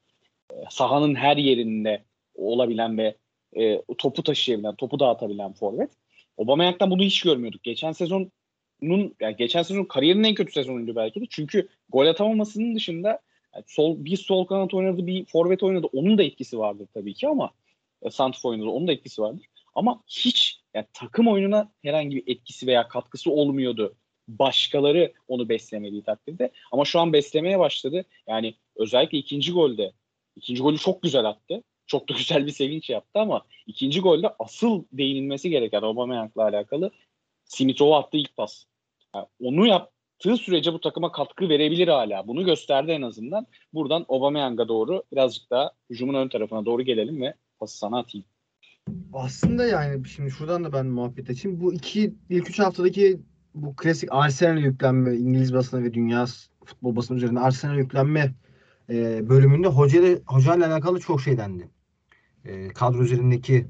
e, 0.50 0.54
sahanın 0.70 1.14
her 1.14 1.36
yerinde 1.36 2.04
olabilen 2.44 2.98
ve 2.98 3.16
e, 3.56 3.82
topu 3.98 4.22
taşıyabilen, 4.22 4.74
topu 4.74 5.00
dağıtabilen 5.00 5.52
forvet. 5.52 5.90
Aubameyang'dan 6.38 6.90
bunu 6.90 7.02
hiç 7.02 7.22
görmüyorduk. 7.22 7.62
Geçen 7.62 7.92
sezonun 7.92 8.30
yani 9.20 9.36
geçen 9.38 9.62
sezon 9.62 9.84
kariyerinin 9.84 10.24
en 10.24 10.34
kötü 10.34 10.52
sezonuydu 10.52 10.96
belki 10.96 11.20
de. 11.20 11.24
Çünkü 11.30 11.68
gol 11.88 12.06
atamamasının 12.06 12.74
dışında 12.74 13.20
yani 13.54 13.64
sol 13.66 14.04
bir 14.04 14.16
sol 14.16 14.44
kanat 14.44 14.74
oynadı, 14.74 15.06
bir 15.06 15.24
forvet 15.24 15.62
oynadı. 15.62 15.86
Onun 15.92 16.18
da 16.18 16.22
etkisi 16.22 16.58
vardır 16.58 16.88
tabii 16.94 17.14
ki 17.14 17.28
ama 17.28 17.50
e, 18.02 18.10
santrfor 18.10 18.50
oynadı. 18.50 18.68
Onun 18.68 18.88
da 18.88 18.92
etkisi 18.92 19.22
vardır. 19.22 19.46
Ama 19.74 20.02
hiç 20.08 20.60
yani 20.74 20.86
takım 20.92 21.28
oyununa 21.28 21.72
herhangi 21.82 22.16
bir 22.16 22.22
etkisi 22.26 22.66
veya 22.66 22.88
katkısı 22.88 23.30
olmuyordu. 23.30 23.94
Başkaları 24.28 25.12
onu 25.28 25.48
beslemediği 25.48 26.02
takdirde. 26.02 26.52
Ama 26.72 26.84
şu 26.84 27.00
an 27.00 27.12
beslemeye 27.12 27.58
başladı. 27.58 28.04
Yani 28.26 28.54
özellikle 28.76 29.18
ikinci 29.18 29.52
golde 29.52 29.92
ikinci 30.36 30.62
golü 30.62 30.78
çok 30.78 31.02
güzel 31.02 31.24
attı. 31.24 31.62
Çok 31.92 32.08
da 32.08 32.14
güzel 32.14 32.46
bir 32.46 32.52
sevinç 32.52 32.90
yaptı 32.90 33.20
ama 33.20 33.42
ikinci 33.66 34.00
golde 34.00 34.34
asıl 34.38 34.84
değinilmesi 34.92 35.50
gereken 35.50 35.82
Aubameyang'la 35.82 36.42
alakalı 36.42 36.90
Simitov'a 37.44 37.98
attığı 37.98 38.16
ilk 38.16 38.36
pas. 38.36 38.64
Yani 39.14 39.26
onu 39.40 39.66
yaptığı 39.66 40.36
sürece 40.36 40.72
bu 40.72 40.80
takıma 40.80 41.12
katkı 41.12 41.48
verebilir 41.48 41.88
hala. 41.88 42.28
Bunu 42.28 42.44
gösterdi 42.44 42.90
en 42.90 43.02
azından. 43.02 43.46
Buradan 43.74 44.06
Aubameyang'a 44.08 44.68
doğru 44.68 45.02
birazcık 45.12 45.50
daha 45.50 45.70
hücumun 45.90 46.14
ön 46.14 46.28
tarafına 46.28 46.64
doğru 46.64 46.82
gelelim 46.82 47.22
ve 47.22 47.34
pası 47.58 47.78
sana 47.78 47.98
atayım. 47.98 48.26
Aslında 49.12 49.66
yani 49.66 50.08
şimdi 50.08 50.30
şuradan 50.30 50.64
da 50.64 50.72
ben 50.72 50.86
muhabbet 50.86 51.30
açayım. 51.30 51.60
Bu 51.60 51.74
iki 51.74 52.14
ilk 52.30 52.50
üç 52.50 52.58
haftadaki 52.58 53.20
bu 53.54 53.76
klasik 53.76 54.12
Arsenal 54.12 54.58
yüklenme 54.58 55.16
İngiliz 55.16 55.54
basını 55.54 55.84
ve 55.84 55.94
dünya 55.94 56.26
futbol 56.64 56.96
basını 56.96 57.16
üzerinde 57.16 57.40
Arsenal 57.40 57.76
yüklenme 57.76 58.34
e, 58.90 59.28
bölümünde 59.28 59.68
hocayla, 59.68 60.18
hocayla 60.26 60.66
alakalı 60.66 61.00
çok 61.00 61.20
şey 61.20 61.38
dendi. 61.38 61.68
E, 62.44 62.68
kadro 62.68 63.02
üzerindeki 63.02 63.66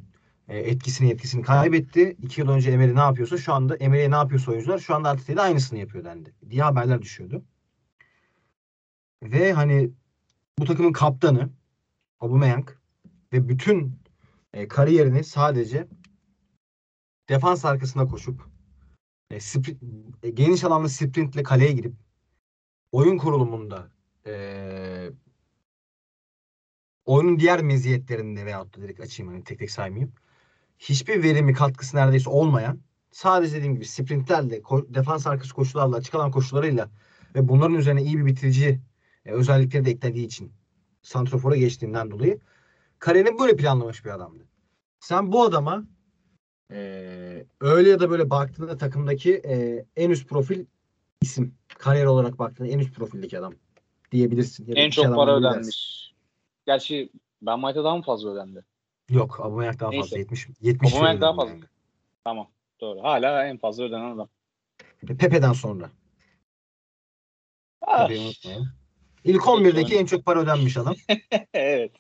e, 0.49 0.59
etkisini 0.59 1.11
etkisini 1.11 1.43
kaybetti. 1.43 2.17
İki 2.23 2.41
yıl 2.41 2.49
önce 2.49 2.71
Emery 2.71 2.95
ne 2.95 3.01
yapıyorsa 3.01 3.39
şu 3.39 3.53
anda 3.53 3.77
Emery'e 3.77 4.11
ne 4.11 4.15
yapıyorsa 4.15 4.53
oyuncular 4.53 4.79
şu 4.79 4.95
anda 4.95 5.09
Arteta'ya 5.09 5.37
da 5.37 5.43
aynısını 5.43 5.79
yapıyor 5.79 6.05
dendi. 6.05 6.35
Diye 6.51 6.63
haberler 6.63 7.03
düşüyordu. 7.03 7.45
Ve 9.23 9.53
hani 9.53 9.91
bu 10.59 10.65
takımın 10.65 10.93
kaptanı 10.93 11.51
Aubameyang 12.21 12.71
ve 13.33 13.49
bütün 13.49 13.99
e, 14.53 14.69
kariyerini 14.69 15.25
sadece 15.25 15.89
defans 17.29 17.65
arkasına 17.65 18.07
koşup 18.07 18.49
e, 19.31 19.41
sprint, 19.41 19.83
e, 20.23 20.31
geniş 20.31 20.65
alanlı 20.65 20.89
sprintle 20.89 21.43
kaleye 21.43 21.73
girip 21.73 21.95
oyun 22.93 23.19
kurulumunda 23.19 23.91
e, 24.27 24.33
oyunun 27.05 27.39
diğer 27.39 27.63
meziyetlerinde 27.63 28.47
veyahut 28.47 28.77
da 28.77 28.83
direkt 28.83 29.01
açayım 29.01 29.33
hani 29.33 29.45
tek 29.45 29.59
tek 29.59 29.71
saymayayım. 29.71 30.13
Hiçbir 30.79 31.23
verimi 31.23 31.53
katkısı 31.53 31.97
neredeyse 31.97 32.31
olmayan 32.31 32.81
sadece 33.11 33.57
dediğim 33.57 33.75
gibi 33.75 33.85
sprintlerle 33.85 34.63
defans 34.89 35.27
arkası 35.27 35.55
koşularla 35.55 35.97
açık 35.97 36.15
alan 36.15 36.31
koşularıyla 36.31 36.91
ve 37.35 37.49
bunların 37.49 37.77
üzerine 37.77 38.03
iyi 38.03 38.19
bir 38.19 38.27
bitirici 38.27 38.81
e, 39.25 39.31
özellikleri 39.31 39.85
de 39.85 39.91
eklediği 39.91 40.27
için 40.27 40.53
santrofora 41.03 41.57
geçtiğinden 41.57 42.11
dolayı 42.11 42.41
kariyerini 42.99 43.39
böyle 43.39 43.57
planlamış 43.57 44.05
bir 44.05 44.11
adamdı. 44.11 44.47
Sen 45.01 45.33
bu 45.33 45.43
adama 45.43 45.85
e, 46.73 47.47
öyle 47.61 47.91
ya 47.91 48.01
da 48.01 48.11
böyle 48.11 48.31
baktığında 48.31 48.77
takımdaki 48.77 49.35
e, 49.35 49.85
en 49.97 50.11
üst 50.11 50.29
profil 50.29 50.65
isim. 51.21 51.55
Kariyer 51.79 52.07
olarak 52.07 52.39
baktığında 52.39 52.69
en 52.69 52.79
üst 52.79 52.95
profildeki 52.95 53.39
adam 53.39 53.55
diyebilirsin. 54.13 54.67
Ya 54.67 54.75
En 54.77 54.91
çok 54.91 55.15
para 55.15 55.37
ödenmiş. 55.37 56.12
Gerçi 56.67 57.11
Ben 57.43 57.61
White'a 57.61 57.85
daha 57.85 57.97
mı 57.97 58.03
fazla 58.03 58.31
ödendi? 58.31 58.65
Yok 59.11 59.41
Aubameyang 59.41 59.81
daha 59.81 59.91
Neyse. 59.91 60.03
fazla. 60.03 60.19
70 60.19 60.49
70 60.61 60.93
Aubameyang 60.93 61.21
daha 61.21 61.35
fazla. 61.35 61.53
yani. 61.53 61.65
Tamam. 62.25 62.49
Doğru. 62.81 63.03
Hala 63.03 63.47
en 63.47 63.59
fazla 63.59 63.85
ödenen 63.85 64.15
adam. 64.17 64.29
E, 65.03 65.07
Pepe'den 65.17 65.53
sonra. 65.53 65.91
Ah. 67.87 68.11
İlk 69.25 69.43
11'deki 69.43 69.97
en 69.97 70.07
çok 70.07 70.25
para 70.25 70.41
ödenmiş 70.41 70.77
adam. 70.77 70.95
evet. 71.55 71.93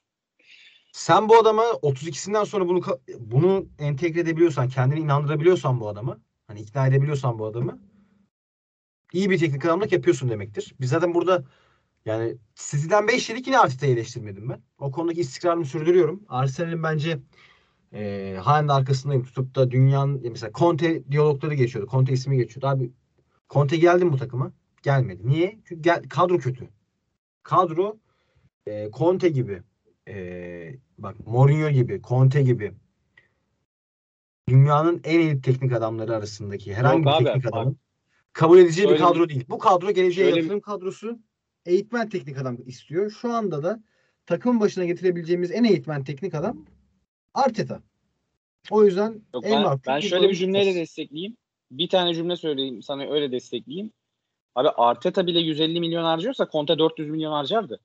Sen 0.92 1.28
bu 1.28 1.36
adama 1.36 1.62
32'sinden 1.62 2.44
sonra 2.44 2.68
bunu 2.68 2.80
bunu 3.18 3.66
entegre 3.78 4.20
edebiliyorsan, 4.20 4.68
kendini 4.68 5.00
inandırabiliyorsan 5.00 5.80
bu 5.80 5.88
adama, 5.88 6.18
hani 6.46 6.60
ikna 6.60 6.86
edebiliyorsan 6.86 7.38
bu 7.38 7.46
adamı 7.46 7.78
iyi 9.12 9.30
bir 9.30 9.38
teknik 9.38 9.64
adamlık 9.64 9.92
yapıyorsun 9.92 10.30
demektir. 10.30 10.74
Biz 10.80 10.90
zaten 10.90 11.14
burada 11.14 11.44
yani 12.06 12.36
City'den 12.54 13.08
5 13.08 13.30
yedik 13.30 13.46
yine 13.46 13.58
Arteta'yı 13.58 13.92
eleştirmedim 13.92 14.48
ben. 14.48 14.62
O 14.78 14.90
konudaki 14.90 15.20
istikrarımı 15.20 15.64
sürdürüyorum. 15.64 16.22
Arsenal'in 16.28 16.82
bence 16.82 17.18
e, 17.92 18.36
halen 18.42 18.68
arkasındayım. 18.68 19.24
Tutup 19.24 19.54
da 19.54 19.70
dünyanın 19.70 20.22
ya 20.22 20.30
mesela 20.30 20.52
Conte 20.54 21.10
diyalogları 21.10 21.54
geçiyordu. 21.54 21.90
Conte 21.90 22.12
ismi 22.12 22.36
geçiyordu. 22.36 22.66
Abi 22.66 22.90
Conte 23.50 23.76
geldi 23.76 24.04
mi 24.04 24.12
bu 24.12 24.16
takıma? 24.16 24.52
Gelmedi. 24.82 25.28
Niye? 25.28 25.58
Çünkü 25.64 25.82
gel, 25.82 26.02
kadro 26.08 26.38
kötü. 26.38 26.68
Kadro 27.42 27.98
e, 28.66 28.90
Conte 28.90 29.28
gibi 29.28 29.62
e, 30.08 30.74
bak 30.98 31.26
Mourinho 31.26 31.70
gibi, 31.70 32.02
Conte 32.02 32.42
gibi 32.42 32.74
dünyanın 34.48 35.00
en 35.04 35.20
iyi 35.20 35.40
teknik 35.40 35.72
adamları 35.72 36.16
arasındaki 36.16 36.74
herhangi 36.74 36.96
Yok 36.96 37.06
bir 37.06 37.10
abi, 37.10 37.24
teknik 37.24 37.46
adamın 37.46 37.78
kabul 38.32 38.58
edeceği 38.58 38.88
bir 38.88 38.98
kadro 38.98 39.28
değil. 39.28 39.44
Bu 39.48 39.58
kadro 39.58 39.90
geleceğe 39.90 40.24
şöyle 40.24 40.40
yatırım 40.40 40.60
kadrosu. 40.60 41.18
Eğitmen 41.66 42.08
teknik 42.08 42.38
adam 42.38 42.56
istiyor. 42.66 43.10
Şu 43.10 43.32
anda 43.32 43.62
da 43.62 43.80
takım 44.26 44.60
başına 44.60 44.84
getirebileceğimiz 44.84 45.50
en 45.50 45.64
eğitmen 45.64 46.04
teknik 46.04 46.34
adam 46.34 46.66
Arteta. 47.34 47.82
O 48.70 48.84
yüzden 48.84 49.22
Yok, 49.34 49.46
en 49.46 49.64
ben, 49.64 49.78
ben 49.86 50.00
şöyle 50.00 50.28
bir 50.28 50.34
cümleyle 50.34 50.74
destekleyeyim. 50.74 51.36
Bir 51.70 51.88
tane 51.88 52.14
cümle 52.14 52.36
söyleyeyim 52.36 52.82
sana 52.82 53.02
öyle 53.02 53.32
destekleyeyim. 53.32 53.92
Abi 54.54 54.68
Arteta 54.68 55.26
bile 55.26 55.40
150 55.40 55.80
milyon 55.80 56.04
harcıyorsa 56.04 56.48
Conte 56.52 56.78
400 56.78 57.10
milyon 57.10 57.32
harcardı. 57.32 57.80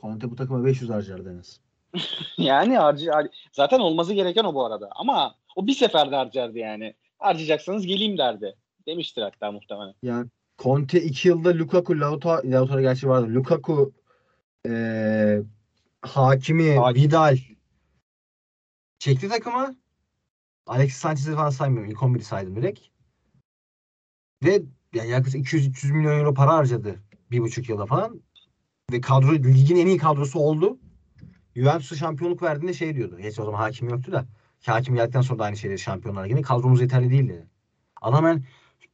Conte 0.00 0.30
bu 0.30 0.36
takıma 0.36 0.64
500 0.64 0.90
harcardı 0.90 1.32
en 1.32 1.38
az. 1.38 1.60
yani 2.38 2.76
harcı, 2.76 3.06
har- 3.06 3.30
zaten 3.52 3.80
olması 3.80 4.14
gereken 4.14 4.44
o 4.44 4.54
bu 4.54 4.64
arada. 4.64 4.88
Ama 4.92 5.34
o 5.56 5.66
bir 5.66 5.72
seferde 5.72 6.16
harcardı 6.16 6.58
yani. 6.58 6.94
Harcayacaksanız 7.18 7.86
geleyim 7.86 8.18
derdi. 8.18 8.56
Demiştir 8.86 9.22
hatta 9.22 9.52
muhtemelen. 9.52 9.94
Yani 10.02 10.26
Conte 10.60 11.02
2 11.02 11.28
yılda 11.28 11.58
Lukaku, 11.58 12.00
Lautaro, 12.00 12.50
Lautaro 12.50 12.80
gerçi 12.80 13.08
vardı. 13.08 13.34
Lukaku, 13.34 13.92
eee 14.66 15.42
Hakimi, 16.02 16.76
Hakim. 16.76 17.02
Vidal 17.02 17.38
çekti 18.98 19.28
takıma. 19.28 19.74
Alexis 20.66 20.98
Sanchez'i 21.00 21.34
falan 21.34 21.50
saymıyorum. 21.50 21.90
İlk 21.90 21.98
11'i 21.98 22.24
saydım 22.24 22.56
direkt. 22.56 22.80
Ve 24.44 24.62
yani 24.94 25.10
yaklaşık 25.10 25.46
200-300 25.46 25.92
milyon 25.92 26.18
euro 26.18 26.34
para 26.34 26.54
harcadı. 26.54 27.02
Bir 27.30 27.40
buçuk 27.40 27.68
yılda 27.68 27.86
falan. 27.86 28.22
Ve 28.92 29.00
kadro 29.00 29.32
ligin 29.32 29.76
en 29.76 29.86
iyi 29.86 29.98
kadrosu 29.98 30.38
oldu. 30.38 30.78
Juventus'a 31.56 31.96
şampiyonluk 31.96 32.42
verdiğinde 32.42 32.74
şey 32.74 32.94
diyordu. 32.94 33.18
Geç 33.18 33.38
o 33.38 33.44
zaman 33.44 33.58
hakim 33.58 33.88
yoktu 33.88 34.12
da. 34.12 34.26
Ki 34.60 34.70
hakim 34.70 34.94
geldikten 34.94 35.20
sonra 35.20 35.38
da 35.38 35.44
aynı 35.44 35.56
şeyleri 35.56 35.78
şampiyonlar 35.78 36.26
yine 36.26 36.42
kadromuz 36.42 36.80
yeterli 36.80 37.10
değil 37.10 37.28
dedi. 37.28 37.46
Adam 38.00 38.24
ben 38.24 38.44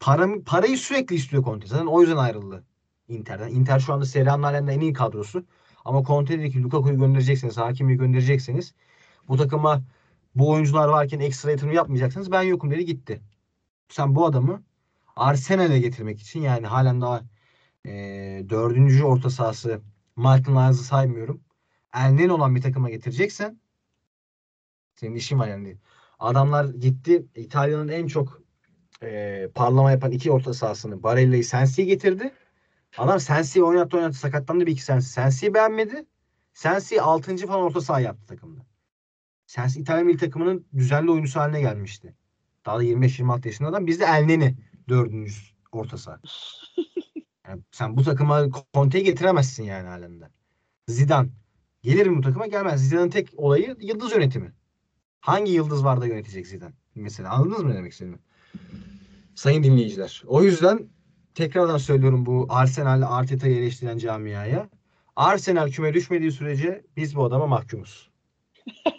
para, 0.01 0.29
parayı 0.47 0.79
sürekli 0.79 1.17
istiyor 1.17 1.45
Conte. 1.45 1.67
Zaten 1.67 1.87
o 1.87 2.01
yüzden 2.01 2.17
ayrıldı 2.17 2.65
Inter'den. 3.09 3.49
Inter 3.49 3.81
şu 3.81 3.93
anda 3.93 4.05
Serie 4.05 4.31
A'nın 4.31 4.67
en 4.67 4.81
iyi 4.81 4.93
kadrosu. 4.93 5.45
Ama 5.85 6.05
Conte 6.05 6.39
dedi 6.39 6.51
ki 6.51 6.63
Lukaku'yu 6.63 6.99
gönderecekseniz, 6.99 7.57
Hakimi'yi 7.57 7.99
gönderecekseniz 7.99 8.75
bu 9.29 9.37
takıma 9.37 9.83
bu 10.35 10.51
oyuncular 10.51 10.89
varken 10.89 11.21
ekstra 11.21 11.51
yatırım 11.51 11.73
yapmayacaksanız 11.73 12.33
ben 12.33 12.43
yokum 12.43 12.71
dedi 12.71 12.85
gitti. 12.85 13.21
Sen 13.89 14.15
bu 14.15 14.27
adamı 14.27 14.63
Arsenal'e 15.17 15.81
getirmek 15.81 16.21
için 16.21 16.41
yani 16.41 16.67
halen 16.67 17.01
daha 17.01 17.23
e, 17.87 17.93
dördüncü 18.49 19.05
orta 19.05 19.31
sahası 19.31 19.81
Martin 20.17 20.53
Lyons'ı 20.53 20.85
saymıyorum. 20.85 21.41
Elnen 21.95 22.29
olan 22.29 22.55
bir 22.55 22.63
takıma 22.63 22.91
getireceksen 22.91 23.61
senin 24.97 25.15
işin 25.15 25.39
var 25.39 25.49
yani. 25.49 25.77
Adamlar 26.19 26.65
gitti 26.65 27.27
İtalya'nın 27.35 27.89
en 27.89 28.07
çok 28.07 28.43
e, 29.03 29.49
parlama 29.55 29.91
yapan 29.91 30.11
iki 30.11 30.33
orta 30.33 30.55
sahasını 30.55 31.03
Barella'yı 31.03 31.45
Sensi'yi 31.45 31.87
getirdi. 31.89 32.33
Adam 32.99 33.21
Sensi'yi 33.21 33.65
oynattı 33.65 33.97
oynattı 33.97 34.19
sakatlandı 34.19 34.67
bir 34.67 34.73
iki 34.73 34.83
Sensi. 34.83 35.09
Sensi'yi 35.11 35.55
beğenmedi. 35.55 36.07
Sensi 36.53 37.03
6. 37.03 37.37
falan 37.37 37.63
orta 37.63 37.81
saha 37.81 38.01
yaptı 38.01 38.27
takımda. 38.27 38.61
Sensi 39.47 39.81
İtalya 39.81 40.05
milli 40.05 40.19
takımının 40.19 40.67
düzenli 40.77 41.11
oyuncusu 41.11 41.41
haline 41.41 41.61
gelmişti. 41.61 42.15
Daha 42.67 42.79
da 42.79 42.85
25-26 42.85 43.47
yaşında 43.47 43.69
adam. 43.69 43.87
Bizde 43.87 44.05
Elneni 44.05 44.57
dördüncü 44.89 45.35
orta 45.73 45.99
saha. 45.99 46.21
Yani 47.49 47.63
sen 47.71 47.97
bu 47.97 48.03
takıma 48.03 48.49
Conte'yi 48.75 49.05
getiremezsin 49.05 49.65
yani 49.65 49.89
halinde. 49.89 50.29
Zidane. 50.89 51.29
Gelir 51.83 52.07
mi 52.07 52.19
bu 52.19 52.21
takıma? 52.21 52.47
Gelmez. 52.47 52.89
Zidane'ın 52.89 53.11
tek 53.11 53.33
olayı 53.37 53.77
yıldız 53.81 54.13
yönetimi. 54.13 54.53
Hangi 55.21 55.53
yıldız 55.53 55.85
var 55.85 56.01
da 56.01 56.07
yönetecek 56.07 56.47
Zidane? 56.47 56.73
Mesela 56.95 57.31
anladınız 57.31 57.63
mı 57.63 57.71
ne 57.71 57.75
demek 57.75 57.93
istediğimi? 57.93 58.19
Sayın 59.37 59.63
dinleyiciler. 59.63 60.23
O 60.27 60.43
yüzden 60.43 60.89
tekrardan 61.35 61.79
söylüyorum 61.79 62.27
bu 62.27 62.47
Arsenal'le 62.49 63.03
Arteta'yı 63.03 63.57
eleştiren 63.57 63.99
camiaya. 63.99 64.69
Arsenal 65.17 65.71
küme 65.71 65.95
düşmediği 65.95 66.33
sürece 66.33 66.85
biz 66.97 67.17
bu 67.17 67.25
adama 67.25 67.47
mahkumuz. 67.47 68.11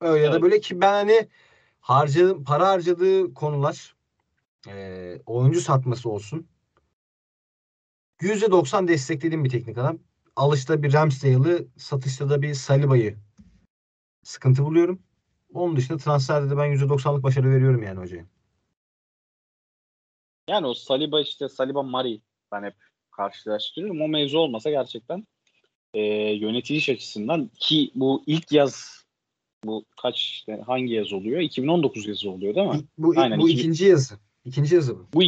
Öyle 0.00 0.24
ya 0.24 0.32
da 0.32 0.42
böyle 0.42 0.60
ki 0.60 0.80
ben 0.80 0.92
hani 0.92 1.28
harcadım, 1.80 2.44
para 2.44 2.68
harcadığı 2.68 3.34
konular 3.34 3.96
e, 4.68 5.18
oyuncu 5.26 5.60
satması 5.60 6.10
olsun. 6.10 6.48
%90 8.20 8.88
desteklediğim 8.88 9.44
bir 9.44 9.50
teknik 9.50 9.78
adam. 9.78 9.98
Alışta 10.36 10.82
bir 10.82 10.92
Ramsdale'ı, 10.92 11.68
satışta 11.76 12.30
da 12.30 12.42
bir 12.42 12.54
Saliba'yı 12.54 13.18
sıkıntı 14.22 14.64
buluyorum. 14.64 15.02
Onun 15.54 15.76
dışında 15.76 15.98
transferde 15.98 16.50
de 16.50 16.56
ben 16.56 16.72
%90'lık 16.72 17.22
başarı 17.22 17.50
veriyorum 17.50 17.82
yani 17.82 18.00
hocaya. 18.00 18.24
Yani 20.48 20.66
o 20.66 20.74
Saliba 20.74 21.20
işte 21.20 21.48
Saliba 21.48 21.82
Mari 21.82 22.20
ben 22.52 22.62
hep 22.62 22.74
karşılaştırıyorum. 23.10 24.00
O 24.00 24.08
mevzu 24.08 24.38
olmasa 24.38 24.70
gerçekten 24.70 25.26
e, 25.94 26.00
yönetiliş 26.32 26.88
açısından 26.88 27.50
ki 27.58 27.90
bu 27.94 28.22
ilk 28.26 28.52
yaz 28.52 29.04
bu 29.64 29.84
kaç 30.02 30.20
işte 30.20 30.62
hangi 30.66 30.92
yaz 30.92 31.12
oluyor? 31.12 31.40
2019 31.40 32.06
yazı 32.06 32.30
oluyor 32.30 32.54
değil 32.54 32.68
mi? 32.68 32.80
Bu, 32.98 33.14
Aynen, 33.16 33.40
bu 33.40 33.48
iki- 33.48 33.60
ikinci 33.60 33.84
yazı. 33.84 34.14
İkinci 34.44 34.74
yazı 34.74 34.98
bu. 34.98 35.06
Bu 35.14 35.22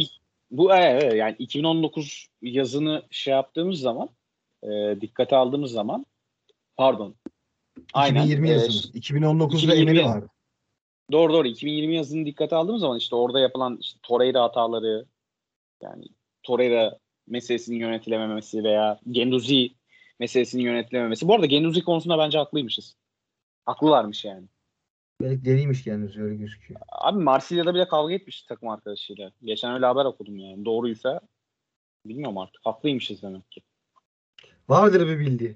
bu 0.51 0.75
evet, 0.75 1.03
evet, 1.03 1.15
yani 1.15 1.35
2019 1.39 2.27
yazını 2.41 3.03
şey 3.11 3.33
yaptığımız 3.33 3.79
zaman 3.79 4.09
e, 4.63 5.01
dikkate 5.01 5.35
aldığımız 5.35 5.71
zaman 5.71 6.05
pardon. 6.77 7.15
Aynen. 7.93 8.19
2020 8.19 8.49
e, 8.49 8.51
yazımız. 8.51 8.95
2019'da 8.95 9.55
2020 9.55 9.81
Emel'i 9.81 10.05
vardı. 10.05 10.29
Doğru 11.11 11.33
doğru 11.33 11.47
2020 11.47 11.95
yazını 11.95 12.25
dikkate 12.25 12.55
aldığımız 12.55 12.81
zaman 12.81 12.97
işte 12.97 13.15
orada 13.15 13.39
yapılan 13.39 13.77
işte 13.81 13.99
Torreira 14.03 14.43
hataları 14.43 15.05
yani 15.81 16.05
Torreira 16.43 16.99
meselesinin 17.27 17.77
yönetilememesi 17.77 18.63
veya 18.63 18.99
Genduzi 19.11 19.71
meselesinin 20.19 20.63
yönetilememesi. 20.63 21.27
Bu 21.27 21.33
arada 21.33 21.45
Genduzi 21.45 21.83
konusunda 21.83 22.17
bence 22.17 22.37
haklıymışız. 22.37 22.95
Haklılarmış 23.65 24.25
yani. 24.25 24.47
Belki 25.21 25.45
deliymiş 25.45 25.83
kendisi 25.83 26.21
öyle 26.21 26.35
gözüküyor. 26.35 26.79
Abi 26.89 27.23
Marsilya'da 27.23 27.75
bile 27.75 27.87
kavga 27.87 28.13
etmiş 28.13 28.43
takım 28.43 28.69
arkadaşıyla. 28.69 29.31
Geçen 29.43 29.73
öyle 29.73 29.85
haber 29.85 30.05
okudum 30.05 30.37
yani. 30.37 30.65
Doğruysa 30.65 31.21
bilmiyorum 32.05 32.37
artık. 32.37 32.65
Haklıymışız 32.65 33.21
demek 33.21 33.51
ki. 33.51 33.61
Vardır 34.69 35.07
bir 35.07 35.19
bildiği. 35.19 35.55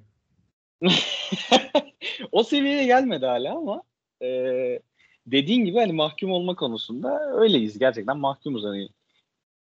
o 2.31 2.43
seviyeye 2.43 2.85
gelmedi 2.85 3.25
hala 3.25 3.57
ama 3.57 3.83
e, 4.21 4.29
dediğin 5.27 5.65
gibi 5.65 5.77
hani 5.77 5.93
mahkum 5.93 6.31
olma 6.31 6.55
konusunda 6.55 7.33
öyleyiz. 7.33 7.79
Gerçekten 7.79 8.17
mahkumuz 8.17 8.63
hani 8.63 8.89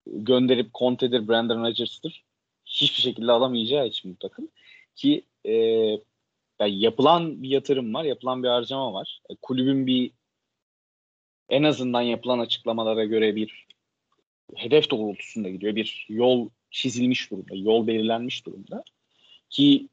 gönderip 0.06 0.74
Conte'dir, 0.74 1.28
Brandon 1.28 1.64
Rodgers'tır 1.64 2.24
hiçbir 2.64 3.02
şekilde 3.02 3.32
alamayacağı 3.32 3.86
için 3.86 4.14
bu 4.14 4.18
takım. 4.18 4.48
Ki 4.94 5.22
e, 5.44 5.52
yani 6.60 6.80
yapılan 6.80 7.42
bir 7.42 7.48
yatırım 7.48 7.94
var, 7.94 8.04
yapılan 8.04 8.42
bir 8.42 8.48
harcama 8.48 8.92
var. 8.92 9.20
E, 9.30 9.34
kulübün 9.42 9.86
bir 9.86 10.10
en 11.48 11.62
azından 11.62 12.02
yapılan 12.02 12.38
açıklamalara 12.38 13.04
göre 13.04 13.36
bir 13.36 13.66
hedef 14.56 14.90
doğrultusunda 14.90 15.48
gidiyor. 15.48 15.76
Bir 15.76 16.06
yol 16.08 16.48
çizilmiş 16.70 17.30
durumda, 17.30 17.54
yol 17.54 17.86
belirlenmiş 17.86 18.46
durumda. 18.46 18.84
Ki 19.50 19.88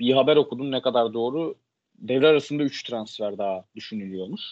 bir 0.00 0.12
haber 0.12 0.36
okudum 0.36 0.70
ne 0.70 0.82
kadar 0.82 1.14
doğru. 1.14 1.54
Devre 2.02 2.26
arasında 2.26 2.62
3 2.62 2.82
transfer 2.82 3.38
daha 3.38 3.64
düşünülüyormuş. 3.76 4.42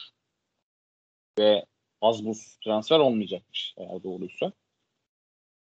Ve 1.38 1.64
az 2.00 2.26
buz 2.26 2.56
transfer 2.64 2.98
olmayacakmış 2.98 3.74
eğer 3.78 4.02
doğruysa. 4.02 4.52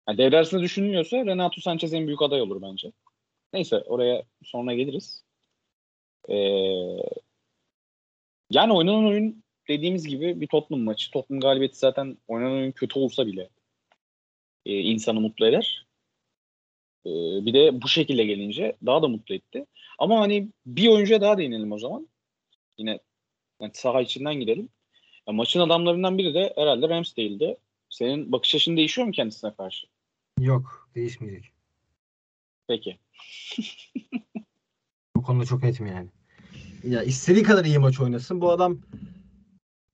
Yani 0.08 0.18
devre 0.18 0.36
arasında 0.36 0.62
düşünülüyorsa 0.62 1.16
Renato 1.16 1.60
Sanchez 1.60 1.94
en 1.94 2.06
büyük 2.06 2.22
aday 2.22 2.42
olur 2.42 2.62
bence. 2.62 2.92
Neyse 3.52 3.76
oraya 3.80 4.22
sonra 4.44 4.74
geliriz. 4.74 5.24
Ee, 6.28 6.34
yani 8.50 8.72
oynanan 8.72 9.06
oyun 9.06 9.44
dediğimiz 9.68 10.06
gibi 10.06 10.40
bir 10.40 10.46
Tottenham 10.46 10.84
maçı. 10.84 11.10
Tottenham 11.10 11.40
galibiyeti 11.40 11.78
zaten 11.78 12.18
oynanan 12.28 12.52
oyun 12.52 12.72
kötü 12.72 12.98
olsa 12.98 13.26
bile 13.26 13.50
e, 14.66 14.78
insanı 14.78 15.20
mutlu 15.20 15.46
eder. 15.46 15.86
E, 17.06 17.10
bir 17.46 17.54
de 17.54 17.82
bu 17.82 17.88
şekilde 17.88 18.24
gelince 18.24 18.76
daha 18.86 19.02
da 19.02 19.08
mutlu 19.08 19.34
etti. 19.34 19.66
Ama 19.98 20.20
hani 20.20 20.48
bir 20.66 20.88
oyuncuya 20.88 21.20
daha 21.20 21.38
değinelim 21.38 21.72
o 21.72 21.78
zaman. 21.78 22.08
Yine 22.78 22.98
yani 23.60 23.72
saha 23.74 24.00
içinden 24.00 24.34
gidelim. 24.34 24.68
Ya 25.28 25.32
maçın 25.32 25.60
adamlarından 25.60 26.18
biri 26.18 26.34
de 26.34 26.52
herhalde 26.56 26.88
Ramsdale'di. 26.88 27.56
Senin 27.88 28.32
bakış 28.32 28.54
açın 28.54 28.76
değişiyor 28.76 29.06
mu 29.06 29.12
kendisine 29.12 29.54
karşı? 29.54 29.86
Yok. 30.38 30.90
Değişmeyecek. 30.94 31.52
Peki. 32.68 32.98
Bu 35.16 35.22
konuda 35.22 35.44
çok 35.44 35.62
netim 35.62 35.86
yani. 35.86 36.08
Ya 36.84 37.02
istediği 37.02 37.42
kadar 37.42 37.64
iyi 37.64 37.78
maç 37.78 38.00
oynasın. 38.00 38.40
Bu 38.40 38.50
adam 38.50 38.80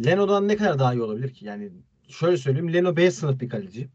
Leno'dan 0.04 0.48
ne 0.48 0.56
kadar 0.56 0.78
daha 0.78 0.94
iyi 0.94 1.02
olabilir 1.02 1.34
ki? 1.34 1.44
Yani 1.44 1.70
şöyle 2.08 2.36
söyleyeyim. 2.36 2.72
Leno 2.72 2.96
B 2.96 3.10
sınıf 3.10 3.40
bir 3.40 3.48
kaleci. 3.48 3.88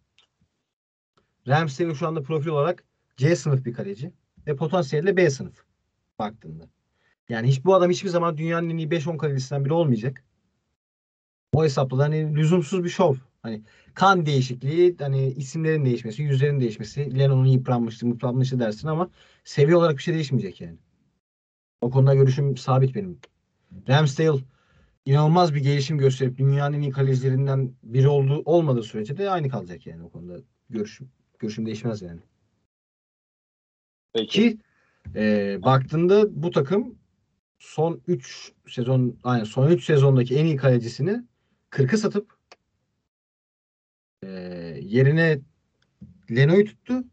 Ramsdale 1.47 1.95
şu 1.95 2.07
anda 2.07 2.23
profil 2.23 2.49
olarak 2.49 2.83
C 3.21 3.35
sınıf 3.35 3.65
bir 3.65 3.73
kaleci. 3.73 4.11
Ve 4.47 4.55
potansiyelle 4.55 5.17
B 5.17 5.29
sınıf 5.29 5.63
baktığında. 6.19 6.69
Yani 7.29 7.47
hiç 7.47 7.65
bu 7.65 7.75
adam 7.75 7.91
hiçbir 7.91 8.09
zaman 8.09 8.37
dünyanın 8.37 8.69
en 8.69 8.77
iyi 8.77 8.87
5-10 8.87 9.17
kalecisinden 9.17 9.65
biri 9.65 9.73
olmayacak. 9.73 10.23
O 11.53 11.63
hesapla 11.63 11.97
hani 11.97 12.35
lüzumsuz 12.35 12.83
bir 12.83 12.89
şov. 12.89 13.15
Hani 13.41 13.61
kan 13.93 14.25
değişikliği, 14.25 14.95
hani 14.99 15.27
isimlerin 15.27 15.85
değişmesi, 15.85 16.23
yüzlerin 16.23 16.59
değişmesi, 16.59 17.19
Leno'nun 17.19 17.45
yıpranmıştı, 17.45 18.07
yıpranmıştı 18.07 18.59
dersin 18.59 18.87
ama 18.87 19.09
seviye 19.43 19.75
olarak 19.77 19.97
bir 19.97 20.03
şey 20.03 20.13
değişmeyecek 20.13 20.61
yani. 20.61 20.77
O 21.81 21.89
konuda 21.89 22.15
görüşüm 22.15 22.57
sabit 22.57 22.95
benim. 22.95 23.19
Ramsdale 23.89 24.43
inanılmaz 25.05 25.55
bir 25.55 25.59
gelişim 25.59 25.97
gösterip 25.97 26.37
dünyanın 26.37 26.77
en 26.77 26.81
iyi 26.81 26.91
kalecilerinden 26.91 27.73
biri 27.83 28.07
olduğu 28.07 28.41
olmadığı 28.45 28.83
sürece 28.83 29.17
de 29.17 29.29
aynı 29.29 29.49
kalacak 29.49 29.87
yani 29.87 30.03
o 30.03 30.09
konuda 30.09 30.37
görüşüm 30.69 31.09
görüşüm 31.39 31.65
değişmez 31.65 32.01
yani. 32.01 32.21
Peki. 34.13 34.27
Ki 34.27 34.57
e, 35.15 35.57
baktığında 35.61 36.43
bu 36.43 36.51
takım 36.51 36.95
son 37.59 38.01
3 38.07 38.51
sezon 38.67 39.19
yani 39.25 39.45
son 39.45 39.67
3 39.71 39.83
sezondaki 39.83 40.35
en 40.35 40.45
iyi 40.45 40.55
kalecisini 40.55 41.23
40'ı 41.71 41.97
satıp 41.97 42.33
e, 44.23 44.27
yerine 44.81 45.39
Leno'yu 46.31 46.65
tuttu. 46.65 47.03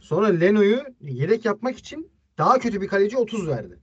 Sonra 0.00 0.26
Leno'yu 0.26 0.82
yedek 1.00 1.44
yapmak 1.44 1.78
için 1.78 2.10
daha 2.38 2.58
kötü 2.58 2.80
bir 2.80 2.88
kaleci 2.88 3.16
30 3.16 3.48
verdi. 3.48 3.78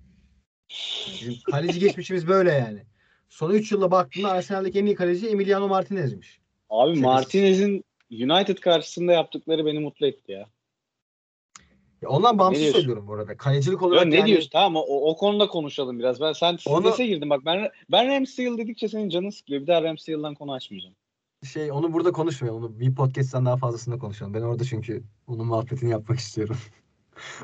Bizim 1.07 1.35
kaleci 1.51 1.79
geçmişimiz 1.79 2.27
böyle 2.27 2.51
yani. 2.51 2.83
Son 3.29 3.51
3 3.51 3.71
yılda 3.71 3.91
baktığında 3.91 4.29
Arsenal'deki 4.29 4.79
en 4.79 4.85
iyi 4.85 4.95
kaleci 4.95 5.27
Emiliano 5.27 5.67
Martinez'miş. 5.67 6.39
Abi. 6.69 6.99
Martinez'in 6.99 7.83
United 8.11 8.57
karşısında 8.57 9.11
yaptıkları 9.11 9.65
beni 9.65 9.79
mutlu 9.79 10.07
etti 10.07 10.31
ya. 10.31 10.49
Ya 12.01 12.09
ondan 12.09 12.39
bağımsız 12.39 12.63
Ne 12.63 12.71
söylüyorum 12.71 13.07
bu 13.07 13.13
arada. 13.13 13.37
Kalecilik 13.37 13.81
Ya 13.81 13.87
olarak 13.87 14.05
ne 14.07 14.15
yani 14.15 14.27
diyorsun? 14.27 14.49
Tamam 14.49 14.83
o, 14.87 15.09
o 15.09 15.17
konuda 15.17 15.47
konuşalım 15.47 15.99
biraz. 15.99 16.21
Ben 16.21 16.33
sen 16.33 16.57
Onu- 16.65 16.91
strese 16.91 17.29
bak. 17.29 17.45
Ben 17.45 17.69
ben 17.91 18.07
Ramsdale 18.07 18.57
dedikçe 18.57 18.87
senin 18.87 19.09
canın 19.09 19.29
sıkılıyor. 19.29 19.61
Bir 19.61 19.67
daha 19.67 19.83
Ramsdale'dan 19.83 20.35
konu 20.35 20.53
açmayacağım. 20.53 20.95
şey 21.53 21.71
onu 21.71 21.93
burada 21.93 22.11
konuşmayalım. 22.11 22.63
Onu 22.63 22.79
bir 22.79 22.95
podcast'ten 22.95 23.45
daha 23.45 23.57
fazlasında 23.57 23.97
konuşalım. 23.97 24.33
Ben 24.33 24.41
orada 24.41 24.63
çünkü 24.63 25.03
onun 25.27 25.47
muhabbetini 25.47 25.91
yapmak 25.91 26.19
istiyorum. 26.19 26.57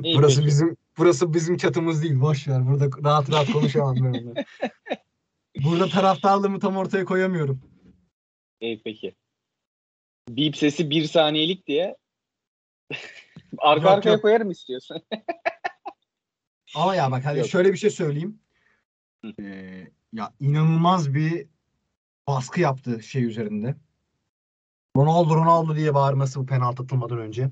İyi, 0.03 0.17
burası 0.17 0.35
peki. 0.35 0.47
bizim 0.47 0.77
burası 0.97 1.33
bizim 1.33 1.57
çatımız 1.57 2.03
değil. 2.03 2.21
Boş 2.21 2.47
ver. 2.47 2.67
Burada 2.67 2.89
rahat 3.03 3.31
rahat 3.31 3.51
konuşamam 3.51 3.95
ben 3.95 4.23
onu. 4.23 4.33
Burada 5.63 5.87
taraftarlığımı 5.89 6.59
tam 6.59 6.77
ortaya 6.77 7.05
koyamıyorum. 7.05 7.61
İyi 8.61 8.81
peki. 8.83 9.15
Beep 10.29 10.57
sesi 10.57 10.89
bir 10.89 11.03
saniyelik 11.03 11.67
diye 11.67 11.95
arka 13.57 13.87
Yok, 13.87 13.97
arkaya 13.97 14.11
yok. 14.11 14.21
koyarım 14.21 14.51
istiyorsan. 14.51 15.01
Ama 16.75 16.95
ya 16.95 17.11
bak 17.11 17.25
hadi 17.25 17.39
Yok. 17.39 17.47
şöyle 17.47 17.73
bir 17.73 17.77
şey 17.77 17.89
söyleyeyim. 17.89 18.39
Ee, 19.39 19.87
ya 20.13 20.33
inanılmaz 20.39 21.13
bir 21.13 21.47
baskı 22.27 22.61
yaptı 22.61 23.03
şey 23.03 23.23
üzerinde. 23.23 23.75
Ronaldo 24.97 25.35
Ronaldo 25.35 25.75
diye 25.75 25.93
bağırması 25.93 26.39
bu 26.39 26.45
penaltı 26.45 26.83
atılmadan 26.83 27.17
önce. 27.17 27.49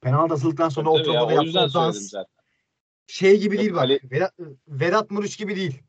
Penaltı 0.00 0.34
atıldıktan 0.34 0.68
sonra 0.68 0.90
o 0.90 0.96
Tabii 0.96 1.08
ya, 1.12 1.20
topa 1.20 1.34
o 1.34 1.44
yaptığı 1.44 1.60
o 1.60 1.74
dans 1.74 2.12
şey 3.06 3.40
gibi 3.40 3.54
Yok, 3.54 3.62
değil 3.62 3.74
bak. 3.74 3.80
kale- 3.80 4.00
Vedat, 4.10 4.34
Vedat 4.68 5.10
Muriç 5.10 5.38
gibi 5.38 5.56
değil. 5.56 5.82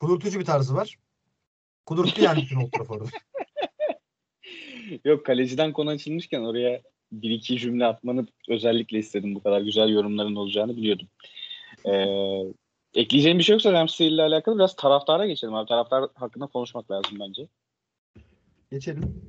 Kudurtucu 0.00 0.40
bir 0.40 0.44
tarzı 0.44 0.74
var. 0.74 0.98
Kudurttu 1.86 2.22
yani 2.22 2.42
bütün 2.42 2.56
Old 2.56 2.70
Trafford'u. 2.70 3.08
Yok 5.04 5.26
kaleciden 5.26 5.72
konu 5.72 5.90
açılmışken 5.90 6.40
oraya 6.40 6.82
bir 7.22 7.30
iki 7.30 7.58
cümle 7.58 7.86
atmanı 7.86 8.26
özellikle 8.48 8.98
istedim. 8.98 9.34
Bu 9.34 9.42
kadar 9.42 9.60
güzel 9.60 9.88
yorumların 9.88 10.36
olacağını 10.36 10.76
biliyordum. 10.76 11.08
Ee, 11.86 12.06
ekleyeceğim 12.94 13.38
bir 13.38 13.44
şey 13.44 13.52
yoksa 13.52 13.72
Ramsey 13.72 14.08
ile 14.08 14.22
alakalı 14.22 14.58
biraz 14.58 14.76
taraftara 14.76 15.26
geçelim 15.26 15.54
abi. 15.54 15.68
Taraftar 15.68 16.08
hakkında 16.14 16.46
konuşmak 16.46 16.90
lazım 16.90 17.18
bence. 17.20 17.48
Geçelim. 18.70 19.22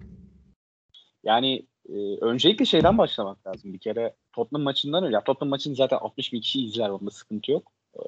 Yani 1.23 1.65
e, 1.89 2.17
öncelikle 2.21 2.65
şeyden 2.65 2.97
başlamak 2.97 3.47
lazım. 3.47 3.73
Bir 3.73 3.79
kere 3.79 4.15
Tottenham 4.33 4.63
maçından 4.63 5.03
önce. 5.03 5.13
Ya 5.13 5.23
Tottenham 5.23 5.49
maçını 5.49 5.75
zaten 5.75 5.97
60 5.97 6.33
bin 6.33 6.41
kişi 6.41 6.65
izler. 6.65 6.89
Onda 6.89 7.11
sıkıntı 7.11 7.51
yok. 7.51 7.71
Ee, 7.97 8.01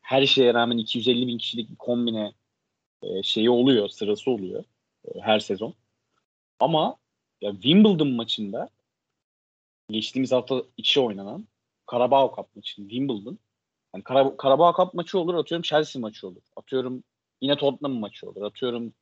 her 0.00 0.26
şeye 0.26 0.54
rağmen 0.54 0.78
250 0.78 1.26
bin 1.26 1.38
kişilik 1.38 1.70
bir 1.70 1.76
kombine 1.76 2.32
e, 3.02 3.22
şeyi 3.22 3.50
oluyor. 3.50 3.88
Sırası 3.88 4.30
oluyor. 4.30 4.64
e, 5.14 5.20
her 5.20 5.40
sezon. 5.40 5.74
Ama 6.60 6.96
ya 7.40 7.52
Wimbledon 7.52 8.08
maçında 8.08 8.68
geçtiğimiz 9.90 10.32
hafta 10.32 10.62
içi 10.76 11.00
oynanan 11.00 11.48
Carabao 11.92 12.36
Cup 12.36 12.56
maçı 12.56 12.74
Wimbledon. 12.76 13.38
Yani 13.94 14.04
Kara- 14.04 14.36
Carabao 14.42 14.74
Cup 14.76 14.94
maçı 14.94 15.18
olur. 15.18 15.34
Atıyorum 15.34 15.62
Chelsea 15.62 16.00
maçı 16.00 16.28
olur. 16.28 16.42
Atıyorum 16.56 17.04
yine 17.40 17.56
Tottenham 17.56 17.98
maçı 17.98 18.30
olur. 18.30 18.42
Atıyorum 18.42 18.92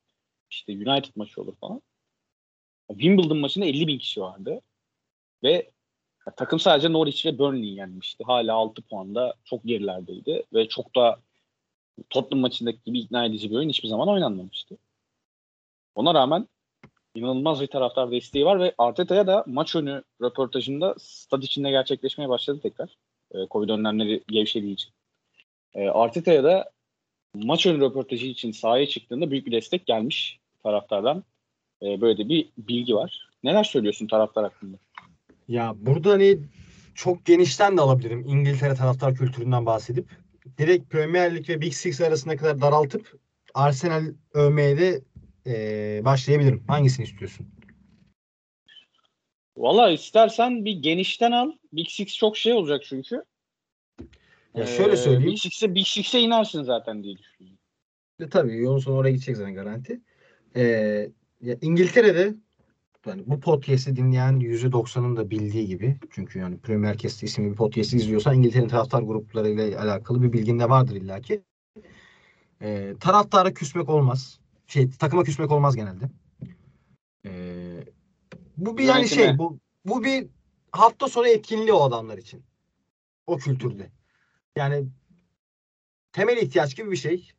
işte 0.50 0.72
United 0.72 1.12
maçı 1.16 1.42
olur 1.42 1.56
falan. 1.56 1.82
Wimbledon 2.90 3.38
maçında 3.38 3.64
50 3.64 3.86
bin 3.86 3.98
kişi 3.98 4.20
vardı. 4.20 4.60
Ve 5.42 5.70
takım 6.36 6.60
sadece 6.60 6.92
Norwich 6.92 7.26
ve 7.26 7.38
Burnley'i 7.38 7.74
yenmişti. 7.74 8.24
Hala 8.24 8.54
6 8.54 8.82
puanda 8.82 9.34
çok 9.44 9.64
gerilerdeydi. 9.64 10.44
Ve 10.52 10.68
çok 10.68 10.96
da 10.96 11.20
Tottenham 12.10 12.40
maçındaki 12.40 12.78
gibi 12.84 12.98
ikna 13.00 13.24
edici 13.24 13.50
bir 13.50 13.56
oyun 13.56 13.68
hiçbir 13.68 13.88
zaman 13.88 14.08
oynanmamıştı. 14.08 14.78
Ona 15.94 16.14
rağmen 16.14 16.48
inanılmaz 17.14 17.60
bir 17.60 17.66
taraftar 17.66 18.10
desteği 18.10 18.44
var 18.44 18.60
ve 18.60 18.74
Arteta'ya 18.78 19.26
da 19.26 19.44
maç 19.46 19.76
önü 19.76 20.02
röportajında 20.22 20.94
stad 20.98 21.42
içinde 21.42 21.70
gerçekleşmeye 21.70 22.28
başladı 22.28 22.60
tekrar. 22.62 22.96
Ee, 23.34 23.38
Covid 23.50 23.68
önlemleri 23.68 24.22
gevşediği 24.28 24.74
için. 24.74 24.90
Ee, 25.74 25.88
Arteta'ya 25.88 26.44
da 26.44 26.70
maç 27.34 27.66
önü 27.66 27.80
röportajı 27.80 28.26
için 28.26 28.52
sahaya 28.52 28.86
çıktığında 28.86 29.30
büyük 29.30 29.46
bir 29.46 29.52
destek 29.52 29.86
gelmiş 29.86 30.38
taraftardan. 30.62 31.24
Ee, 31.82 32.00
böyle 32.00 32.18
de 32.18 32.28
bir 32.28 32.48
bilgi 32.58 32.94
var. 32.94 33.28
Neler 33.42 33.64
söylüyorsun 33.64 34.06
taraftar 34.06 34.44
hakkında? 34.44 34.76
Ya 35.48 35.74
burada 35.76 36.10
hani 36.10 36.38
çok 36.94 37.24
genişten 37.24 37.76
de 37.76 37.80
alabilirim 37.80 38.24
İngiltere 38.26 38.74
taraftar 38.74 39.14
kültüründen 39.14 39.66
bahsedip. 39.66 40.06
Direkt 40.58 40.90
Premier 40.90 41.36
Lig 41.36 41.48
ve 41.48 41.60
Big 41.60 41.72
Six 41.72 42.00
arasına 42.00 42.36
kadar 42.36 42.60
daraltıp 42.60 43.18
Arsenal 43.54 44.04
övmeye 44.34 44.78
de 44.78 45.00
eee, 45.46 46.00
başlayabilirim. 46.04 46.64
Hangisini 46.68 47.04
istiyorsun? 47.04 47.46
Valla 49.56 49.90
istersen 49.90 50.64
bir 50.64 50.72
genişten 50.72 51.32
al. 51.32 51.52
Big 51.72 51.88
Six 51.88 52.16
çok 52.16 52.36
şey 52.36 52.52
olacak 52.52 52.82
çünkü. 52.84 53.24
Ya 54.54 54.66
şöyle 54.66 54.96
söyleyeyim. 54.96 55.26
Big 55.26 55.38
Six'e, 55.38 55.74
Big 55.74 55.86
Six'e 55.86 56.20
inersin 56.20 56.62
zaten 56.62 57.04
diye 57.04 57.16
düşünüyorum. 57.18 57.58
E, 58.20 58.28
tabii 58.28 58.56
yolun 58.56 58.78
sonu 58.78 58.96
oraya 58.96 59.10
gidecek 59.10 59.36
zaten 59.36 59.54
garanti. 59.54 60.00
Ee, 60.56 60.62
ya 61.40 61.56
İngiltere'de 61.62 62.34
yani 63.06 63.22
bu 63.26 63.40
podcast'i 63.40 63.96
dinleyen 63.96 64.40
%90'ın 64.40 65.16
da 65.16 65.30
bildiği 65.30 65.66
gibi 65.66 65.96
çünkü 66.10 66.38
yani 66.38 66.58
Premier 66.58 66.96
Cast 66.96 67.22
isimli 67.22 67.50
bir 67.50 67.56
podcast 67.56 67.94
izliyorsan 67.94 68.36
İngiltere'nin 68.36 68.68
taraftar 68.68 69.02
gruplarıyla 69.02 69.82
alakalı 69.82 70.22
bir 70.22 70.32
bilgin 70.32 70.58
de 70.58 70.68
vardır 70.68 70.96
illaki. 70.96 71.42
Ee, 72.62 72.94
taraftara 73.00 73.54
küsmek 73.54 73.88
olmaz. 73.88 74.41
Şey 74.66 74.90
takıma 74.90 75.24
küsmek 75.24 75.52
olmaz 75.52 75.76
genelde. 75.76 76.10
Ee, 77.26 77.84
bu 78.56 78.78
bir 78.78 78.84
yani 78.84 79.08
şey 79.08 79.38
bu 79.38 79.58
bu 79.84 80.04
bir 80.04 80.26
hafta 80.72 81.08
sonu 81.08 81.28
etkinliği 81.28 81.72
o 81.72 81.82
adamlar 81.82 82.18
için. 82.18 82.42
O 83.26 83.36
kültürde. 83.36 83.90
Yani 84.56 84.86
temel 86.12 86.36
ihtiyaç 86.36 86.76
gibi 86.76 86.90
bir 86.90 86.96
şey. 86.96 87.30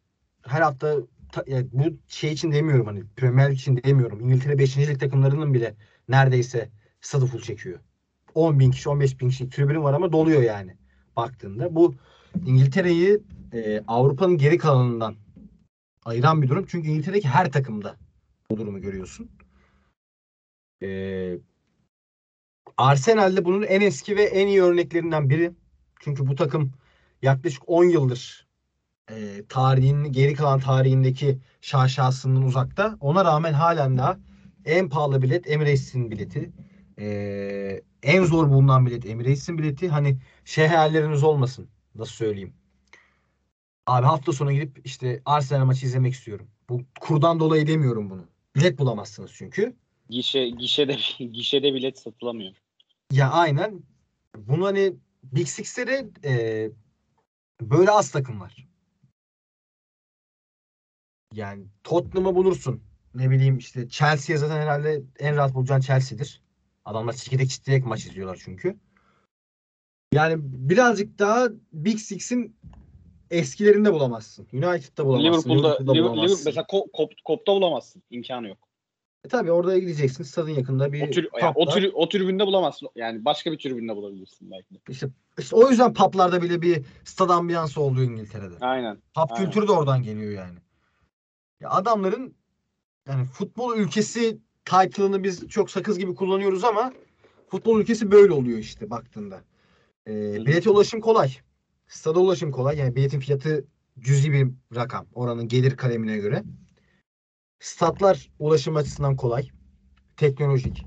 Her 0.41 0.62
hafta 0.62 0.97
ta- 1.31 1.43
yani 1.47 1.67
bu 1.71 1.83
şey 2.07 2.31
için 2.31 2.51
demiyorum 2.51 2.86
hani 2.86 3.03
Premier 3.15 3.51
Lig 3.51 3.57
için 3.57 3.77
demiyorum. 3.83 4.19
İngiltere 4.19 4.57
5. 4.57 4.77
lig 4.77 4.99
takımlarının 4.99 5.53
bile 5.53 5.75
neredeyse 6.09 6.69
stadı 7.01 7.25
full 7.25 7.41
çekiyor. 7.41 7.79
10 8.36 8.59
bin 8.59 8.71
kişi 8.71 8.89
15 8.89 9.19
bin 9.21 9.29
kişi 9.29 9.49
tribün 9.49 9.83
var 9.83 9.93
ama 9.93 10.12
doluyor 10.12 10.41
yani 10.41 10.77
baktığında. 11.15 11.75
Bu 11.75 11.95
İngiltere'yi 12.45 13.19
e, 13.53 13.83
Avrupa'nın 13.88 14.38
geri 14.38 14.57
kalanından 14.57 15.15
ayıran 16.06 16.42
bir 16.42 16.50
durum. 16.50 16.66
Çünkü 16.68 16.89
İngiltere'deki 16.89 17.28
her 17.28 17.52
takımda 17.52 17.98
bu 18.50 18.58
durumu 18.58 18.82
görüyorsun. 18.82 19.30
E, 20.84 21.38
Arsenal'de 22.78 23.46
bunun 23.46 23.63
en 23.63 23.82
eski 23.82 24.18
ve 24.18 24.24
en 24.24 24.48
iyi 24.48 24.62
örneklerinden 24.63 25.30
biri. 25.30 25.52
Çünkü 26.00 26.28
bu 26.28 26.36
takım 26.36 26.72
yaklaşık 27.22 27.70
10 27.70 27.84
yıldır 27.84 28.48
e, 29.12 29.46
tarihinin 29.50 30.12
geri 30.12 30.34
kalan 30.34 30.60
tarihindeki 30.60 31.39
şaşasından 31.62 32.44
uzakta. 32.44 32.98
Ona 33.00 33.26
rağmen 33.26 33.54
halen 33.54 33.98
daha 33.98 34.20
en 34.66 34.89
pahalı 34.89 35.22
bilet 35.22 35.50
Emirates'in 35.50 36.12
bileti. 36.12 36.52
E, 37.00 37.82
en 38.04 38.24
zor 38.24 38.50
bulunan 38.50 38.86
bilet 38.86 39.06
Emirates'in 39.06 39.58
bileti. 39.58 39.89
Hani 39.89 40.18
şey 40.46 40.68
hayalleriniz 40.68 41.24
olmasın. 41.24 41.68
Nasıl 41.96 42.13
söyleyeyim? 42.13 42.54
Abi 43.88 44.06
hafta 44.06 44.34
sonu 44.34 44.52
gidip 44.52 44.82
işte 44.86 45.22
Arsenal 45.26 45.65
maçı 45.65 45.86
izlemek 45.86 46.13
istiyorum. 46.13 46.48
Bu 46.69 46.82
kurdan 47.00 47.39
dolayı 47.39 47.67
demiyorum 47.67 48.10
bunu. 48.10 48.26
Bilet 48.56 48.80
bulamazsınız 48.80 49.32
çünkü. 49.34 49.76
Gişe, 50.10 50.50
gişede, 50.50 50.98
gişede 51.32 51.74
bilet 51.74 52.00
satılamıyor. 52.00 52.54
Ya 53.12 53.32
aynen. 53.32 53.84
Bunu 54.38 54.65
hani 54.65 54.93
Big 55.24 55.48
Six'te 55.48 56.08
e, 56.24 56.72
böyle 57.62 57.91
az 57.91 58.12
takım 58.12 58.41
var. 58.41 58.67
Yani 61.34 61.65
Tottenham'ı 61.84 62.36
bulursun. 62.36 62.84
Ne 63.15 63.30
bileyim 63.30 63.58
işte 63.58 63.89
Chelsea'ye 63.89 64.38
zaten 64.38 64.62
herhalde 64.62 65.02
en 65.19 65.36
rahat 65.36 65.54
bulacağın 65.54 65.82
Chelsea'dir. 65.82 66.41
Adamlar 66.86 67.13
çekirdek 67.13 67.50
çitleyerek 67.50 67.86
maç 67.86 68.06
izliyorlar 68.06 68.41
çünkü. 68.43 68.78
Yani 70.13 70.36
birazcık 70.41 71.19
daha 71.19 71.50
Big 71.74 72.00
Six'in 72.00 72.56
eskilerinde 73.34 73.93
bulamazsın. 73.93 74.48
United'da 74.54 75.06
bulamazsın. 75.06 75.50
Liverpool'da, 75.50 75.67
Liverpool'da 75.67 75.93
Liverpool, 75.93 76.13
bulamazsın. 76.17 76.41
mesela 76.46 76.63
Ko- 76.63 76.91
Kop, 76.93 77.13
Kop'ta 77.26 77.52
bulamazsın. 77.52 78.04
İmkanı 78.10 78.48
yok. 78.48 78.58
E 79.26 79.28
tabii 79.28 79.52
oraya 79.52 79.80
gideceksin. 79.80 80.24
Stadın 80.24 80.50
yakında 80.50 80.93
bir 80.93 81.08
O, 81.08 81.12
tür, 81.12 81.30
yani 81.41 81.54
o, 81.56 81.65
tür, 81.69 81.91
o 81.93 82.10
tribünde 82.10 82.46
bulamazsın. 82.46 82.89
Yani 82.96 83.26
başka 83.26 83.52
bir 83.52 83.58
tribünde 83.58 83.96
bulabilirsin 83.96 84.52
belki 84.52 84.74
de. 84.74 84.80
İşte, 84.89 85.10
işte 85.39 85.56
o 85.56 85.69
yüzden 85.69 85.93
publarda 85.93 86.41
bile 86.41 86.62
bir 86.62 86.86
stad 87.04 87.30
ambiyansı 87.30 87.82
oluyor 87.82 88.12
İngiltere'de. 88.12 88.56
Aynen. 88.62 88.98
Aynen. 89.15 89.36
kültürü 89.36 89.67
de 89.67 89.72
oradan 89.72 90.04
geliyor 90.04 90.32
yani. 90.32 90.60
Ya 91.62 91.69
adamların 91.69 92.36
yani 93.08 93.26
futbol 93.26 93.78
ülkesi 93.78 94.38
title'ını 94.65 95.24
biz 95.24 95.48
çok 95.48 95.72
sakız 95.72 96.00
gibi 96.00 96.15
kullanıyoruz 96.15 96.63
ama 96.63 96.93
futbol 97.48 97.80
ülkesi 97.80 98.12
böyle 98.12 98.34
oluyor 98.34 98.58
işte 98.58 98.89
baktığında. 98.89 99.41
Ee, 100.06 100.12
hı. 100.12 100.46
bilete 100.46 100.69
ulaşım 100.69 101.02
kolay. 101.02 101.30
Stada 101.93 102.19
ulaşım 102.19 102.51
kolay. 102.51 102.77
Yani 102.77 102.95
biletin 102.95 103.19
fiyatı 103.19 103.65
cüzi 103.99 104.32
bir 104.32 104.47
rakam. 104.75 105.08
Oranın 105.13 105.47
gelir 105.47 105.77
kalemine 105.77 106.17
göre. 106.17 106.43
Statlar 107.60 108.29
ulaşım 108.39 108.75
açısından 108.75 109.15
kolay. 109.15 109.49
Teknolojik. 110.17 110.86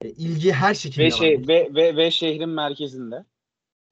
E, 0.00 0.08
ilgi 0.08 0.52
her 0.52 0.74
şekilde 0.74 1.04
Ve, 1.04 1.08
var. 1.08 1.16
şey, 1.16 1.48
ve, 1.48 1.68
ve, 1.74 1.96
ve 1.96 2.10
şehrin 2.10 2.48
merkezinde. 2.48 3.24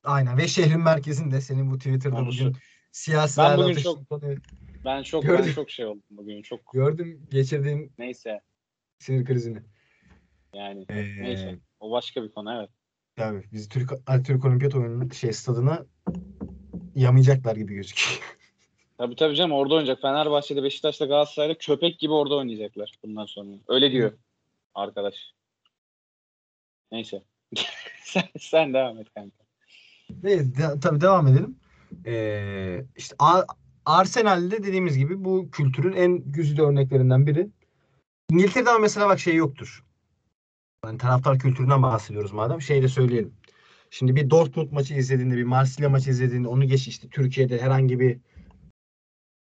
Aynen 0.05 0.38
ve 0.38 0.48
şehrin 0.48 0.81
merkezinde 0.81 1.40
senin 1.40 1.70
bu 1.70 1.79
Twitter'da 1.79 2.16
Onu 2.16 2.26
bugün 2.29 2.57
siyasilerle 2.92 3.62
Ben 3.62 3.68
bugün 3.70 3.83
çok- 3.83 4.09
konuyu 4.09 4.37
Ben 4.85 5.03
çok 5.03 5.22
Gördüm. 5.22 5.44
ben 5.48 5.53
çok 5.53 5.70
şey 5.70 5.87
oldum 5.87 6.03
bugün. 6.11 6.42
Çok 6.42 6.72
gördüm 6.72 7.26
geçirdiğin 7.31 7.92
neyse. 7.98 8.40
sinir 8.98 9.24
krizini. 9.24 9.59
Yani 10.55 10.87
Ee, 10.88 11.22
neyse. 11.22 11.59
O 11.81 11.90
başka 11.90 12.22
bir 12.24 12.31
konu 12.33 12.55
evet. 12.59 12.70
Tabii 13.20 13.44
biz 13.52 13.68
Türk 13.68 13.90
Türk 14.26 14.44
Olimpiyat 14.44 14.74
oyununun 14.74 15.09
şey 15.09 15.33
stadına 15.33 15.87
yamayacaklar 16.94 17.56
gibi 17.56 17.74
gözüküyor. 17.74 18.20
Tabii 18.98 19.16
tabii 19.16 19.37
canım 19.37 19.52
orada 19.52 19.74
oynayacak. 19.74 20.02
Fenerbahçe'de, 20.02 20.62
Beşiktaş'ta, 20.62 21.06
Galatasaray'da 21.06 21.59
köpek 21.59 21.98
gibi 21.98 22.12
orada 22.12 22.35
oynayacaklar 22.35 22.92
bundan 23.04 23.26
sonra. 23.26 23.48
Öyle 23.68 23.92
diyor 23.92 24.12
arkadaş. 24.74 25.14
Neyse. 26.92 27.22
sen, 28.04 28.22
sen 28.38 28.74
devam 28.74 28.98
et 28.98 29.14
kanka. 29.14 29.37
Neyse 30.22 30.44
de, 30.56 30.80
tabii 30.83 31.00
devam 31.00 31.26
edelim. 31.26 31.56
Ee, 32.06 32.85
işte 32.96 33.16
A- 33.18 33.46
Arsenal'de 33.87 34.62
dediğimiz 34.62 34.98
gibi 34.98 35.24
bu 35.24 35.50
kültürün 35.50 35.92
en 35.92 36.33
güzide 36.33 36.62
örneklerinden 36.62 37.26
biri. 37.26 37.48
İngiltere'de 38.30 38.78
mesela 38.78 39.09
bak 39.09 39.20
şey 39.20 39.35
yoktur. 39.35 39.85
Yani 40.85 40.99
taraftar 40.99 41.38
kültüründen 41.38 41.83
bahsediyoruz 41.83 42.33
madem. 42.33 42.62
Şey 42.62 42.83
de 42.83 42.88
söyleyelim. 42.88 43.35
Şimdi 43.90 44.16
bir 44.16 44.31
Dortmund 44.31 44.73
maçı 44.73 44.95
izlediğinde, 44.95 45.37
bir 45.37 45.45
Marsilya 45.45 45.90
maçı 45.90 46.11
izlediğinde 46.11 46.49
onu 46.49 46.64
geç 46.64 46.88
işte 46.88 47.09
Türkiye'de 47.09 47.62
herhangi 47.62 48.01
bir 48.01 48.19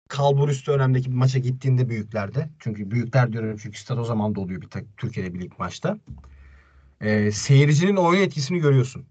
kalbur 0.08 0.48
üstü 0.48 0.72
önemdeki 0.72 1.10
bir 1.10 1.16
maça 1.16 1.38
gittiğinde 1.38 1.88
büyüklerde. 1.88 2.48
Çünkü 2.58 2.90
büyükler 2.90 3.32
diyorum 3.32 3.56
çünkü 3.62 3.78
stad 3.78 3.98
o 3.98 4.04
zaman 4.04 4.34
da 4.34 4.40
oluyor 4.40 4.62
bir 4.62 4.68
tek 4.68 4.96
Türkiye'de 4.96 5.34
bir 5.34 5.40
lig 5.40 5.52
maçta. 5.58 5.98
Ee, 7.00 7.32
seyircinin 7.32 7.96
oyun 7.96 8.22
etkisini 8.22 8.58
görüyorsun. 8.58 9.06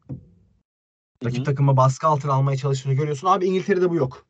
Rakip 1.25 1.37
Hı 1.37 1.41
hı. 1.41 1.43
takıma 1.43 1.77
baskı 1.77 2.07
altına 2.07 2.33
almaya 2.33 2.57
çalıştığını 2.57 2.93
görüyorsun. 2.93 3.27
Abi 3.27 3.45
İngiltere'de 3.45 3.89
bu 3.89 3.95
yok. 3.95 4.25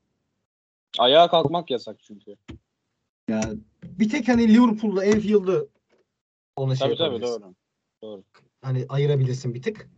Ayağa 0.99 1.27
kalkmak 1.27 1.71
yasak 1.71 1.99
çünkü. 1.99 2.35
Ya 3.29 3.41
bir 3.83 4.09
tek 4.09 4.27
hani 4.27 4.53
Liverpool'da 4.53 5.05
Enfield'ı 5.05 5.69
ona 6.55 6.75
şey 6.75 6.87
Tabii 6.87 6.97
tabii 6.97 7.21
doğru. 7.21 7.53
Doğru. 8.01 8.23
Hani 8.61 8.85
ayırabilirsin 8.89 9.53
bir 9.53 9.61
tık. 9.61 9.89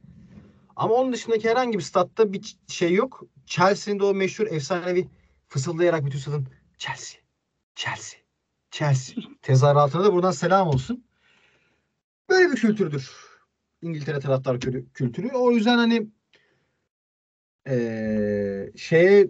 Ama 0.75 0.93
onun 0.93 1.13
dışındaki 1.13 1.49
herhangi 1.49 1.77
bir 1.77 1.83
statta 1.83 2.33
bir 2.33 2.57
şey 2.67 2.93
yok. 2.93 3.23
Chelsea'nin 3.45 3.99
de 3.99 4.03
o 4.03 4.13
meşhur 4.13 4.47
efsanevi 4.47 5.07
fısıldayarak 5.47 6.05
bütün 6.05 6.19
stadın 6.19 6.47
Chelsea, 6.77 7.21
Chelsea, 7.75 8.19
Chelsea 8.71 9.15
tezahüratına 9.41 10.03
da 10.03 10.13
buradan 10.13 10.31
selam 10.31 10.67
olsun. 10.67 11.05
Böyle 12.29 12.51
bir 12.51 12.55
kültürdür. 12.55 13.11
İngiltere 13.81 14.19
taraftar 14.19 14.59
kültürü. 14.93 15.31
O 15.33 15.51
yüzden 15.51 15.77
hani 15.77 16.07
eee 17.67 18.71
şeye 18.75 19.27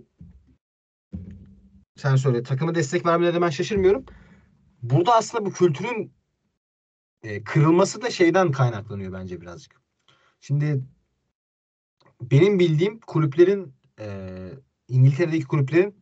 sen 1.96 2.16
söyle 2.16 2.44
takımı 2.44 2.76
destek 2.76 3.06
vermelerine 3.06 3.42
ben 3.42 3.50
şaşırmıyorum. 3.50 4.06
Burada 4.82 5.16
aslında 5.16 5.46
bu 5.46 5.52
kültürün 5.54 6.14
e, 7.28 7.44
kırılması 7.44 8.02
da 8.02 8.10
şeyden 8.10 8.52
kaynaklanıyor 8.52 9.14
bence 9.14 9.42
birazcık. 9.42 9.82
Şimdi 10.40 10.84
benim 12.22 12.60
bildiğim 12.60 13.00
kulüplerin 13.00 13.74
e, 14.00 14.08
İngiltere'deki 14.88 15.48
kulüplerin 15.48 16.00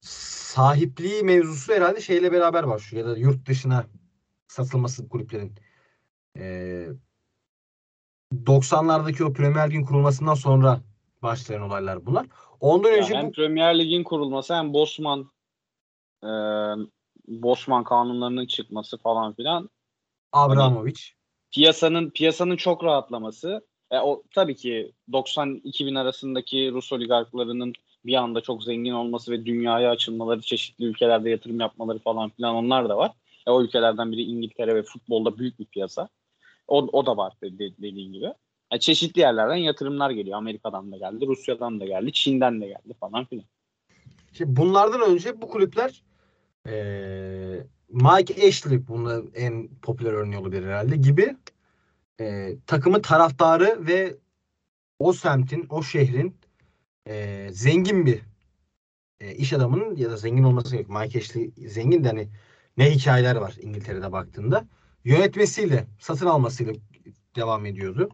sahipliği 0.00 1.22
mevzusu 1.22 1.72
herhalde 1.72 2.00
şeyle 2.00 2.32
beraber 2.32 2.68
başlıyor 2.68 3.06
ya 3.06 3.14
da 3.14 3.18
yurt 3.18 3.48
dışına 3.48 3.86
satılması 4.48 5.08
kulüplerin. 5.08 5.54
E, 6.36 6.86
90'lardaki 8.34 9.24
o 9.24 9.32
Premier 9.32 9.70
Lig'in 9.70 9.84
kurulmasından 9.84 10.34
sonra 10.34 10.80
başlayan 11.22 11.62
olaylar 11.62 12.06
bunlar. 12.06 12.26
Ondan 12.60 12.90
Ya 12.90 12.96
önce 12.96 13.14
hem 13.14 13.26
bu 13.26 13.32
Premier 13.32 13.78
Lig'in 13.78 14.04
kurulması 14.04 14.54
hem 14.54 14.74
Bosman 14.74 15.30
e, 16.22 16.30
Bosman 17.28 17.84
kanunlarının 17.84 18.46
çıkması 18.46 18.98
falan 18.98 19.34
filan 19.34 19.70
Abramovich. 20.32 21.00
piyasanın 21.50 22.10
piyasanın 22.10 22.56
çok 22.56 22.84
rahatlaması. 22.84 23.66
E, 23.90 23.98
o 23.98 24.22
tabii 24.34 24.56
ki 24.56 24.92
90-2000 25.12 25.98
arasındaki 25.98 26.72
Rus 26.72 26.92
oligarklarının 26.92 27.72
bir 28.04 28.14
anda 28.14 28.40
çok 28.40 28.64
zengin 28.64 28.92
olması 28.92 29.32
ve 29.32 29.46
dünyaya 29.46 29.90
açılmaları, 29.90 30.40
çeşitli 30.40 30.84
ülkelerde 30.84 31.30
yatırım 31.30 31.60
yapmaları 31.60 31.98
falan 31.98 32.30
filan 32.30 32.54
onlar 32.54 32.88
da 32.88 32.96
var. 32.96 33.12
E, 33.46 33.50
o 33.50 33.62
ülkelerden 33.62 34.12
biri 34.12 34.22
İngiltere 34.22 34.74
ve 34.74 34.82
futbolda 34.82 35.38
büyük 35.38 35.58
bir 35.58 35.64
piyasa. 35.64 36.08
O, 36.68 36.78
o 36.78 37.06
da 37.06 37.16
var 37.16 37.32
de, 37.42 37.58
de- 37.58 37.76
dediğin 37.78 38.12
gibi. 38.12 38.24
Yani 38.72 38.80
çeşitli 38.80 39.20
yerlerden 39.20 39.56
yatırımlar 39.56 40.10
geliyor. 40.10 40.38
Amerika'dan 40.38 40.92
da 40.92 40.96
geldi, 40.96 41.26
Rusya'dan 41.26 41.80
da 41.80 41.86
geldi, 41.86 42.12
Çin'den 42.12 42.60
de 42.60 42.66
geldi 42.66 42.94
falan 43.00 43.24
filan. 43.24 43.44
Şimdi 44.32 44.56
bunlardan 44.56 45.00
önce 45.10 45.42
bu 45.42 45.48
kulüpler 45.48 46.02
eee, 46.66 47.66
Mike 47.88 48.48
Ashley 48.48 48.88
bunun 48.88 49.30
en 49.34 49.68
popüler 49.82 50.12
örneği 50.12 50.38
olabilir 50.38 50.66
herhalde 50.66 50.96
gibi 50.96 51.36
eee, 52.20 52.58
takımın 52.66 53.02
taraftarı 53.02 53.86
ve 53.86 54.16
o 54.98 55.12
semtin, 55.12 55.66
o 55.70 55.82
şehrin 55.82 56.36
eee, 57.06 57.48
zengin 57.52 58.06
bir 58.06 58.20
eee, 59.20 59.36
iş 59.36 59.52
adamının 59.52 59.96
ya 59.96 60.10
da 60.10 60.16
zengin 60.16 60.42
olması 60.42 60.72
gerek. 60.76 60.88
Mike 60.90 61.18
Ashley 61.18 61.50
zengin 61.68 62.04
de 62.04 62.08
hani 62.08 62.28
ne 62.76 62.90
hikayeler 62.90 63.36
var 63.36 63.56
İngiltere'de 63.60 64.12
baktığında. 64.12 64.66
Yönetmesiyle, 65.04 65.86
satın 66.00 66.26
almasıyla 66.26 66.72
devam 67.36 67.66
ediyordu 67.66 68.08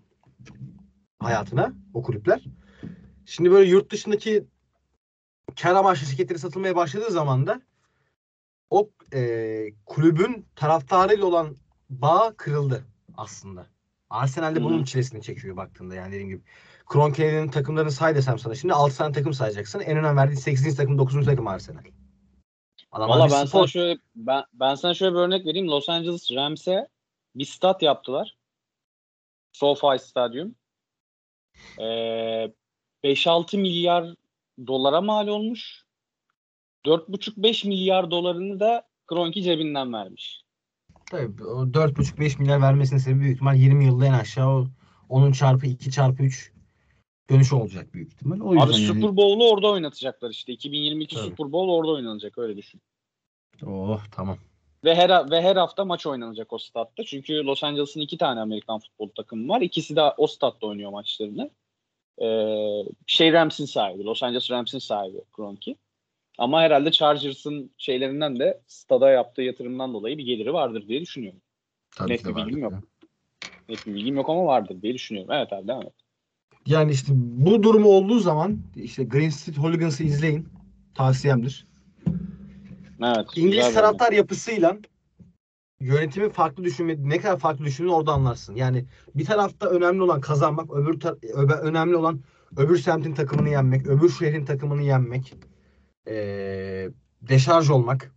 hayatına 1.19 1.73
o 1.95 2.03
kulüpler. 2.03 2.45
Şimdi 3.27 3.51
böyle 3.51 3.71
yurt 3.71 3.93
dışındaki 3.93 4.45
kar 5.63 5.75
amaçlı 5.75 6.07
şirketleri 6.07 6.39
satılmaya 6.39 6.77
başladığı 6.77 7.11
zaman 7.11 7.47
da 7.47 7.63
o 8.71 8.91
e, 9.15 9.67
kulübün 9.87 10.47
taraftarıyla 10.57 11.27
olan 11.27 11.57
bağ 11.91 12.35
kırıldı 12.37 12.85
aslında. 13.17 13.67
Arsenal 14.11 14.55
de 14.55 14.63
bunun 14.63 14.85
çilesini 14.85 15.23
çekiyor 15.23 15.57
baktığında 15.57 15.95
yani 15.95 16.13
dediğim 16.13 16.29
gibi. 16.29 16.43
Kroenke'nin 16.87 17.49
takımlarını 17.49 17.91
say 17.91 18.15
desem 18.15 18.39
sana 18.39 18.55
şimdi 18.55 18.75
6 18.75 18.97
tane 18.97 19.13
takım 19.13 19.35
sayacaksın. 19.35 19.81
En 19.81 19.97
önem 19.97 20.17
verdiği 20.17 20.37
8. 20.37 20.77
takım 20.77 20.99
9. 20.99 21.25
takım 21.25 21.47
Arsenal. 21.47 21.83
Adamlar 22.93 23.19
Valla 23.19 23.25
ben 23.25 23.45
spor. 23.45 23.59
sana 23.59 23.67
şöyle 23.67 23.99
ben, 24.15 24.45
ben 24.53 24.75
sana 24.75 24.95
şöyle 24.95 25.15
bir 25.15 25.19
örnek 25.19 25.47
vereyim. 25.47 25.69
Los 25.69 25.89
Angeles 25.89 26.31
Rams'e 26.33 26.89
bir 27.35 27.45
stat 27.45 27.83
yaptılar. 27.83 28.37
SoFi 29.53 29.99
Stadyum. 29.99 30.55
Ee, 31.79 32.53
5-6 33.05 33.57
milyar 33.57 34.15
dolara 34.67 35.01
mal 35.01 35.29
olmuş. 35.29 35.84
4,5-5 36.87 37.69
milyar 37.69 38.11
dolarını 38.11 38.61
da 38.61 38.87
Kroenke 39.07 39.43
cebinden 39.43 39.93
vermiş. 39.93 40.45
Tabii, 41.11 41.45
o 41.45 41.63
4,5-5 41.63 42.39
milyar 42.39 42.61
vermesinin 42.63 42.99
sebebi 42.99 43.21
büyük 43.21 43.35
ihtimal 43.35 43.57
20 43.57 43.85
yılda 43.85 44.07
en 44.07 44.13
aşağı 44.13 44.49
o 44.49 44.67
onun 45.09 45.33
çarpı 45.33 45.67
2 45.67 45.91
çarpı 45.91 46.23
3 46.23 46.53
dönüşü 47.31 47.55
olacak 47.55 47.95
büyük 47.95 48.13
ihtimal. 48.13 48.41
O 48.41 48.51
Abi 48.51 48.73
yani- 48.73 48.75
Super 48.75 49.17
Bowl'u 49.17 49.51
orada 49.51 49.71
oynatacaklar 49.71 50.31
işte. 50.31 50.53
2022 50.53 51.17
Tabii. 51.17 51.25
Super 51.25 51.53
Bowl 51.53 51.71
orada 51.71 51.91
oynanacak 51.93 52.39
öyle 52.39 52.57
düşün. 52.57 52.81
Oh 53.67 54.01
tamam. 54.11 54.39
Ve 54.85 54.95
her 54.95 55.31
ve 55.31 55.43
her 55.43 55.57
hafta 55.57 55.85
maç 55.85 56.07
oynanacak 56.07 56.53
o 56.53 56.59
statta. 56.59 57.05
Çünkü 57.05 57.35
Los 57.35 57.65
Angeles'ın 57.65 58.01
iki 58.01 58.19
tane 58.19 58.41
Amerikan 58.41 58.79
futbol 58.79 59.09
takımı 59.09 59.49
var. 59.49 59.61
İkisi 59.61 59.97
de 59.97 60.03
o 60.03 60.27
statta 60.27 60.67
oynuyor 60.67 60.91
maçlarını. 60.91 61.51
Ee, 62.23 62.27
şey 63.07 63.33
Rams'in 63.33 63.65
sahibi. 63.65 64.05
Los 64.05 64.23
Angeles 64.23 64.51
Rams'in 64.51 64.79
sahibi 64.79 65.21
Kroenke. 65.37 65.77
Ama 66.39 66.61
herhalde 66.63 66.91
Chargers'ın 66.91 67.71
şeylerinden 67.79 68.39
de 68.39 68.61
stada 68.67 69.11
yaptığı 69.11 69.43
yatırımdan 69.43 69.95
dolayı 69.95 70.19
bir 70.19 70.25
geliri 70.25 70.53
vardır 70.53 70.89
diye 70.89 71.01
düşünüyorum. 71.01 71.41
Tabii 71.97 72.13
Net 72.13 72.25
bir 72.25 72.29
bilgim 72.29 72.45
vardır 72.45 72.59
yok. 72.59 72.73
ya. 72.73 72.83
Net 73.69 73.87
bir 73.87 73.95
bilgim 73.95 74.17
yok 74.17 74.29
ama 74.31 74.47
vardır 74.47 74.83
diye 74.83 74.95
düşünüyorum. 74.95 75.33
Evet 75.33 75.53
abi 75.53 75.69
devam 75.69 75.83
et. 75.83 75.95
Yani 76.67 76.93
işte 76.93 77.13
bu 77.17 77.63
durumu 77.63 77.89
olduğu 77.89 78.19
zaman 78.19 78.59
işte 78.77 79.05
Green 79.05 79.29
Street 79.29 79.59
Hooligans'ı 79.59 80.05
izleyin. 80.05 80.49
Tavsiyemdir. 80.95 81.67
Evet. 83.03 83.27
İngiliz 83.37 83.75
taraftar 83.75 84.13
yapısıyla 84.13 84.77
yönetimin 85.81 86.29
farklı 86.29 86.65
düşünme 86.65 86.97
ne 86.99 87.19
kadar 87.19 87.39
farklı 87.39 87.65
düşündüğünü 87.65 87.93
orada 87.93 88.13
anlarsın. 88.13 88.55
Yani 88.55 88.85
bir 89.15 89.25
tarafta 89.25 89.69
önemli 89.69 90.03
olan 90.03 90.21
kazanmak, 90.21 90.75
öbür 90.75 91.01
tar- 91.01 91.21
öbe- 91.21 91.61
önemli 91.61 91.97
olan 91.97 92.21
öbür 92.57 92.79
semtin 92.79 93.15
takımını 93.15 93.49
yenmek, 93.49 93.87
öbür 93.87 94.11
şehrin 94.11 94.45
takımını 94.45 94.83
yenmek, 94.83 95.35
ee, 96.09 96.89
deşarj 97.23 97.71
olmak. 97.71 98.15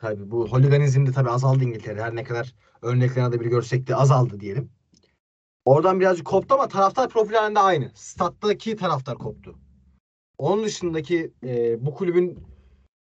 Tabii 0.00 0.30
bu 0.30 0.48
holiganizm 0.48 1.06
de 1.06 1.12
tabii 1.12 1.30
azaldı 1.30 1.64
İngiltere'de. 1.64 2.02
Her 2.02 2.16
ne 2.16 2.24
kadar 2.24 2.54
örneklerini 2.82 3.32
de 3.32 3.40
bir 3.40 3.46
görsek 3.46 3.86
de 3.86 3.96
azaldı 3.96 4.40
diyelim. 4.40 4.70
Oradan 5.64 6.00
birazcık 6.00 6.26
koptu 6.26 6.54
ama 6.54 6.68
taraftar 6.68 7.08
profili 7.08 7.36
halinde 7.36 7.60
aynı. 7.60 7.90
Stat'taki 7.94 8.76
taraftar 8.76 9.18
koptu. 9.18 9.58
Onun 10.38 10.64
dışındaki 10.64 11.32
ee, 11.44 11.86
bu 11.86 11.94
kulübün 11.94 12.38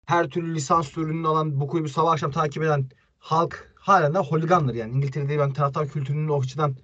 her 0.05 0.29
türlü 0.29 0.55
lisans 0.55 0.89
türünü 0.89 1.27
alan 1.27 1.59
bu 1.59 1.67
kulübü 1.67 1.89
sabah 1.89 2.11
akşam 2.11 2.31
takip 2.31 2.63
eden 2.63 2.89
halk 3.19 3.73
halen 3.75 4.13
de 4.13 4.19
holigandır 4.19 4.73
yani. 4.75 4.93
İngiltere'de 4.93 5.39
ben 5.39 5.53
taraftar 5.53 5.87
kültürünün 5.87 6.27
o 6.27 6.41
açıdan 6.41 6.75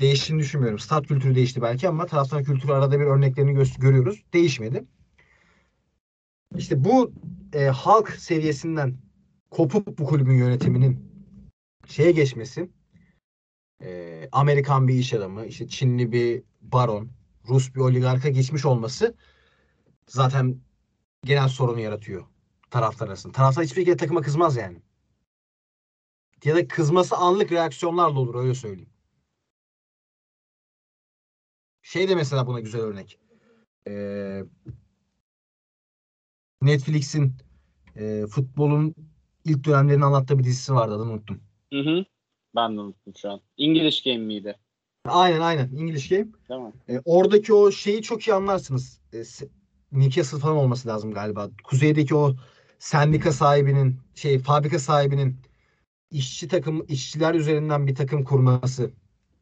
değiştiğini 0.00 0.42
düşünmüyorum. 0.42 0.78
Stat 0.78 1.06
kültürü 1.06 1.34
değişti 1.34 1.62
belki 1.62 1.88
ama 1.88 2.06
taraftar 2.06 2.44
kültürü 2.44 2.72
arada 2.72 3.00
bir 3.00 3.04
örneklerini 3.04 3.52
gö- 3.52 3.80
görüyoruz. 3.80 4.22
Değişmedi. 4.32 4.84
İşte 6.56 6.84
bu 6.84 7.12
e, 7.52 7.64
halk 7.64 8.10
seviyesinden 8.10 8.96
kopup 9.50 9.98
bu 9.98 10.04
kulübün 10.04 10.34
yönetiminin 10.34 11.12
şeye 11.86 12.10
geçmesi 12.10 12.70
e, 13.82 14.28
Amerikan 14.32 14.88
bir 14.88 14.94
iş 14.94 15.14
adamı, 15.14 15.46
işte 15.46 15.68
Çinli 15.68 16.12
bir 16.12 16.42
baron, 16.60 17.10
Rus 17.48 17.74
bir 17.74 17.80
oligarka 17.80 18.28
geçmiş 18.28 18.64
olması 18.64 19.14
zaten 20.06 20.60
genel 21.24 21.48
sorunu 21.48 21.80
yaratıyor 21.80 22.26
taraftar 22.70 23.06
arasında. 23.06 23.32
Taraftar 23.32 23.64
hiçbir 23.64 23.80
şekilde 23.80 23.96
takıma 23.96 24.20
kızmaz 24.20 24.56
yani. 24.56 24.82
Ya 26.44 26.56
da 26.56 26.68
kızması 26.68 27.16
anlık 27.16 27.52
reaksiyonlarla 27.52 28.18
olur 28.20 28.34
öyle 28.34 28.54
söyleyeyim. 28.54 28.90
Şey 31.82 32.08
de 32.08 32.14
mesela 32.14 32.46
buna 32.46 32.60
güzel 32.60 32.80
örnek. 32.80 33.18
Ee, 33.86 34.44
Netflix'in 36.62 37.32
e, 37.96 38.26
futbolun 38.26 38.94
ilk 39.44 39.64
dönemlerini 39.64 40.04
anlattığı 40.04 40.38
bir 40.38 40.44
dizisi 40.44 40.74
vardı 40.74 40.94
adını 40.94 41.12
unuttum. 41.12 41.40
Hı 41.72 41.80
hı. 41.80 42.04
Ben 42.56 42.76
de 42.76 42.80
unuttum 42.80 43.12
şu 43.16 43.30
an. 43.30 43.40
English 43.58 44.04
Game 44.04 44.18
miydi? 44.18 44.56
Aynen 45.04 45.40
aynen 45.40 45.76
English 45.76 46.08
Game. 46.08 46.26
Mi? 46.48 46.72
E, 46.88 47.00
oradaki 47.04 47.54
o 47.54 47.70
şeyi 47.70 48.02
çok 48.02 48.28
iyi 48.28 48.34
anlarsınız. 48.34 49.00
E, 49.12 49.22
Newcastle 49.92 50.38
falan 50.38 50.56
olması 50.56 50.88
lazım 50.88 51.14
galiba. 51.14 51.50
Kuzeydeki 51.64 52.14
o 52.14 52.36
sendika 52.78 53.32
sahibinin, 53.32 54.00
şey 54.14 54.38
fabrika 54.38 54.78
sahibinin 54.78 55.36
işçi 56.10 56.48
takım, 56.48 56.84
işçiler 56.88 57.34
üzerinden 57.34 57.86
bir 57.86 57.94
takım 57.94 58.24
kurması 58.24 58.90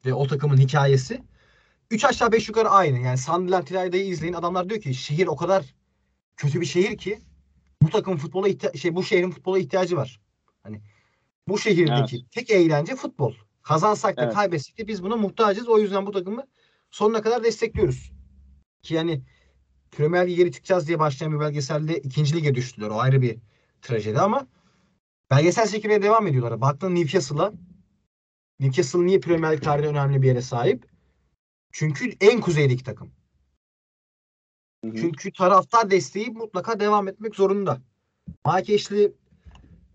ve 0.07 0.15
o 0.15 0.27
takımın 0.27 0.57
hikayesi. 0.57 1.23
Üç 1.91 2.05
aşağı 2.05 2.33
beş 2.33 2.49
yukarı 2.49 2.69
aynı. 2.69 2.99
Yani 2.99 3.19
Sunderland 3.19 3.69
İlayda'yı 3.69 4.07
izleyin. 4.07 4.35
Adamlar 4.35 4.69
diyor 4.69 4.81
ki 4.81 4.95
şehir 4.95 5.27
o 5.27 5.37
kadar 5.37 5.75
kötü 6.37 6.61
bir 6.61 6.67
şehir 6.67 6.99
ki 6.99 7.19
bu 7.83 7.91
takım 7.91 8.17
futbola 8.17 8.49
ihtiya- 8.49 8.77
şey 8.79 8.97
bu 8.97 9.03
şehrin 9.03 9.31
futbola 9.31 9.59
ihtiyacı 9.59 9.97
var. 9.97 10.21
Hani 10.63 10.81
bu 11.49 11.59
şehirdeki 11.59 12.27
tek 12.31 12.51
eğlence 12.51 12.97
futbol. 12.97 13.35
Kazansak 13.63 14.17
da 14.17 14.25
Evet. 14.25 14.35
kaybetsek 14.35 14.79
de 14.79 14.89
biz 14.89 15.03
buna 15.03 15.17
muhtacız. 15.17 15.69
O 15.69 15.79
yüzden 15.79 16.07
bu 16.07 16.13
takımı 16.13 16.47
sonuna 16.91 17.23
kadar 17.23 17.45
destekliyoruz. 17.45 18.13
Ki 18.83 18.95
yani 18.95 19.23
Premier 19.91 20.27
Lig'e 20.27 20.37
geri 20.37 20.53
çıkacağız 20.53 20.89
diye 20.89 20.99
başlayan 20.99 21.33
bir 21.33 21.41
belgeselde 21.41 21.99
ikinci 21.99 22.37
lige 22.37 22.55
düştüler. 22.55 22.89
O 22.91 22.99
ayrı 23.01 23.23
bir 23.23 23.39
trajedi 23.83 24.21
ama 24.21 24.47
belgesel 25.31 25.69
çekimine 25.69 26.03
devam 26.03 26.27
ediyorlar. 26.27 26.61
Baktın 26.61 26.95
Newcastle'a 26.95 27.53
Newcastle 28.61 29.07
niye 29.07 29.21
Premier 29.21 29.53
Lig 29.57 29.63
tarihinde 29.63 29.89
önemli 29.89 30.23
bir 30.23 30.27
yere 30.27 30.43
sahip? 30.43 30.87
Çünkü 31.73 32.13
en 32.21 32.41
kuzeydeki 32.41 32.85
takım. 32.85 33.11
Hı 34.87 34.93
hı. 34.93 34.97
Çünkü 35.01 35.33
taraftar 35.33 35.91
desteği 35.91 36.31
mutlaka 36.31 36.81
devam 36.81 37.09
etmek 37.09 37.35
zorunda. 37.35 37.79
Ashley 38.45 39.13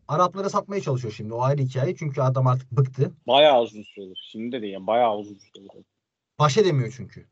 Araplara 0.07 0.49
satmaya 0.49 0.81
çalışıyor 0.81 1.13
şimdi. 1.17 1.33
O 1.33 1.41
ayrı 1.41 1.61
hikaye. 1.61 1.95
Çünkü 1.95 2.21
adam 2.21 2.47
artık 2.47 2.71
bıktı. 2.71 3.11
Bayağı 3.27 3.61
uzun 3.61 3.83
süredir. 3.83 4.27
Şimdi 4.31 4.51
de 4.51 4.61
değil. 4.61 4.73
yani 4.73 4.87
Bayağı 4.87 5.17
uzun 5.17 5.37
süredir. 5.37 5.85
Baş 6.39 6.57
edemiyor 6.57 6.93
çünkü. 6.97 7.25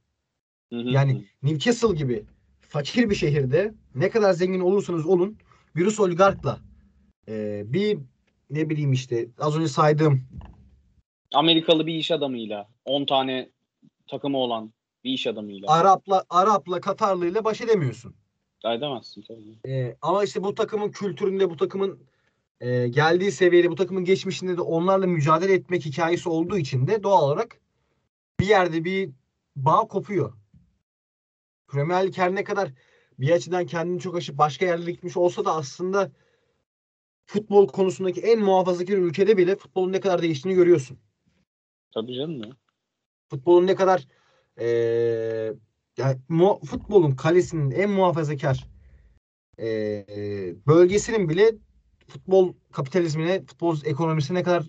Hı 0.74 0.76
hı. 0.76 0.89
Yani 0.89 1.26
Newcastle 1.43 1.95
gibi 1.95 2.26
fakir 2.62 3.10
bir 3.10 3.16
şehirde 3.16 3.74
ne 3.95 4.10
kadar 4.10 4.34
zengin 4.34 4.60
olursanız 4.60 5.05
olun 5.05 5.38
bir 5.76 5.86
Rus 5.86 5.99
oligarkla 5.99 6.60
e, 7.28 7.64
bir 7.66 7.99
ne 8.49 8.70
bileyim 8.70 8.93
işte 8.93 9.28
az 9.39 9.57
önce 9.57 9.68
saydığım 9.68 10.22
Amerikalı 11.34 11.88
bir 11.88 11.93
iş 11.93 12.12
adamıyla 12.12 12.68
10 12.86 13.05
tane 13.05 13.49
takımı 14.07 14.38
olan 14.38 14.74
bir 15.04 15.12
iş 15.12 15.28
adamıyla. 15.28 15.68
Arapla 15.70 16.24
Arapla 16.30 16.82
Katarlıyla 16.82 17.43
baş 17.43 17.62
edemiyorsun. 17.62 18.16
Edemezsin 18.66 19.22
tabii. 19.22 19.74
E, 19.74 19.97
ama 20.02 20.24
işte 20.24 20.43
bu 20.43 20.56
takımın 20.56 20.91
kültüründe 20.91 21.50
bu 21.50 21.58
takımın 21.58 22.00
e, 22.60 22.88
geldiği 22.88 23.32
seviyede 23.32 23.72
bu 23.72 23.76
takımın 23.76 24.04
geçmişinde 24.04 24.58
de 24.58 24.62
onlarla 24.62 25.08
mücadele 25.08 25.54
etmek 25.54 25.86
hikayesi 25.86 26.30
olduğu 26.30 26.58
için 26.58 26.88
de 26.88 27.04
doğal 27.04 27.24
olarak 27.24 27.62
bir 28.39 28.47
yerde 28.47 28.84
bir 28.84 29.10
bağ 29.56 29.88
kopuyor. 29.88 30.34
Premier 31.68 32.08
Lig 32.08 32.18
her 32.18 32.36
ne 32.36 32.43
kadar 32.43 32.70
bir 33.20 33.32
açıdan 33.32 33.66
kendini 33.66 34.00
çok 34.00 34.16
aşıp 34.16 34.38
başka 34.38 34.66
yerlere 34.66 34.91
gitmiş 34.91 35.18
olsa 35.18 35.45
da 35.45 35.56
aslında 35.56 36.12
futbol 37.26 37.68
konusundaki 37.68 38.22
en 38.22 38.39
muhafazakar 38.39 38.97
ülkede 38.97 39.38
bile 39.38 39.56
futbolun 39.56 39.91
ne 39.91 40.00
kadar 40.00 40.22
değiştiğini 40.22 40.56
görüyorsun. 40.56 41.00
Tabii 41.91 42.16
canım 42.16 42.43
ya. 42.43 42.50
Futbolun 43.30 43.68
ne 43.68 43.76
kadar 43.76 44.08
eee 44.60 45.53
yani 45.97 46.18
mu- 46.30 46.60
futbolun 46.66 47.12
kalesinin 47.16 47.72
en 47.72 47.89
muhafazakar 47.89 48.68
eee, 49.60 50.55
bölgesinin 50.68 51.30
bile 51.30 51.51
futbol 52.07 52.53
kapitalizmine, 52.72 53.45
futbol 53.45 53.78
ekonomisine 53.86 54.39
ne 54.39 54.43
kadar 54.43 54.64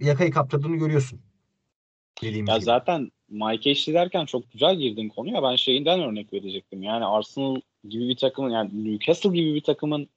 yakayı 0.00 0.30
kaptırdığını 0.30 0.76
görüyorsun. 0.76 1.20
Dediğimiz 2.22 2.48
Ya 2.50 2.56
gibi. 2.56 2.64
zaten 2.64 3.10
Mike 3.28 3.70
Ashley 3.70 3.94
derken 3.94 4.24
çok 4.24 4.52
güzel 4.52 4.76
girdin 4.76 5.08
konuya. 5.08 5.42
Ben 5.42 5.56
şeyinden 5.56 6.00
örnek 6.00 6.32
verecektim. 6.32 6.82
Yani 6.82 7.04
Arsenal 7.04 7.60
gibi 7.88 8.08
bir 8.08 8.16
takımın 8.16 8.50
yani 8.50 8.84
Newcastle 8.84 9.30
gibi 9.30 9.54
bir 9.54 9.60
takımın 9.60 10.08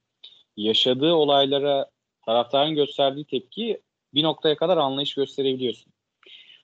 yaşadığı 0.58 1.14
olaylara 1.14 1.90
taraftarın 2.26 2.76
gösterdiği 2.76 3.26
tepki 3.26 3.82
bir 4.14 4.24
noktaya 4.24 4.56
kadar 4.56 4.78
anlayış 4.78 5.14
gösterebiliyorsun. 5.16 5.94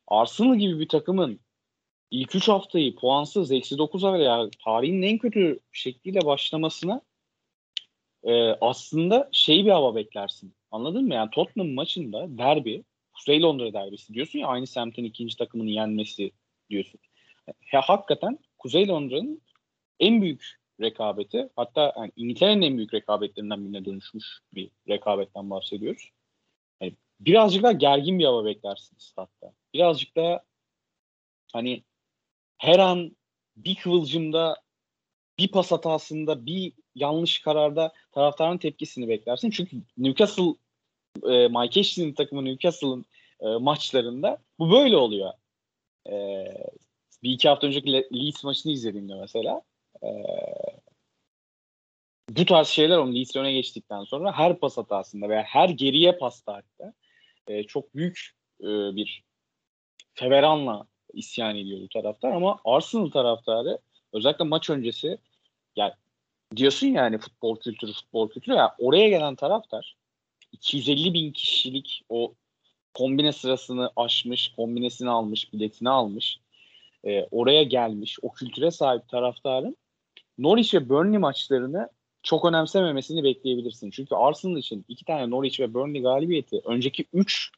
Arsenal 0.08 0.56
gibi 0.56 0.80
bir 0.80 0.88
takımın 0.88 1.40
ilk 2.12 2.36
3 2.36 2.48
haftayı 2.48 2.96
puansız 2.96 3.52
eksi 3.52 3.76
9'a 3.76 4.14
veya 4.14 4.50
tarihin 4.64 5.02
en 5.02 5.18
kötü 5.18 5.60
şekliyle 5.72 6.26
başlamasına 6.26 7.02
e, 8.24 8.34
aslında 8.62 9.30
şey 9.32 9.66
bir 9.66 9.72
hava 9.72 9.96
beklersin. 9.96 10.56
Anladın 10.72 11.06
mı? 11.06 11.14
Yani 11.14 11.30
Tottenham 11.30 11.74
maçında 11.74 12.38
derbi, 12.38 12.84
Kuzey 13.14 13.42
Londra 13.42 13.74
derbisi 13.74 14.14
diyorsun 14.14 14.40
ya 14.40 14.48
aynı 14.48 14.68
semtin 14.68 15.04
ikinci 15.04 15.38
takımını 15.38 15.70
yenmesi 15.70 16.32
diyorsun. 16.70 17.00
Ya, 17.74 17.82
hakikaten 17.82 18.40
Kuzey 18.58 18.88
Londra'nın 18.88 19.42
en 20.00 20.22
büyük 20.22 20.58
rekabeti 20.82 21.50
hatta 21.56 21.94
yani 21.98 22.12
İngiltere'nin 22.16 22.62
en 22.62 22.78
büyük 22.78 22.94
rekabetlerinden 22.94 23.66
birine 23.66 23.86
dönüşmüş 23.86 24.26
bir 24.54 24.70
rekabetten 24.88 25.50
bahsediyoruz. 25.50 26.10
Yani 26.82 26.96
birazcık 27.20 27.64
daha 27.64 27.72
gergin 27.72 28.20
bir 28.20 28.26
hava 28.26 28.46
beklersin 28.46 28.98
statta. 28.98 29.54
Birazcık 29.74 30.16
daha 30.16 30.44
hani 31.54 31.84
her 32.58 32.80
an 32.80 33.18
bir 33.58 33.76
kıvılcımda 33.76 34.62
bir 35.40 35.48
pas 35.48 35.72
hatasında 35.72 36.46
bir 36.46 36.74
yanlış 36.96 37.40
kararda 37.40 37.94
taraftarın 38.12 38.58
tepkisini 38.58 39.08
beklersin. 39.08 39.50
Çünkü 39.50 39.78
Newcastle 39.98 40.56
e, 41.24 41.48
Mike 41.48 41.80
Ashley'nin 41.80 42.14
takımı 42.14 42.46
Newcastle'ın 42.46 43.06
e, 43.40 43.46
maçlarında 43.48 44.38
bu 44.60 44.72
böyle 44.72 44.98
oluyor. 44.98 45.34
E, 46.10 46.46
bir 47.24 47.32
iki 47.32 47.50
hafta 47.50 47.68
önceki 47.68 47.94
Le- 47.94 48.10
Leeds 48.14 48.44
maçını 48.44 48.72
izlediğimde 48.72 49.16
mesela 49.16 49.62
e, 50.04 50.10
bu 52.30 52.46
tarz 52.46 52.68
şeyler 52.68 52.98
onun 52.98 53.16
Leeds 53.16 53.36
öne 53.36 53.54
geçtikten 53.54 54.04
sonra 54.04 54.32
her 54.38 54.60
pas 54.60 54.78
hatasında 54.78 55.30
veya 55.30 55.44
her 55.44 55.70
geriye 55.70 56.12
pasta 56.12 56.54
hatta 56.54 56.94
e, 57.48 57.64
çok 57.64 57.96
büyük 57.96 58.32
e, 58.62 58.66
bir 58.68 59.24
feveranla 60.14 60.88
isyan 61.18 61.56
ediyor 61.56 61.82
bu 61.82 61.90
taraftar 61.90 62.32
ama 62.32 62.60
Arsenal 62.66 63.10
taraftarı 63.10 63.80
özellikle 64.14 64.46
maç 64.46 64.70
öncesi 64.70 65.18
ya 65.76 65.96
diyorsun 66.56 66.88
yani 66.88 67.18
futbol 67.18 67.60
kültürü 67.60 67.94
futbol 67.94 68.30
kültürü 68.30 68.56
ya 68.56 68.76
oraya 68.80 69.10
gelen 69.10 69.36
taraftar 69.36 69.96
250 70.52 71.14
bin 71.14 71.32
kişilik 71.32 72.02
o 72.10 72.34
kombine 72.94 73.32
sırasını 73.32 73.92
aşmış, 73.96 74.54
kombinesini 74.56 75.10
almış, 75.10 75.54
biletini 75.54 75.90
almış. 75.90 76.40
e, 77.04 77.28
oraya 77.32 77.64
gelmiş, 77.64 78.18
o 78.22 78.34
kültüre 78.34 78.72
sahip 78.72 79.10
taraftarın 79.10 79.78
Norwich 80.38 80.74
ve 80.74 80.90
Burnley 80.90 81.18
maçlarını 81.18 81.90
çok 82.24 82.46
önemsememesini 82.46 83.24
bekleyebilirsin. 83.24 83.90
Çünkü 83.92 84.16
Arsenal 84.16 84.58
için 84.58 84.86
iki 84.88 85.06
tane 85.06 85.30
Norwich 85.30 85.60
ve 85.60 85.74
Burnley 85.74 86.02
galibiyeti 86.02 86.62
önceki 86.66 87.06
3 87.14 87.52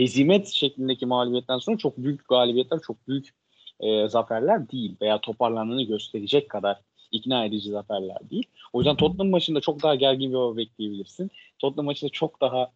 hezimet 0.00 0.48
şeklindeki 0.48 1.06
mağlubiyetten 1.06 1.58
sonra 1.58 1.78
çok 1.78 1.96
büyük 1.96 2.28
galibiyetler, 2.28 2.80
çok 2.86 3.08
büyük 3.08 3.34
e, 3.80 4.08
zaferler 4.08 4.70
değil 4.70 4.96
veya 5.00 5.20
toparlandığını 5.20 5.82
gösterecek 5.82 6.48
kadar 6.48 6.76
ikna 7.10 7.44
edici 7.44 7.70
zaferler 7.70 8.30
değil. 8.30 8.46
O 8.72 8.78
yüzden 8.78 8.96
Tottenham 8.96 9.30
maçında 9.30 9.60
çok 9.60 9.82
daha 9.82 9.94
gergin 9.94 10.30
bir 10.30 10.36
hava 10.36 10.56
bekleyebilirsin. 10.56 11.30
Tottenham 11.58 11.86
maçında 11.86 12.10
çok 12.10 12.40
daha 12.40 12.70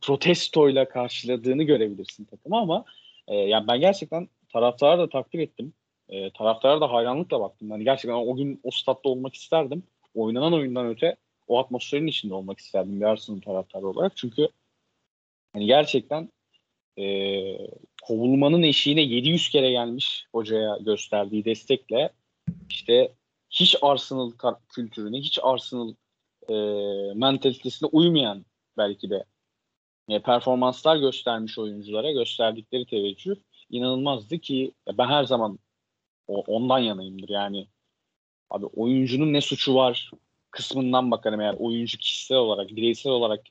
protestoyla 0.00 0.88
karşıladığını 0.88 1.62
görebilirsin 1.62 2.24
takımı 2.24 2.56
ama 2.56 2.84
e, 3.28 3.36
yani 3.36 3.68
ben 3.68 3.80
gerçekten 3.80 4.28
taraftarı 4.52 4.98
da 4.98 5.08
takdir 5.08 5.38
ettim. 5.38 5.72
E, 6.08 6.30
taraftara 6.30 6.80
da 6.80 6.92
hayranlıkla 6.92 7.40
baktım. 7.40 7.70
Yani 7.70 7.84
gerçekten 7.84 8.14
o 8.14 8.36
gün 8.36 8.60
o 8.62 8.70
statta 8.70 9.08
olmak 9.08 9.34
isterdim. 9.34 9.82
Oynanan 10.14 10.52
oyundan 10.52 10.86
öte 10.86 11.16
o 11.48 11.58
atmosferin 11.58 12.06
içinde 12.06 12.34
olmak 12.34 12.58
isterdim 12.58 13.00
bir 13.00 13.06
Arsenal 13.06 13.40
taraftarı 13.40 13.86
olarak. 13.86 14.16
Çünkü 14.16 14.48
hani 15.52 15.66
gerçekten 15.66 16.28
e, 16.98 17.06
kovulmanın 18.02 18.62
eşiğine 18.62 19.02
700 19.02 19.48
kere 19.48 19.70
gelmiş 19.70 20.26
hocaya 20.32 20.78
gösterdiği 20.80 21.44
destekle 21.44 22.12
işte 22.70 23.12
hiç 23.50 23.76
Arsenal 23.82 24.32
kültürüne, 24.68 25.18
hiç 25.18 25.38
Arsenal 25.42 25.94
e, 26.48 26.54
mentalitesine 27.14 27.88
uymayan 27.92 28.44
belki 28.76 29.10
de 29.10 29.24
e, 30.08 30.22
performanslar 30.22 30.96
göstermiş 30.96 31.58
oyunculara 31.58 32.12
gösterdikleri 32.12 32.86
teveccüh 32.86 33.34
inanılmazdı 33.70 34.38
ki 34.38 34.72
ben 34.98 35.08
her 35.08 35.24
zaman 35.24 35.58
o, 36.28 36.40
ondan 36.40 36.78
yanayımdır. 36.78 37.28
Yani 37.28 37.66
abi 38.50 38.66
oyuncunun 38.66 39.32
ne 39.32 39.40
suçu 39.40 39.74
var 39.74 40.10
kısmından 40.50 41.10
bakarım 41.10 41.40
eğer 41.40 41.54
oyuncu 41.58 41.98
kişisel 41.98 42.38
olarak, 42.38 42.68
bireysel 42.68 43.12
olarak 43.12 43.44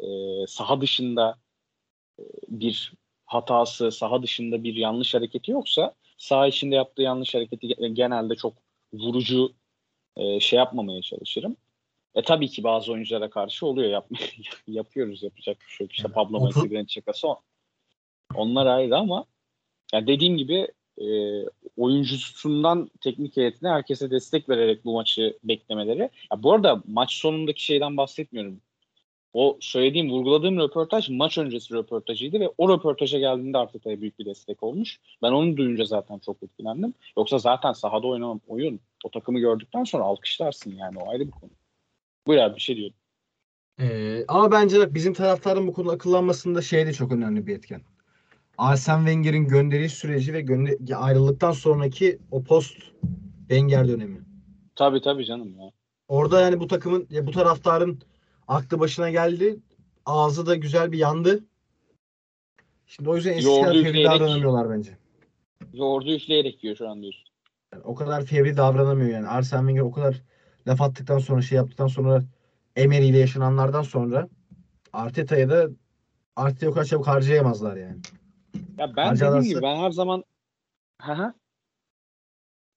e, 0.00 0.06
saha 0.46 0.80
dışında 0.80 1.38
bir 2.48 2.92
hatası, 3.26 3.90
saha 3.90 4.22
dışında 4.22 4.64
bir 4.64 4.74
yanlış 4.74 5.14
hareketi 5.14 5.50
yoksa 5.50 5.94
saha 6.18 6.46
içinde 6.46 6.74
yaptığı 6.74 7.02
yanlış 7.02 7.34
hareketi 7.34 7.66
ge- 7.66 7.88
genelde 7.94 8.34
çok 8.34 8.54
vurucu 8.92 9.52
e, 10.16 10.40
şey 10.40 10.56
yapmamaya 10.56 11.02
çalışırım. 11.02 11.56
E 12.14 12.22
tabii 12.22 12.48
ki 12.48 12.64
bazı 12.64 12.92
oyunculara 12.92 13.30
karşı 13.30 13.66
oluyor 13.66 13.90
yap 13.90 14.08
yapıyoruz 14.66 15.22
yapacak 15.22 15.60
bir 15.60 15.72
şey 15.72 15.84
yok. 15.84 15.92
İşte 15.92 16.08
Pablo 16.08 16.40
Masigra'nın 16.40 16.86
şakası 16.86 17.28
o. 17.28 17.40
Onlar 18.34 18.66
ayrı 18.66 18.96
ama 18.96 19.24
yani 19.92 20.06
dediğim 20.06 20.36
gibi 20.36 20.68
e, 20.98 21.06
oyuncusundan 21.76 22.90
teknik 23.00 23.36
heyetine 23.36 23.68
herkese 23.68 24.10
destek 24.10 24.48
vererek 24.48 24.84
bu 24.84 24.92
maçı 24.92 25.38
beklemeleri. 25.44 26.10
Ya 26.32 26.42
bu 26.42 26.52
arada 26.52 26.82
maç 26.86 27.12
sonundaki 27.12 27.64
şeyden 27.64 27.96
bahsetmiyorum. 27.96 28.60
O 29.34 29.58
söylediğim, 29.60 30.10
vurguladığım 30.10 30.58
röportaj 30.58 31.08
maç 31.08 31.38
öncesi 31.38 31.74
röportajıydı 31.74 32.40
ve 32.40 32.50
o 32.58 32.68
röportaja 32.68 33.18
geldiğinde 33.18 33.58
artık 33.58 33.84
da 33.84 34.00
büyük 34.00 34.18
bir 34.18 34.24
destek 34.24 34.62
olmuş. 34.62 35.00
Ben 35.22 35.32
onu 35.32 35.56
duyunca 35.56 35.84
zaten 35.84 36.18
çok 36.18 36.42
etkilendim. 36.42 36.94
Yoksa 37.16 37.38
zaten 37.38 37.72
sahada 37.72 38.06
oynanan 38.06 38.40
oyun 38.48 38.80
o 39.04 39.10
takımı 39.10 39.38
gördükten 39.38 39.84
sonra 39.84 40.04
alkışlarsın 40.04 40.70
yani 40.70 40.98
o 40.98 41.10
ayrı 41.10 41.26
bir 41.26 41.30
konu. 41.30 41.50
Buyur 42.26 42.40
abi 42.40 42.56
bir 42.56 42.60
şey 42.60 42.76
diyordum. 42.76 42.96
Ee, 43.80 44.24
ama 44.28 44.52
bence 44.52 44.78
bak 44.78 44.94
bizim 44.94 45.14
taraftarın 45.14 45.66
bu 45.66 45.72
konuda 45.72 45.92
akıllanmasında 45.92 46.62
şey 46.62 46.86
de 46.86 46.92
çok 46.92 47.12
önemli 47.12 47.46
bir 47.46 47.56
etken. 47.56 47.80
Arsene 48.58 48.98
Wenger'in 48.98 49.48
gönderiş 49.48 49.92
süreci 49.92 50.32
ve 50.32 50.40
gönder 50.40 50.76
ayrıldıktan 50.96 51.52
sonraki 51.52 52.18
o 52.30 52.42
post 52.42 52.76
Wenger 53.48 53.88
dönemi. 53.88 54.20
Tabii 54.76 55.00
tabii 55.00 55.24
canım 55.24 55.58
ya. 55.58 55.70
Orada 56.08 56.40
yani 56.40 56.60
bu 56.60 56.66
takımın 56.66 57.08
bu 57.22 57.30
taraftarın 57.30 58.00
aklı 58.48 58.80
başına 58.80 59.10
geldi. 59.10 59.56
Ağzı 60.06 60.46
da 60.46 60.54
güzel 60.54 60.92
bir 60.92 60.98
yandı. 60.98 61.44
Şimdi 62.86 63.10
o 63.10 63.16
yüzden 63.16 63.38
kadar 63.60 63.82
fevri 63.82 64.04
davranamıyorlar 64.04 64.70
bence. 64.70 64.98
Yoğurdu 65.72 66.12
üfleyerek 66.12 66.64
yiyor 66.64 66.76
şu 66.76 66.88
an 66.88 67.02
diyorsun. 67.02 67.24
Yani 67.72 67.82
o 67.84 67.94
kadar 67.94 68.24
fevri 68.24 68.56
davranamıyor 68.56 69.10
yani. 69.10 69.28
Arsene 69.28 69.60
Wenger 69.60 69.80
o 69.82 69.92
kadar 69.92 70.22
laf 70.66 70.80
attıktan 70.80 71.18
sonra 71.18 71.42
şey 71.42 71.56
yaptıktan 71.56 71.86
sonra 71.86 72.22
Emery 72.76 73.08
ile 73.08 73.18
yaşananlardan 73.18 73.82
sonra 73.82 74.28
Arteta'ya 74.92 75.50
da 75.50 75.68
Arteta'yı 76.36 76.70
o 76.70 76.74
kadar 76.74 76.84
çabuk 76.84 77.06
harcayamazlar 77.06 77.76
yani. 77.76 77.96
Ya 78.78 78.96
ben 78.96 79.06
Harcarlarsa- 79.06 79.38
dediğim 79.38 79.54
gibi 79.54 79.62
ben 79.62 79.76
her 79.76 79.90
zaman 79.90 80.24
hı. 81.02 81.34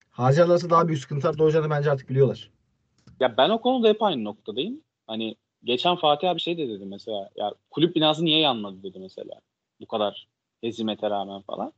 Harcarlarsa 0.10 0.70
daha 0.70 0.88
büyük 0.88 1.02
sıkıntılar 1.02 1.38
doğacağını 1.38 1.70
bence 1.70 1.92
artık 1.92 2.10
biliyorlar. 2.10 2.52
Ya 3.20 3.38
ben 3.38 3.50
o 3.50 3.62
konuda 3.62 3.88
hep 3.88 4.04
aynı 4.04 4.24
noktadayım. 4.24 4.82
Hani 5.08 5.36
geçen 5.64 5.96
Fatih 5.96 6.30
abi 6.30 6.40
şey 6.40 6.58
de 6.58 6.70
dedi 6.70 6.86
mesela. 6.86 7.30
Ya 7.36 7.54
kulüp 7.70 7.96
binası 7.96 8.26
niye 8.26 8.40
yanmadı 8.40 8.84
dedi 8.84 9.00
mesela. 9.00 9.42
Bu 9.82 9.86
kadar 9.88 10.28
hezimete 10.62 11.10
rağmen 11.10 11.42
falan. 11.42 11.74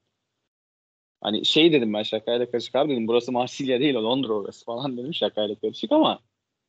Hani 1.22 1.46
şey 1.46 1.74
dedim 1.74 1.94
ben 1.94 2.04
şakayla 2.04 2.52
karışık 2.52 2.76
abi 2.76 2.92
dedim. 2.92 3.08
Burası 3.08 3.32
Marsilya 3.32 3.80
değil 3.80 3.96
Londra 3.96 4.34
orası 4.34 4.66
falan 4.66 4.98
dedim 4.98 5.14
şakayla 5.14 5.56
karışık 5.56 5.92
ama 5.92 6.20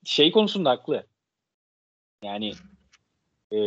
şey 0.04 0.32
konusunda 0.32 0.70
haklı. 0.70 1.06
Yani 2.24 2.52
e, 3.52 3.58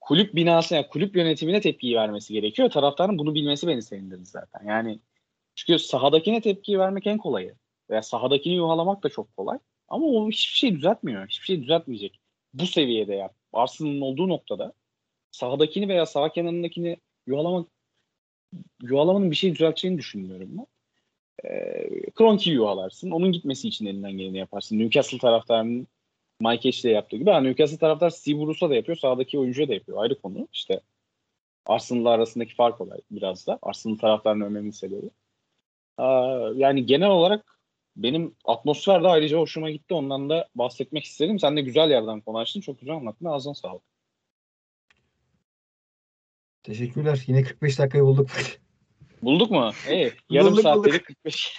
kulüp 0.00 0.34
binası 0.34 0.74
yani 0.74 0.88
kulüp 0.88 1.16
yönetimine 1.16 1.60
tepkiyi 1.60 1.96
vermesi 1.96 2.32
gerekiyor. 2.32 2.70
Taraftarın 2.70 3.18
bunu 3.18 3.34
bilmesi 3.34 3.66
beni 3.66 3.82
sevindirdi 3.82 4.24
zaten. 4.24 4.66
Yani 4.66 5.00
çünkü 5.54 5.78
sahadakine 5.78 6.40
tepkiyi 6.40 6.78
vermek 6.78 7.06
en 7.06 7.18
kolayı. 7.18 7.54
Veya 7.90 8.02
sahadakini 8.02 8.54
yuhalamak 8.54 9.02
da 9.02 9.08
çok 9.08 9.36
kolay. 9.36 9.58
Ama 9.88 10.06
o 10.06 10.30
hiçbir 10.30 10.58
şey 10.58 10.76
düzeltmiyor. 10.76 11.28
Hiçbir 11.28 11.44
şey 11.44 11.62
düzeltmeyecek. 11.62 12.20
Bu 12.54 12.66
seviyede 12.66 13.14
yap. 13.14 13.34
Arsenal'ın 13.52 14.00
olduğu 14.00 14.28
noktada 14.28 14.72
sahadakini 15.30 15.88
veya 15.88 16.06
sağ 16.06 16.32
kenarındakini 16.32 16.96
yuhalamak 17.26 17.68
yuvalamanın 18.82 19.30
bir 19.30 19.36
şey 19.36 19.54
düzelteceğini 19.54 19.98
düşünmüyorum 19.98 20.48
ben. 20.58 20.66
Ee, 21.44 22.10
Kroenke 22.10 22.50
yuvalarsın. 22.50 23.10
Onun 23.10 23.32
gitmesi 23.32 23.68
için 23.68 23.86
elinden 23.86 24.12
geleni 24.12 24.38
yaparsın. 24.38 24.78
Newcastle 24.78 25.18
taraftarının 25.18 25.88
Mike 26.40 26.68
Ashley'e 26.68 26.94
yaptığı 26.94 27.16
gibi. 27.16 27.30
Ha, 27.30 27.40
Newcastle 27.40 27.78
taraftar 27.78 28.10
Steve 28.10 28.40
Bruce'a 28.40 28.70
da 28.70 28.74
yapıyor. 28.74 28.98
Sağdaki 28.98 29.38
oyuncuya 29.38 29.68
da 29.68 29.74
yapıyor. 29.74 30.02
Ayrı 30.02 30.20
konu. 30.20 30.48
İşte 30.52 30.80
Arsenal'la 31.66 32.10
arasındaki 32.10 32.54
fark 32.54 32.80
olay 32.80 32.98
biraz 33.10 33.46
da. 33.46 33.58
Arsenal 33.62 33.96
taraftarının 33.96 34.44
önemli 34.44 34.72
sebebi. 34.72 35.10
Aa, 35.98 36.50
yani 36.56 36.86
genel 36.86 37.10
olarak 37.10 37.58
benim 37.96 38.34
atmosfer 38.44 39.02
de 39.02 39.08
ayrıca 39.08 39.38
hoşuma 39.38 39.70
gitti. 39.70 39.94
Ondan 39.94 40.30
da 40.30 40.48
bahsetmek 40.54 41.04
istedim. 41.04 41.38
Sen 41.38 41.56
de 41.56 41.60
güzel 41.60 41.90
yerden 41.90 42.20
konuştun. 42.20 42.60
Çok 42.60 42.80
güzel 42.80 42.94
anlattın. 42.94 43.26
Ağzına 43.26 43.54
sağlık. 43.54 43.82
Teşekkürler. 46.62 47.24
Yine 47.26 47.42
45 47.42 47.78
dakikayı 47.78 48.04
bulduk. 48.04 48.30
Bulduk 49.22 49.50
mu? 49.50 49.70
İyi. 49.90 50.12
Yarım 50.30 50.52
Bulduk, 50.52 50.62
saat 50.62 50.84
dedik 50.84 51.04
45. 51.04 51.58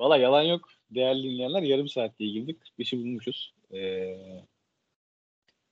Valla 0.00 0.16
yalan 0.16 0.42
yok. 0.42 0.68
Değerli 0.90 1.22
dinleyenler 1.22 1.62
yarım 1.62 1.88
saat 1.88 2.18
diye 2.18 2.30
girdik. 2.30 2.58
45'i 2.78 2.98
bulmuşuz. 2.98 3.54
Ee, 3.74 4.16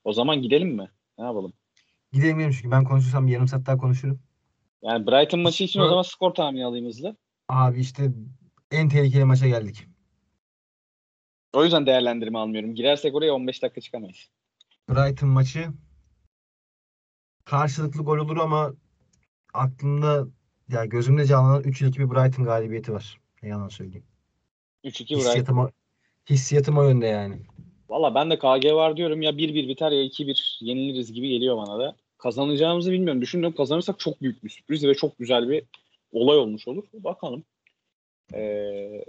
o 0.05 0.13
zaman 0.13 0.43
gidelim 0.43 0.69
mi? 0.69 0.91
Ne 1.19 1.25
yapalım? 1.25 1.53
Gidelim 2.13 2.37
gidelim 2.37 2.53
çünkü 2.53 2.71
ben 2.71 2.85
konuşursam 2.85 3.27
bir 3.27 3.33
yarım 3.33 3.49
saat 3.49 3.67
daha 3.67 3.77
konuşurum. 3.77 4.21
Yani 4.83 5.07
Brighton 5.07 5.41
maçı 5.41 5.65
için 5.65 5.81
o 5.81 5.89
zaman 5.89 6.03
skor 6.03 6.35
tahmini 6.35 6.65
alayım 6.65 6.87
hızlı. 6.87 7.17
Abi 7.49 7.81
işte 7.81 8.13
en 8.71 8.89
tehlikeli 8.89 9.25
maça 9.25 9.49
geldik. 9.49 9.87
O 11.53 11.65
yüzden 11.65 11.87
değerlendirme 11.87 12.39
almıyorum. 12.39 12.75
Girersek 12.75 13.15
oraya 13.15 13.33
15 13.33 13.63
dakika 13.63 13.81
çıkamayız. 13.81 14.31
Brighton 14.89 15.29
maçı 15.29 15.69
karşılıklı 17.45 18.03
gol 18.03 18.19
olur 18.19 18.37
ama 18.37 18.75
aklımda 19.55 20.27
ya 20.69 20.85
gözümde 20.85 21.27
canlanan 21.27 21.63
3-2 21.63 21.99
bir 21.99 22.11
Brighton 22.11 22.45
galibiyeti 22.45 22.93
var. 22.93 23.21
Ne 23.43 23.49
yalan 23.49 23.69
söyleyeyim. 23.69 24.07
3-2 24.85 24.99
Brighton. 24.99 25.17
Hissiyatım 25.17 25.59
o, 25.59 25.71
hissiyatım 26.31 26.79
o 26.79 26.83
yönde 26.83 27.07
yani. 27.07 27.43
Valla 27.89 28.15
ben 28.15 28.31
de 28.31 28.39
KG 28.39 28.75
var 28.75 28.97
diyorum 28.97 29.23
ya 29.23 29.31
1-1 29.31 29.69
biter 29.69 29.91
ya 29.91 30.05
2-1 30.05 30.65
yeniliriz 30.65 31.13
gibi 31.13 31.29
geliyor 31.29 31.57
bana 31.57 31.79
da. 31.79 31.97
Kazanacağımızı 32.19 32.93
bilmiyorum. 32.93 33.23
Düşünüyorum 33.23 33.57
kazanırsak 33.57 33.99
çok 33.99 34.23
büyük 34.23 34.45
bir 34.45 34.49
sürpriz 34.49 34.85
ve 34.85 34.95
çok 34.95 35.19
güzel 35.19 35.49
bir 35.49 35.63
olay 36.17 36.39
olmuş 36.39 36.69
olur. 36.69 36.85
Bakalım. 36.93 37.45
Ee, 38.35 39.05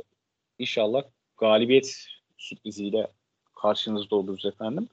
inşallah 0.59 1.03
galibiyet 1.37 2.07
sürpriziyle 2.37 3.11
karşınızda 3.55 4.15
oluruz 4.15 4.45
efendim. 4.45 4.89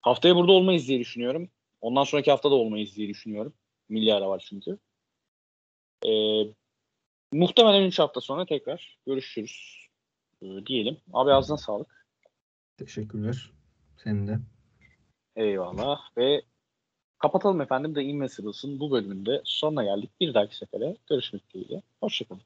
Haftaya 0.00 0.36
burada 0.36 0.52
olmayız 0.52 0.88
diye 0.88 1.00
düşünüyorum. 1.00 1.50
Ondan 1.80 2.04
sonraki 2.04 2.30
hafta 2.30 2.50
da 2.50 2.54
olmayız 2.54 2.96
diye 2.96 3.08
düşünüyorum. 3.08 3.54
Milli 3.88 4.14
ara 4.14 4.28
var 4.28 4.44
çünkü. 4.48 4.78
Ee, 6.06 6.42
muhtemelen 7.32 7.82
3 7.82 7.98
hafta 7.98 8.20
sonra 8.20 8.46
tekrar 8.46 8.98
görüşürüz 9.06 9.86
ee, 10.42 10.66
diyelim. 10.66 10.96
Abi 11.12 11.32
ağzına 11.32 11.56
sağlık. 11.56 12.06
Teşekkürler. 12.76 13.50
Senin 14.04 14.28
de. 14.28 14.38
Eyvallah 15.36 16.00
ve 16.16 16.42
kapatalım 17.18 17.60
efendim 17.60 17.94
de 17.94 18.02
Invisibles'ın 18.02 18.80
bu 18.80 18.90
bölümünde 18.90 19.40
sonuna 19.44 19.84
geldik. 19.84 20.10
Bir 20.20 20.34
dahaki 20.34 20.56
sefere 20.56 20.96
görüşmek 21.08 21.54
dileğiyle. 21.54 21.82
Hoşçakalın. 22.00 22.42